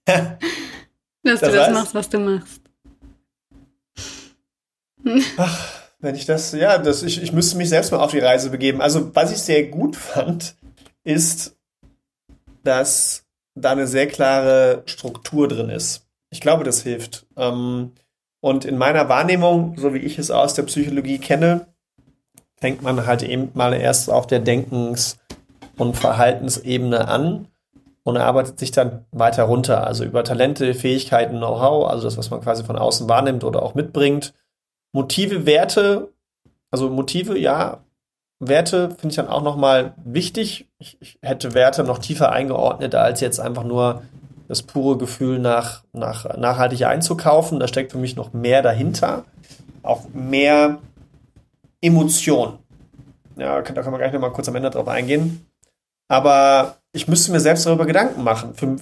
dass 1.22 1.40
das 1.40 1.40
du 1.40 1.52
das 1.52 1.72
machst, 1.72 1.94
was 1.94 2.08
du 2.08 2.18
machst. 2.18 2.60
Ach, 5.36 5.82
wenn 6.00 6.14
ich 6.14 6.26
das, 6.26 6.52
ja, 6.52 6.78
das, 6.78 7.02
ich, 7.02 7.22
ich 7.22 7.32
müsste 7.32 7.56
mich 7.56 7.68
selbst 7.68 7.92
mal 7.92 8.00
auf 8.00 8.10
die 8.10 8.18
Reise 8.18 8.50
begeben. 8.50 8.80
Also, 8.80 9.14
was 9.14 9.32
ich 9.32 9.38
sehr 9.38 9.64
gut 9.64 9.96
fand, 9.96 10.56
ist, 11.04 11.56
dass 12.62 13.24
da 13.54 13.72
eine 13.72 13.86
sehr 13.86 14.08
klare 14.08 14.82
Struktur 14.86 15.48
drin 15.48 15.70
ist. 15.70 16.06
Ich 16.30 16.40
glaube, 16.40 16.64
das 16.64 16.82
hilft. 16.82 17.26
Ähm, 17.36 17.92
und 18.40 18.64
in 18.64 18.76
meiner 18.76 19.08
Wahrnehmung, 19.08 19.76
so 19.78 19.94
wie 19.94 19.98
ich 19.98 20.18
es 20.18 20.30
aus 20.30 20.54
der 20.54 20.64
Psychologie 20.64 21.18
kenne, 21.18 21.66
fängt 22.56 22.82
man 22.82 23.06
halt 23.06 23.22
eben 23.22 23.50
mal 23.54 23.72
erst 23.72 24.10
auf 24.10 24.26
der 24.26 24.40
Denkens- 24.40 25.18
und 25.76 25.96
Verhaltensebene 25.96 27.08
an 27.08 27.48
und 28.04 28.18
arbeitet 28.18 28.58
sich 28.58 28.70
dann 28.70 29.04
weiter 29.10 29.44
runter. 29.44 29.86
Also 29.86 30.04
über 30.04 30.22
Talente, 30.24 30.74
Fähigkeiten, 30.74 31.38
Know-how, 31.38 31.88
also 31.88 32.04
das, 32.04 32.16
was 32.16 32.30
man 32.30 32.40
quasi 32.40 32.62
von 32.62 32.76
außen 32.76 33.08
wahrnimmt 33.08 33.44
oder 33.44 33.62
auch 33.62 33.74
mitbringt. 33.74 34.34
Motive, 34.92 35.46
Werte, 35.46 36.12
also 36.70 36.88
Motive, 36.90 37.38
ja, 37.38 37.80
Werte 38.40 38.90
finde 38.90 39.08
ich 39.08 39.16
dann 39.16 39.28
auch 39.28 39.42
nochmal 39.42 39.94
wichtig. 40.04 40.68
Ich, 40.78 40.98
ich, 41.00 41.18
hätte 41.22 41.54
Werte 41.54 41.82
noch 41.82 41.98
tiefer 41.98 42.30
eingeordnet, 42.30 42.94
als 42.94 43.20
jetzt 43.20 43.40
einfach 43.40 43.64
nur 43.64 44.02
das 44.48 44.62
pure 44.62 44.98
Gefühl 44.98 45.38
nach, 45.38 45.82
nach 45.92 46.36
nachhaltig 46.36 46.84
einzukaufen. 46.84 47.58
Da 47.58 47.68
steckt 47.68 47.92
für 47.92 47.98
mich 47.98 48.16
noch 48.16 48.34
mehr 48.34 48.60
dahinter. 48.60 49.24
Auch 49.82 50.02
mehr 50.12 50.78
Emotion. 51.80 52.58
Ja, 53.36 53.54
da 53.54 53.62
können 53.62 53.92
wir 53.92 53.98
gleich 53.98 54.12
nochmal 54.12 54.32
kurz 54.32 54.48
am 54.48 54.56
Ende 54.56 54.70
drauf 54.70 54.88
eingehen. 54.88 55.46
Aber 56.08 56.76
ich 56.94 57.08
müsste 57.08 57.32
mir 57.32 57.40
selbst 57.40 57.66
darüber 57.66 57.86
Gedanken 57.86 58.22
machen. 58.22 58.54
Für, 58.54 58.76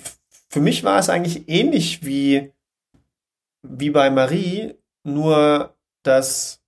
für 0.48 0.60
mich 0.60 0.84
war 0.84 0.98
es 0.98 1.08
eigentlich 1.08 1.48
ähnlich 1.48 2.04
wie, 2.04 2.52
wie 3.62 3.90
bei 3.90 4.10
Marie, 4.10 4.74
nur 5.02 5.74
dass 6.02 6.60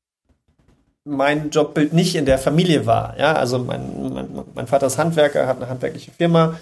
mein 1.04 1.50
Jobbild 1.50 1.92
nicht 1.92 2.16
in 2.16 2.24
der 2.24 2.38
Familie 2.38 2.86
war. 2.86 3.18
Ja, 3.18 3.34
also 3.34 3.58
mein, 3.58 4.12
mein, 4.14 4.44
mein 4.54 4.66
Vater 4.66 4.86
ist 4.86 4.96
Handwerker, 4.96 5.46
hat 5.46 5.58
eine 5.58 5.68
handwerkliche 5.68 6.12
Firma 6.12 6.58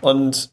und 0.00 0.52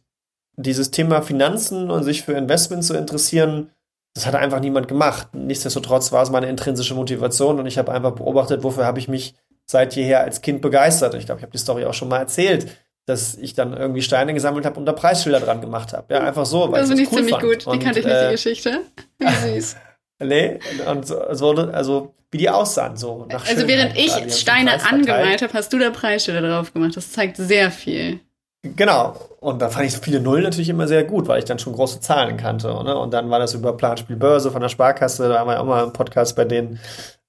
dieses 0.58 0.92
Thema 0.92 1.24
Finanzen 1.24 1.90
und 1.90 2.04
sich 2.04 2.22
für 2.22 2.34
Investment 2.34 2.84
zu 2.84 2.94
interessieren, 2.94 3.72
das 4.14 4.28
hat 4.28 4.36
einfach 4.36 4.60
niemand 4.60 4.88
gemacht. 4.88 5.34
Nichtsdestotrotz 5.34 6.12
war 6.12 6.22
es 6.22 6.30
meine 6.30 6.50
intrinsische 6.50 6.94
Motivation 6.94 7.58
und 7.58 7.66
ich 7.66 7.80
habe 7.80 7.92
einfach 7.92 8.12
beobachtet, 8.12 8.62
wofür 8.64 8.86
habe 8.86 9.00
ich 9.00 9.08
mich 9.08 9.34
seit 9.66 9.96
jeher 9.96 10.20
als 10.20 10.42
Kind 10.42 10.62
begeistert. 10.62 11.16
Ich 11.16 11.26
glaube, 11.26 11.40
ich 11.40 11.44
habe 11.44 11.54
die 11.54 11.58
Story 11.58 11.86
auch 11.86 11.94
schon 11.96 12.10
mal 12.10 12.20
erzählt, 12.20 12.68
dass 13.06 13.36
ich 13.36 13.54
dann 13.54 13.76
irgendwie 13.76 14.02
Steine 14.02 14.34
gesammelt 14.34 14.66
habe 14.66 14.80
und 14.80 14.86
da 14.86 14.93
Preisschilder 14.93 15.39
dran 15.39 15.62
gemacht 15.62 15.93
habe. 15.93 16.14
Ja, 16.14 16.22
einfach 16.22 16.45
so. 16.45 16.72
Weil 16.72 16.82
das 16.82 16.89
finde 16.89 17.04
ich 17.04 17.12
cool 17.12 17.18
ziemlich 17.18 17.36
fand. 17.36 17.43
gut. 17.43 17.66
Die 17.66 17.70
und, 17.70 17.84
kannte 17.84 17.99
ich 17.99 18.06
nicht, 18.06 18.16
äh, 18.16 18.26
die 18.28 18.32
Geschichte. 18.32 18.80
Wie 19.18 19.28
süß. 19.60 19.76
nee, 20.20 20.60
und 20.88 21.08
so, 21.08 21.20
also 21.20 22.14
wie 22.32 22.38
die 22.38 22.49
aussahen, 22.49 22.95
so 22.95 23.26
nach 23.30 23.47
Also 23.47 23.68
während 23.68 23.97
ich 23.97 24.12
Steine 24.34 24.84
angemalt 24.86 25.41
habe, 25.41 25.54
hast 25.54 25.74
du 25.74 25.80
da 25.80 25.89
Preisschilder 25.89 26.41
drauf 26.47 26.74
gemacht. 26.74 26.95
Das 26.95 27.12
zeigt 27.12 27.38
sehr 27.38 27.72
viel. 27.72 28.22
Genau. 28.64 29.16
Und 29.39 29.62
da 29.62 29.70
fand 29.70 29.88
ich 29.88 29.97
viele 29.97 30.20
Nullen 30.20 30.43
natürlich 30.43 30.70
immer 30.70 30.88
sehr 30.88 31.04
gut, 31.04 31.28
weil 31.28 31.39
ich 31.39 31.45
dann 31.45 31.60
schon 31.60 31.74
große 31.74 31.99
Zahlen 31.99 32.38
kannte. 32.38 32.68
Ne? 32.68 32.95
Und 32.95 33.12
dann 33.12 33.30
war 33.30 33.39
das 33.39 33.54
über 33.54 33.76
Planspiel 33.76 34.16
Börse 34.16 34.52
von 34.52 34.62
der 34.62 34.70
Sparkasse, 34.70 35.28
da 35.28 35.39
haben 35.39 35.49
wir 35.49 35.60
auch 35.60 35.66
mal 35.66 35.84
einen 35.84 35.93
Podcast 35.93 36.36
bei 36.36 36.45
denen. 36.45 36.80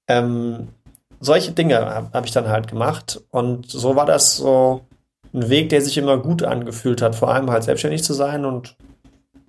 Ähm, 0.07 0.69
solche 1.19 1.51
Dinge 1.51 1.77
habe 1.77 2.09
hab 2.13 2.25
ich 2.25 2.31
dann 2.31 2.49
halt 2.49 2.67
gemacht. 2.67 3.19
Und 3.31 3.69
so 3.69 3.95
war 3.95 4.05
das 4.05 4.37
so 4.37 4.81
ein 5.33 5.49
Weg, 5.49 5.69
der 5.69 5.81
sich 5.81 5.97
immer 5.97 6.17
gut 6.17 6.43
angefühlt 6.43 7.01
hat, 7.01 7.15
vor 7.15 7.33
allem 7.33 7.49
halt 7.49 7.63
selbstständig 7.63 8.03
zu 8.03 8.13
sein 8.13 8.45
und 8.45 8.75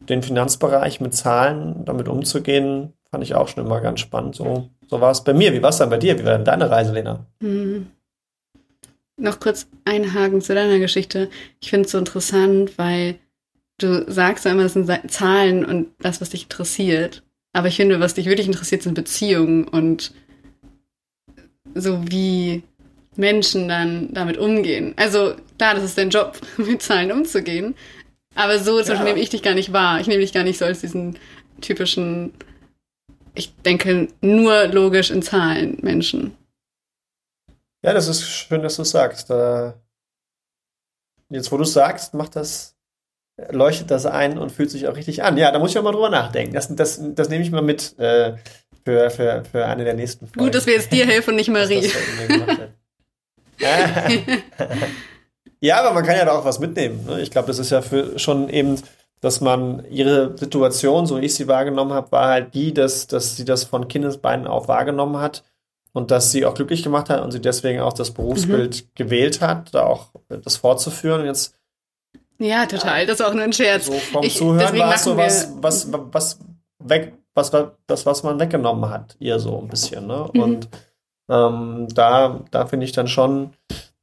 den 0.09 0.23
Finanzbereich 0.23 1.01
mit 1.01 1.15
Zahlen 1.15 1.85
damit 1.85 2.09
umzugehen, 2.09 2.93
fand 3.11 3.25
ich 3.25 3.35
auch 3.35 3.49
schon 3.49 3.65
immer 3.65 3.81
ganz 3.81 4.01
spannend. 4.01 4.35
So, 4.35 4.69
so 4.89 5.01
war 5.01 5.11
es 5.11 5.25
bei 5.25 5.33
mir. 5.33 5.53
Wie 5.53 5.63
war 5.63 5.71
es 5.71 5.79
dann 5.79 5.91
bei 5.91 5.99
dir? 5.99 6.19
Wie 6.19 6.25
war 6.25 6.33
denn 6.33 6.45
deine 6.45 6.71
Reise, 6.71 6.93
Lena? 6.93 7.27
Hm. 7.41 7.87
Noch 9.17 9.39
kurz 9.39 9.69
einhaken 9.85 10.41
zu 10.41 10.55
deiner 10.55 10.79
Geschichte. 10.79 11.31
Ich 11.61 11.71
finde 11.71 11.87
es 11.87 11.93
so 11.93 11.99
interessant, 11.99 12.77
weil 12.79 13.17
du 13.79 14.11
sagst 14.11 14.45
ja 14.45 14.51
immer, 14.51 14.65
das 14.65 14.73
sind 14.73 14.91
Zahlen 15.11 15.65
und 15.65 15.89
das, 16.01 16.21
was 16.21 16.31
dich 16.31 16.45
interessiert. 16.45 17.23
Aber 17.53 17.69
ich 17.69 17.77
finde, 17.77 18.01
was 18.01 18.15
dich 18.15 18.27
wirklich 18.27 18.49
interessiert, 18.49 18.83
sind 18.83 18.95
Beziehungen 18.95 19.69
und 19.69 20.13
so 21.75 22.11
wie 22.11 22.65
Menschen 23.17 23.69
dann 23.69 24.13
damit 24.13 24.37
umgehen. 24.37 24.95
Also 24.97 25.35
klar, 25.59 25.75
das 25.75 25.85
ist 25.85 25.99
dein 25.99 26.11
Job, 26.11 26.39
mit 26.57 26.83
Zahlen 26.83 27.13
umzugehen. 27.13 27.75
Aber 28.35 28.59
so 28.59 28.83
zum 28.83 28.97
ja. 28.97 29.05
nehme 29.05 29.21
ich 29.21 29.31
dich 29.31 29.43
gar 29.43 29.55
nicht 29.55 29.73
wahr. 29.73 30.01
Ich 30.01 30.07
nehme 30.07 30.21
dich 30.21 30.33
gar 30.33 30.43
nicht 30.43 30.59
so 30.59 30.65
als 30.65 30.81
diesen 30.81 31.19
typischen, 31.61 32.35
ich 33.35 33.55
denke 33.63 34.09
nur 34.21 34.67
logisch 34.67 35.11
in 35.11 35.23
Zahlen 35.23 35.79
Menschen. 35.83 36.37
Ja, 37.85 37.93
das 37.93 38.09
ist 38.09 38.25
schön, 38.29 38.63
dass 38.63 38.77
du 38.77 38.83
es 38.83 38.91
sagst. 38.91 39.31
Jetzt, 41.31 41.53
wo 41.53 41.57
du 41.57 41.63
es 41.63 41.73
sagst, 41.73 42.15
macht 42.15 42.35
das, 42.35 42.77
leuchtet 43.51 43.91
das 43.91 44.07
ein 44.07 44.39
und 44.39 44.51
fühlt 44.51 44.71
sich 44.71 44.89
auch 44.89 44.97
richtig 44.97 45.23
an. 45.23 45.37
Ja, 45.37 45.51
da 45.53 45.59
muss 45.59 45.71
ich 45.71 45.79
auch 45.79 45.83
mal 45.83 45.93
drüber 45.93 46.11
nachdenken. 46.11 46.55
Das, 46.55 46.75
das, 46.75 47.01
das 47.03 47.29
nehme 47.29 47.45
ich 47.45 47.51
mal 47.51 47.63
mit 47.63 47.99
äh, 47.99 48.37
für, 48.85 49.11
für, 49.11 49.45
für 49.45 49.67
eine 49.67 49.85
der 49.85 49.95
nächsten 49.95 50.27
Folgen. 50.27 50.41
Gut, 50.41 50.55
dass 50.55 50.67
wir 50.67 50.75
jetzt 50.75 50.93
dir 50.93 51.07
helfen 51.07 51.31
und 51.31 51.37
nicht 51.37 51.49
Marie. 51.51 51.91
Ja, 55.61 55.81
aber 55.81 55.95
man 55.95 56.05
kann 56.05 56.17
ja 56.17 56.25
da 56.25 56.33
auch 56.33 56.45
was 56.45 56.59
mitnehmen. 56.59 57.05
Ne? 57.07 57.21
Ich 57.21 57.31
glaube, 57.31 57.49
das 57.49 57.59
ist 57.59 57.71
ja 57.71 57.83
für 57.83 58.19
schon 58.19 58.49
eben, 58.49 58.81
dass 59.21 59.41
man 59.41 59.85
ihre 59.91 60.37
Situation, 60.37 61.07
so 61.07 61.21
wie 61.21 61.27
ich 61.27 61.35
sie 61.35 61.49
wahrgenommen 61.49 61.93
habe, 61.93 62.13
war 62.13 62.29
halt 62.29 62.55
die, 62.55 62.75
dass, 62.75 63.07
dass 63.07 63.37
sie 63.37 63.45
das 63.45 63.65
von 63.65 63.89
Kindesbeinen 63.89 64.47
auf 64.47 64.69
wahrgenommen 64.69 65.19
hat 65.19 65.45
und 65.93 66.11
dass 66.11 66.31
sie 66.31 66.45
auch 66.45 66.55
glücklich 66.55 66.83
gemacht 66.83 67.09
hat 67.09 67.23
und 67.23 67.31
sie 67.31 67.41
deswegen 67.41 67.81
auch 67.81 67.93
das 67.93 68.11
Berufsbild 68.11 68.83
mhm. 68.83 68.89
gewählt 68.95 69.41
hat, 69.41 69.75
da 69.75 69.85
auch 69.85 70.09
das 70.29 70.57
fortzuführen. 70.57 71.25
Jetzt 71.25 71.55
ja, 72.39 72.67
total. 72.67 73.07
Das 73.07 73.21
ist 73.21 73.27
auch 73.27 73.33
nur 73.33 73.45
ein 73.45 73.53
Scherz. 73.53 73.87
So 73.87 73.93
vom 73.93 74.25
ich, 74.25 74.37
Zuhören 74.37 74.79
war 74.79 74.95
es 74.95 75.05
so 75.05 75.17
was, 75.17 75.53
was, 75.57 75.89
was 75.91 76.39
weg, 76.81 77.15
was, 77.35 77.51
das, 77.87 78.07
was 78.07 78.23
man 78.23 78.39
weggenommen 78.41 78.91
hat, 78.91 79.17
ihr 79.19 79.39
so 79.39 79.59
ein 79.59 79.69
bisschen. 79.69 80.07
Ne? 80.07 80.29
Mhm. 80.33 80.41
Und 80.43 80.69
ähm, 81.29 81.89
da, 81.95 82.45
da 82.51 82.67
finde 82.67 82.87
ich 82.87 82.93
dann 82.93 83.09
schon, 83.09 83.55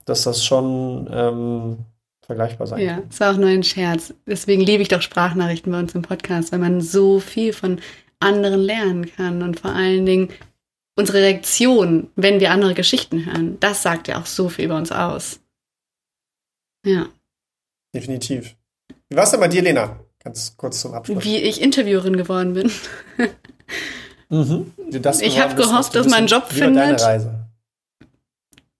dass 0.06 0.24
das 0.24 0.44
schon 0.44 1.10
ähm, 1.12 1.78
vergleichbar 2.26 2.68
sein 2.68 2.80
Ja, 2.82 3.02
es 3.10 3.20
war 3.20 3.34
auch 3.34 3.38
nur 3.38 3.50
ein 3.50 3.64
Scherz. 3.64 4.14
Deswegen 4.26 4.62
liebe 4.62 4.82
ich 4.82 4.90
doch 4.90 5.02
Sprachnachrichten 5.02 5.72
bei 5.72 5.80
uns 5.80 5.94
im 5.96 6.02
Podcast, 6.02 6.52
weil 6.52 6.60
man 6.60 6.82
so 6.82 7.20
viel 7.20 7.54
von 7.54 7.80
anderen 8.20 8.62
lernen 8.62 9.12
kann 9.16 9.42
und 9.42 9.60
vor 9.60 9.72
allen 9.72 10.06
Dingen 10.06 10.30
unsere 10.96 11.20
Reaktion, 11.20 12.10
wenn 12.16 12.40
wir 12.40 12.52
andere 12.52 12.74
Geschichten 12.74 13.26
hören, 13.26 13.58
das 13.60 13.82
sagt 13.82 14.08
ja 14.08 14.20
auch 14.20 14.26
so 14.26 14.50
viel 14.50 14.66
über 14.66 14.78
uns 14.78 14.92
aus. 14.92 15.40
Ja. 16.86 17.08
Definitiv. 17.94 18.56
Wie 19.10 19.16
war 19.16 19.24
es 19.24 19.32
denn 19.32 19.40
bei 19.40 19.48
dir, 19.48 19.62
Lena? 19.62 20.00
Ganz 20.24 20.56
kurz 20.56 20.82
zum 20.82 20.94
Abschluss. 20.94 21.24
Wie 21.24 21.38
ich 21.38 21.62
Interviewerin 21.62 22.16
geworden 22.16 22.54
bin. 22.54 22.72
Mhm. 24.32 24.72
ich 25.22 25.40
habe 25.40 25.56
gehofft, 25.56 25.94
dass 25.94 26.08
man 26.08 26.20
einen 26.20 26.28
Job 26.28 26.48
findet, 26.48 27.02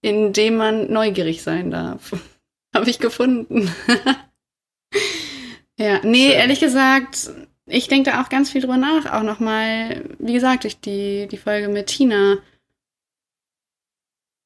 in 0.00 0.32
dem 0.32 0.56
man 0.56 0.90
neugierig 0.90 1.42
sein 1.42 1.70
darf. 1.70 2.12
habe 2.74 2.88
ich 2.88 2.98
gefunden. 2.98 3.70
ja, 5.78 6.00
nee, 6.02 6.28
Schön. 6.28 6.38
ehrlich 6.38 6.60
gesagt, 6.60 7.30
ich 7.66 7.88
denke 7.88 8.10
da 8.10 8.22
auch 8.22 8.30
ganz 8.30 8.50
viel 8.50 8.62
drüber 8.62 8.78
nach. 8.78 9.12
Auch 9.12 9.22
nochmal, 9.22 10.04
wie 10.18 10.32
gesagt, 10.32 10.64
durch 10.64 10.80
die, 10.80 11.28
die 11.30 11.36
Folge 11.36 11.68
mit 11.68 11.88
Tina. 11.88 12.38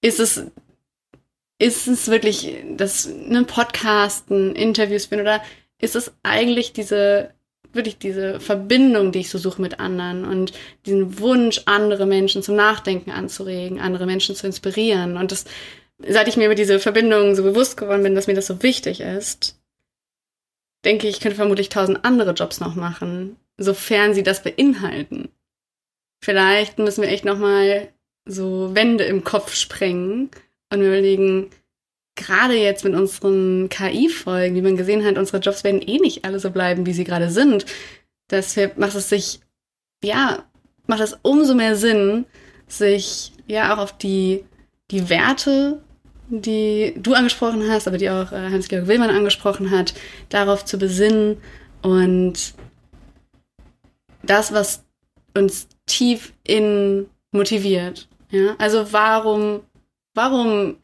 Ist 0.02 0.18
es, 0.18 0.44
ist 1.58 1.86
es 1.86 2.08
wirklich 2.08 2.56
das, 2.76 3.06
ne, 3.06 3.44
Podcasten, 3.44 4.56
Interviews 4.56 5.06
finden 5.06 5.22
oder 5.22 5.42
ist 5.78 5.94
es 5.94 6.12
eigentlich 6.24 6.72
diese 6.72 7.32
wirklich 7.76 7.98
diese 7.98 8.40
Verbindung, 8.40 9.12
die 9.12 9.20
ich 9.20 9.30
so 9.30 9.38
suche 9.38 9.62
mit 9.62 9.80
anderen 9.80 10.24
und 10.24 10.52
diesen 10.86 11.18
Wunsch, 11.18 11.62
andere 11.66 12.06
Menschen 12.06 12.42
zum 12.42 12.56
Nachdenken 12.56 13.10
anzuregen, 13.10 13.80
andere 13.80 14.06
Menschen 14.06 14.34
zu 14.34 14.46
inspirieren. 14.46 15.16
Und 15.16 15.32
das, 15.32 15.44
seit 15.98 16.28
ich 16.28 16.36
mir 16.36 16.46
über 16.46 16.54
diese 16.54 16.78
Verbindung 16.78 17.34
so 17.34 17.42
bewusst 17.42 17.76
geworden 17.76 18.02
bin, 18.02 18.14
dass 18.14 18.26
mir 18.26 18.34
das 18.34 18.46
so 18.46 18.62
wichtig 18.62 19.00
ist, 19.00 19.58
denke, 20.84 21.08
ich 21.08 21.20
könnte 21.20 21.36
vermutlich 21.36 21.68
tausend 21.68 22.04
andere 22.04 22.32
Jobs 22.32 22.60
noch 22.60 22.74
machen, 22.74 23.36
sofern 23.56 24.14
sie 24.14 24.22
das 24.22 24.42
beinhalten. 24.42 25.28
Vielleicht 26.22 26.78
müssen 26.78 27.02
wir 27.02 27.10
echt 27.10 27.24
nochmal 27.24 27.88
so 28.24 28.74
Wände 28.74 29.04
im 29.04 29.24
Kopf 29.24 29.54
sprengen 29.54 30.30
und 30.72 30.80
überlegen, 30.80 31.50
gerade 32.16 32.54
jetzt 32.54 32.84
mit 32.84 32.94
unseren 32.94 33.68
KI-Folgen, 33.68 34.56
wie 34.56 34.62
man 34.62 34.76
gesehen 34.76 35.04
hat, 35.04 35.18
unsere 35.18 35.38
Jobs 35.38 35.62
werden 35.62 35.82
eh 35.82 35.98
nicht 35.98 36.24
alle 36.24 36.40
so 36.40 36.50
bleiben, 36.50 36.86
wie 36.86 36.92
sie 36.92 37.04
gerade 37.04 37.30
sind. 37.30 37.66
Deshalb 38.30 38.78
macht 38.78 38.96
es 38.96 39.08
sich, 39.08 39.40
ja, 40.02 40.44
macht 40.86 41.00
es 41.00 41.18
umso 41.22 41.54
mehr 41.54 41.76
Sinn, 41.76 42.26
sich 42.66 43.32
ja 43.46 43.74
auch 43.74 43.78
auf 43.78 43.96
die, 43.96 44.44
die 44.90 45.08
Werte, 45.08 45.82
die 46.28 46.94
du 46.96 47.14
angesprochen 47.14 47.70
hast, 47.70 47.86
aber 47.86 47.98
die 47.98 48.10
auch 48.10 48.32
äh, 48.32 48.50
Hans-Georg 48.50 48.88
Willmann 48.88 49.10
angesprochen 49.10 49.70
hat, 49.70 49.94
darauf 50.28 50.64
zu 50.64 50.78
besinnen 50.78 51.36
und 51.82 52.54
das, 54.22 54.52
was 54.52 54.84
uns 55.34 55.68
tief 55.86 56.32
in 56.42 57.06
motiviert. 57.30 58.08
Ja, 58.30 58.56
also 58.58 58.92
warum, 58.92 59.60
warum 60.14 60.78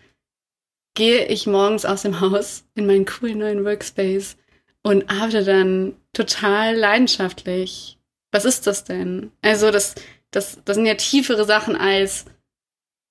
gehe 0.95 1.27
ich 1.27 1.47
morgens 1.47 1.85
aus 1.85 2.03
dem 2.03 2.21
Haus 2.21 2.65
in 2.75 2.87
meinen 2.87 3.07
coolen 3.07 3.39
neuen 3.39 3.65
Workspace 3.65 4.37
und 4.83 5.11
arbeite 5.11 5.45
dann 5.45 5.95
total 6.13 6.77
leidenschaftlich. 6.77 7.99
Was 8.31 8.45
ist 8.45 8.67
das 8.67 8.85
denn? 8.85 9.31
Also, 9.43 9.71
das, 9.71 9.95
das, 10.31 10.59
das 10.65 10.77
sind 10.77 10.87
ja 10.87 10.95
tiefere 10.95 11.45
Sachen 11.45 11.77
als, 11.77 12.25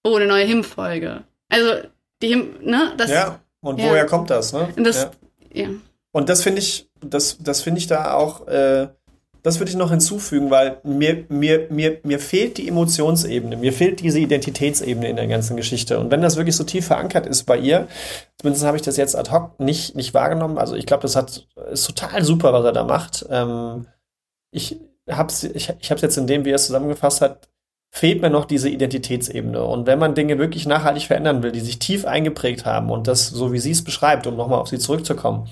oh, 0.03 0.15
eine 0.15 0.27
neue 0.27 0.47
Hymnfolge. 0.47 1.23
Also, 1.49 1.87
die 2.21 2.33
Hymn, 2.33 2.63
ne? 2.63 2.93
Das, 2.97 3.09
ja, 3.09 3.39
und 3.61 3.79
ja. 3.79 3.89
woher 3.89 4.05
kommt 4.05 4.29
das, 4.29 4.53
ne? 4.53 4.73
Das, 4.77 5.09
ja. 5.53 5.63
ja. 5.63 5.69
Und 6.11 6.29
das 6.29 6.43
finde 6.43 6.59
ich, 6.59 6.89
das, 6.99 7.37
das 7.39 7.61
finde 7.61 7.79
ich 7.79 7.87
da 7.87 8.13
auch, 8.13 8.47
äh, 8.47 8.89
das 9.43 9.59
würde 9.59 9.71
ich 9.71 9.77
noch 9.77 9.89
hinzufügen, 9.89 10.51
weil 10.51 10.79
mir, 10.83 11.25
mir, 11.29 11.67
mir, 11.69 11.99
mir 12.03 12.19
fehlt 12.19 12.57
die 12.57 12.67
Emotionsebene, 12.67 13.57
mir 13.57 13.73
fehlt 13.73 13.99
diese 13.99 14.19
Identitätsebene 14.19 15.09
in 15.09 15.15
der 15.15 15.27
ganzen 15.27 15.57
Geschichte. 15.57 15.99
Und 15.99 16.11
wenn 16.11 16.21
das 16.21 16.37
wirklich 16.37 16.55
so 16.55 16.63
tief 16.63 16.85
verankert 16.87 17.25
ist 17.25 17.45
bei 17.45 17.57
ihr, 17.57 17.87
zumindest 18.37 18.65
habe 18.65 18.77
ich 18.77 18.83
das 18.83 18.97
jetzt 18.97 19.15
ad 19.15 19.31
hoc 19.31 19.59
nicht, 19.59 19.95
nicht 19.95 20.13
wahrgenommen. 20.13 20.57
Also 20.57 20.75
ich 20.75 20.85
glaube, 20.85 21.01
das 21.01 21.15
hat, 21.15 21.47
ist 21.71 21.87
total 21.87 22.23
super, 22.23 22.53
was 22.53 22.65
er 22.65 22.71
da 22.71 22.83
macht. 22.83 23.25
Ähm, 23.29 23.87
ich 24.51 24.79
habe 25.09 25.29
es 25.29 25.43
ich, 25.43 25.73
ich 25.79 25.89
jetzt 25.89 26.17
in 26.17 26.27
dem, 26.27 26.45
wie 26.45 26.51
er 26.51 26.55
es 26.55 26.67
zusammengefasst 26.67 27.21
hat, 27.21 27.47
fehlt 27.89 28.21
mir 28.21 28.29
noch 28.29 28.45
diese 28.45 28.69
Identitätsebene. 28.69 29.63
Und 29.63 29.85
wenn 29.87 29.99
man 29.99 30.15
Dinge 30.15 30.37
wirklich 30.37 30.65
nachhaltig 30.65 31.03
verändern 31.03 31.43
will, 31.43 31.51
die 31.51 31.59
sich 31.59 31.79
tief 31.79 32.05
eingeprägt 32.05 32.65
haben 32.65 32.89
und 32.89 33.07
das, 33.07 33.27
so 33.27 33.51
wie 33.51 33.59
sie 33.59 33.71
es 33.71 33.83
beschreibt, 33.83 34.27
um 34.27 34.37
nochmal 34.37 34.59
auf 34.59 34.69
sie 34.69 34.79
zurückzukommen, 34.79 35.49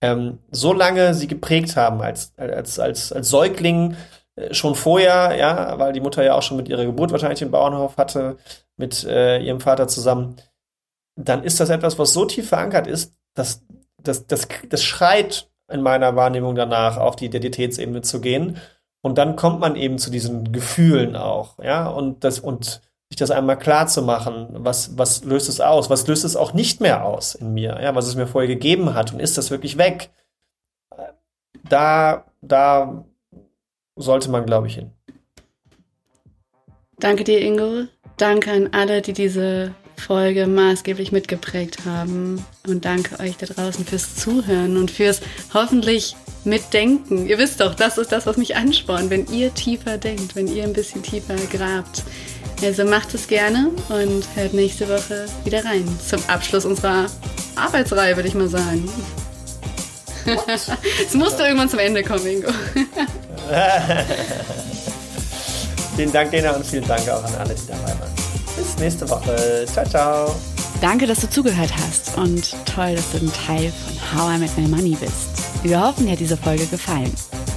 ähm, 0.00 0.38
so 0.50 0.72
lange 0.72 1.14
sie 1.14 1.26
geprägt 1.26 1.76
haben 1.76 2.00
als, 2.02 2.32
als, 2.36 2.78
als, 2.78 3.12
als 3.12 3.28
Säugling, 3.28 3.96
äh, 4.36 4.52
schon 4.54 4.74
vorher, 4.74 5.36
ja, 5.36 5.78
weil 5.78 5.92
die 5.92 6.00
Mutter 6.00 6.22
ja 6.24 6.34
auch 6.34 6.42
schon 6.42 6.56
mit 6.56 6.68
ihrer 6.68 6.84
Geburt 6.84 7.12
wahrscheinlich 7.12 7.38
den 7.38 7.50
Bauernhof 7.50 7.96
hatte, 7.96 8.36
mit 8.76 9.04
äh, 9.04 9.38
ihrem 9.38 9.60
Vater 9.60 9.88
zusammen, 9.88 10.36
dann 11.16 11.42
ist 11.42 11.60
das 11.60 11.70
etwas, 11.70 11.98
was 11.98 12.12
so 12.12 12.26
tief 12.26 12.48
verankert 12.48 12.86
ist, 12.86 13.14
dass 13.34 13.62
das, 14.02 14.26
das, 14.26 14.48
das 14.68 14.84
schreit 14.84 15.50
in 15.70 15.82
meiner 15.82 16.14
Wahrnehmung 16.14 16.54
danach, 16.54 16.96
auf 16.96 17.16
die 17.16 17.26
Identitätsebene 17.26 18.02
zu 18.02 18.20
gehen. 18.20 18.58
Und 19.02 19.18
dann 19.18 19.36
kommt 19.36 19.60
man 19.60 19.76
eben 19.76 19.98
zu 19.98 20.10
diesen 20.10 20.52
Gefühlen 20.52 21.16
auch, 21.16 21.58
ja, 21.62 21.88
und 21.88 22.24
das, 22.24 22.38
und 22.38 22.80
sich 23.08 23.16
das 23.16 23.30
einmal 23.30 23.58
klar 23.58 23.86
zu 23.86 24.02
machen, 24.02 24.48
was, 24.50 24.98
was 24.98 25.24
löst 25.24 25.48
es 25.48 25.60
aus, 25.60 25.90
was 25.90 26.06
löst 26.06 26.24
es 26.24 26.36
auch 26.36 26.52
nicht 26.52 26.80
mehr 26.80 27.04
aus 27.04 27.34
in 27.34 27.54
mir, 27.54 27.78
ja, 27.80 27.94
was 27.94 28.08
es 28.08 28.16
mir 28.16 28.26
vorher 28.26 28.48
gegeben 28.48 28.94
hat 28.94 29.12
und 29.12 29.20
ist 29.20 29.38
das 29.38 29.50
wirklich 29.50 29.78
weg? 29.78 30.10
Da, 31.68 32.24
da 32.42 33.04
sollte 33.96 34.30
man, 34.30 34.44
glaube 34.46 34.66
ich, 34.66 34.74
hin. 34.74 34.92
Danke 36.98 37.24
dir, 37.24 37.40
Ingo. 37.40 37.86
Danke 38.16 38.52
an 38.52 38.70
alle, 38.72 39.02
die 39.02 39.12
diese 39.12 39.74
Folge 39.96 40.46
maßgeblich 40.46 41.12
mitgeprägt 41.12 41.84
haben. 41.84 42.44
Und 42.66 42.84
danke 42.84 43.20
euch 43.20 43.36
da 43.36 43.46
draußen 43.46 43.84
fürs 43.84 44.16
Zuhören 44.16 44.76
und 44.76 44.90
fürs 44.90 45.20
hoffentlich 45.52 46.16
Mitdenken. 46.44 47.26
Ihr 47.26 47.38
wisst 47.38 47.60
doch, 47.60 47.74
das 47.74 47.98
ist 47.98 48.12
das, 48.12 48.26
was 48.26 48.36
mich 48.36 48.56
anspornt, 48.56 49.10
wenn 49.10 49.26
ihr 49.26 49.52
tiefer 49.52 49.98
denkt, 49.98 50.36
wenn 50.36 50.46
ihr 50.46 50.64
ein 50.64 50.72
bisschen 50.72 51.02
tiefer 51.02 51.36
grabt. 51.50 52.04
Also 52.62 52.84
macht 52.84 53.14
es 53.14 53.28
gerne 53.28 53.70
und 53.88 54.24
hört 54.34 54.54
nächste 54.54 54.88
Woche 54.88 55.26
wieder 55.44 55.64
rein. 55.64 55.86
Zum 56.06 56.20
Abschluss 56.28 56.64
unserer 56.64 57.06
Arbeitsreihe, 57.54 58.16
würde 58.16 58.28
ich 58.28 58.34
mal 58.34 58.48
sagen. 58.48 58.88
es 61.06 61.14
musste 61.14 61.44
irgendwann 61.44 61.68
zum 61.68 61.78
Ende 61.78 62.02
kommen, 62.02 62.26
Ingo. 62.26 62.48
vielen 65.96 66.12
Dank, 66.12 66.30
Dena, 66.30 66.52
und 66.52 66.66
vielen 66.66 66.86
Dank 66.86 67.08
auch 67.08 67.22
an 67.22 67.34
alle, 67.36 67.54
die 67.54 67.66
dabei 67.66 67.90
waren. 68.00 68.10
Bis 68.56 68.76
nächste 68.78 69.08
Woche. 69.08 69.66
Ciao, 69.72 69.86
ciao. 69.86 70.34
Danke, 70.80 71.06
dass 71.06 71.20
du 71.20 71.30
zugehört 71.30 71.70
hast 71.76 72.16
und 72.16 72.54
toll, 72.66 72.96
dass 72.96 73.10
du 73.12 73.18
ein 73.18 73.32
Teil 73.46 73.72
von 73.72 74.18
How 74.18 74.36
I 74.36 74.38
Met 74.38 74.56
My 74.58 74.66
Money 74.68 74.96
bist. 75.00 75.28
Wir 75.62 75.80
hoffen, 75.80 76.06
dir 76.06 76.12
hat 76.12 76.20
diese 76.20 76.36
Folge 76.36 76.66
gefallen. 76.66 77.12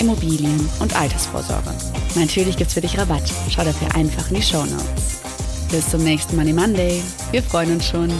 Immobilien 0.00 0.68
und 0.80 0.94
Altersvorsorge. 0.98 1.70
Natürlich 2.14 2.56
gibt's 2.56 2.74
für 2.74 2.80
dich 2.80 2.96
Rabatt. 2.98 3.22
Schau 3.50 3.64
dafür 3.64 3.94
einfach 3.94 4.28
in 4.30 4.36
die 4.36 4.42
Show 4.42 4.64
Notes. 4.64 5.20
Bis 5.70 5.88
zum 5.90 6.02
nächsten 6.02 6.36
Money 6.36 6.52
Monday. 6.52 7.02
Wir 7.30 7.42
freuen 7.42 7.72
uns 7.72 7.86
schon. 7.86 8.10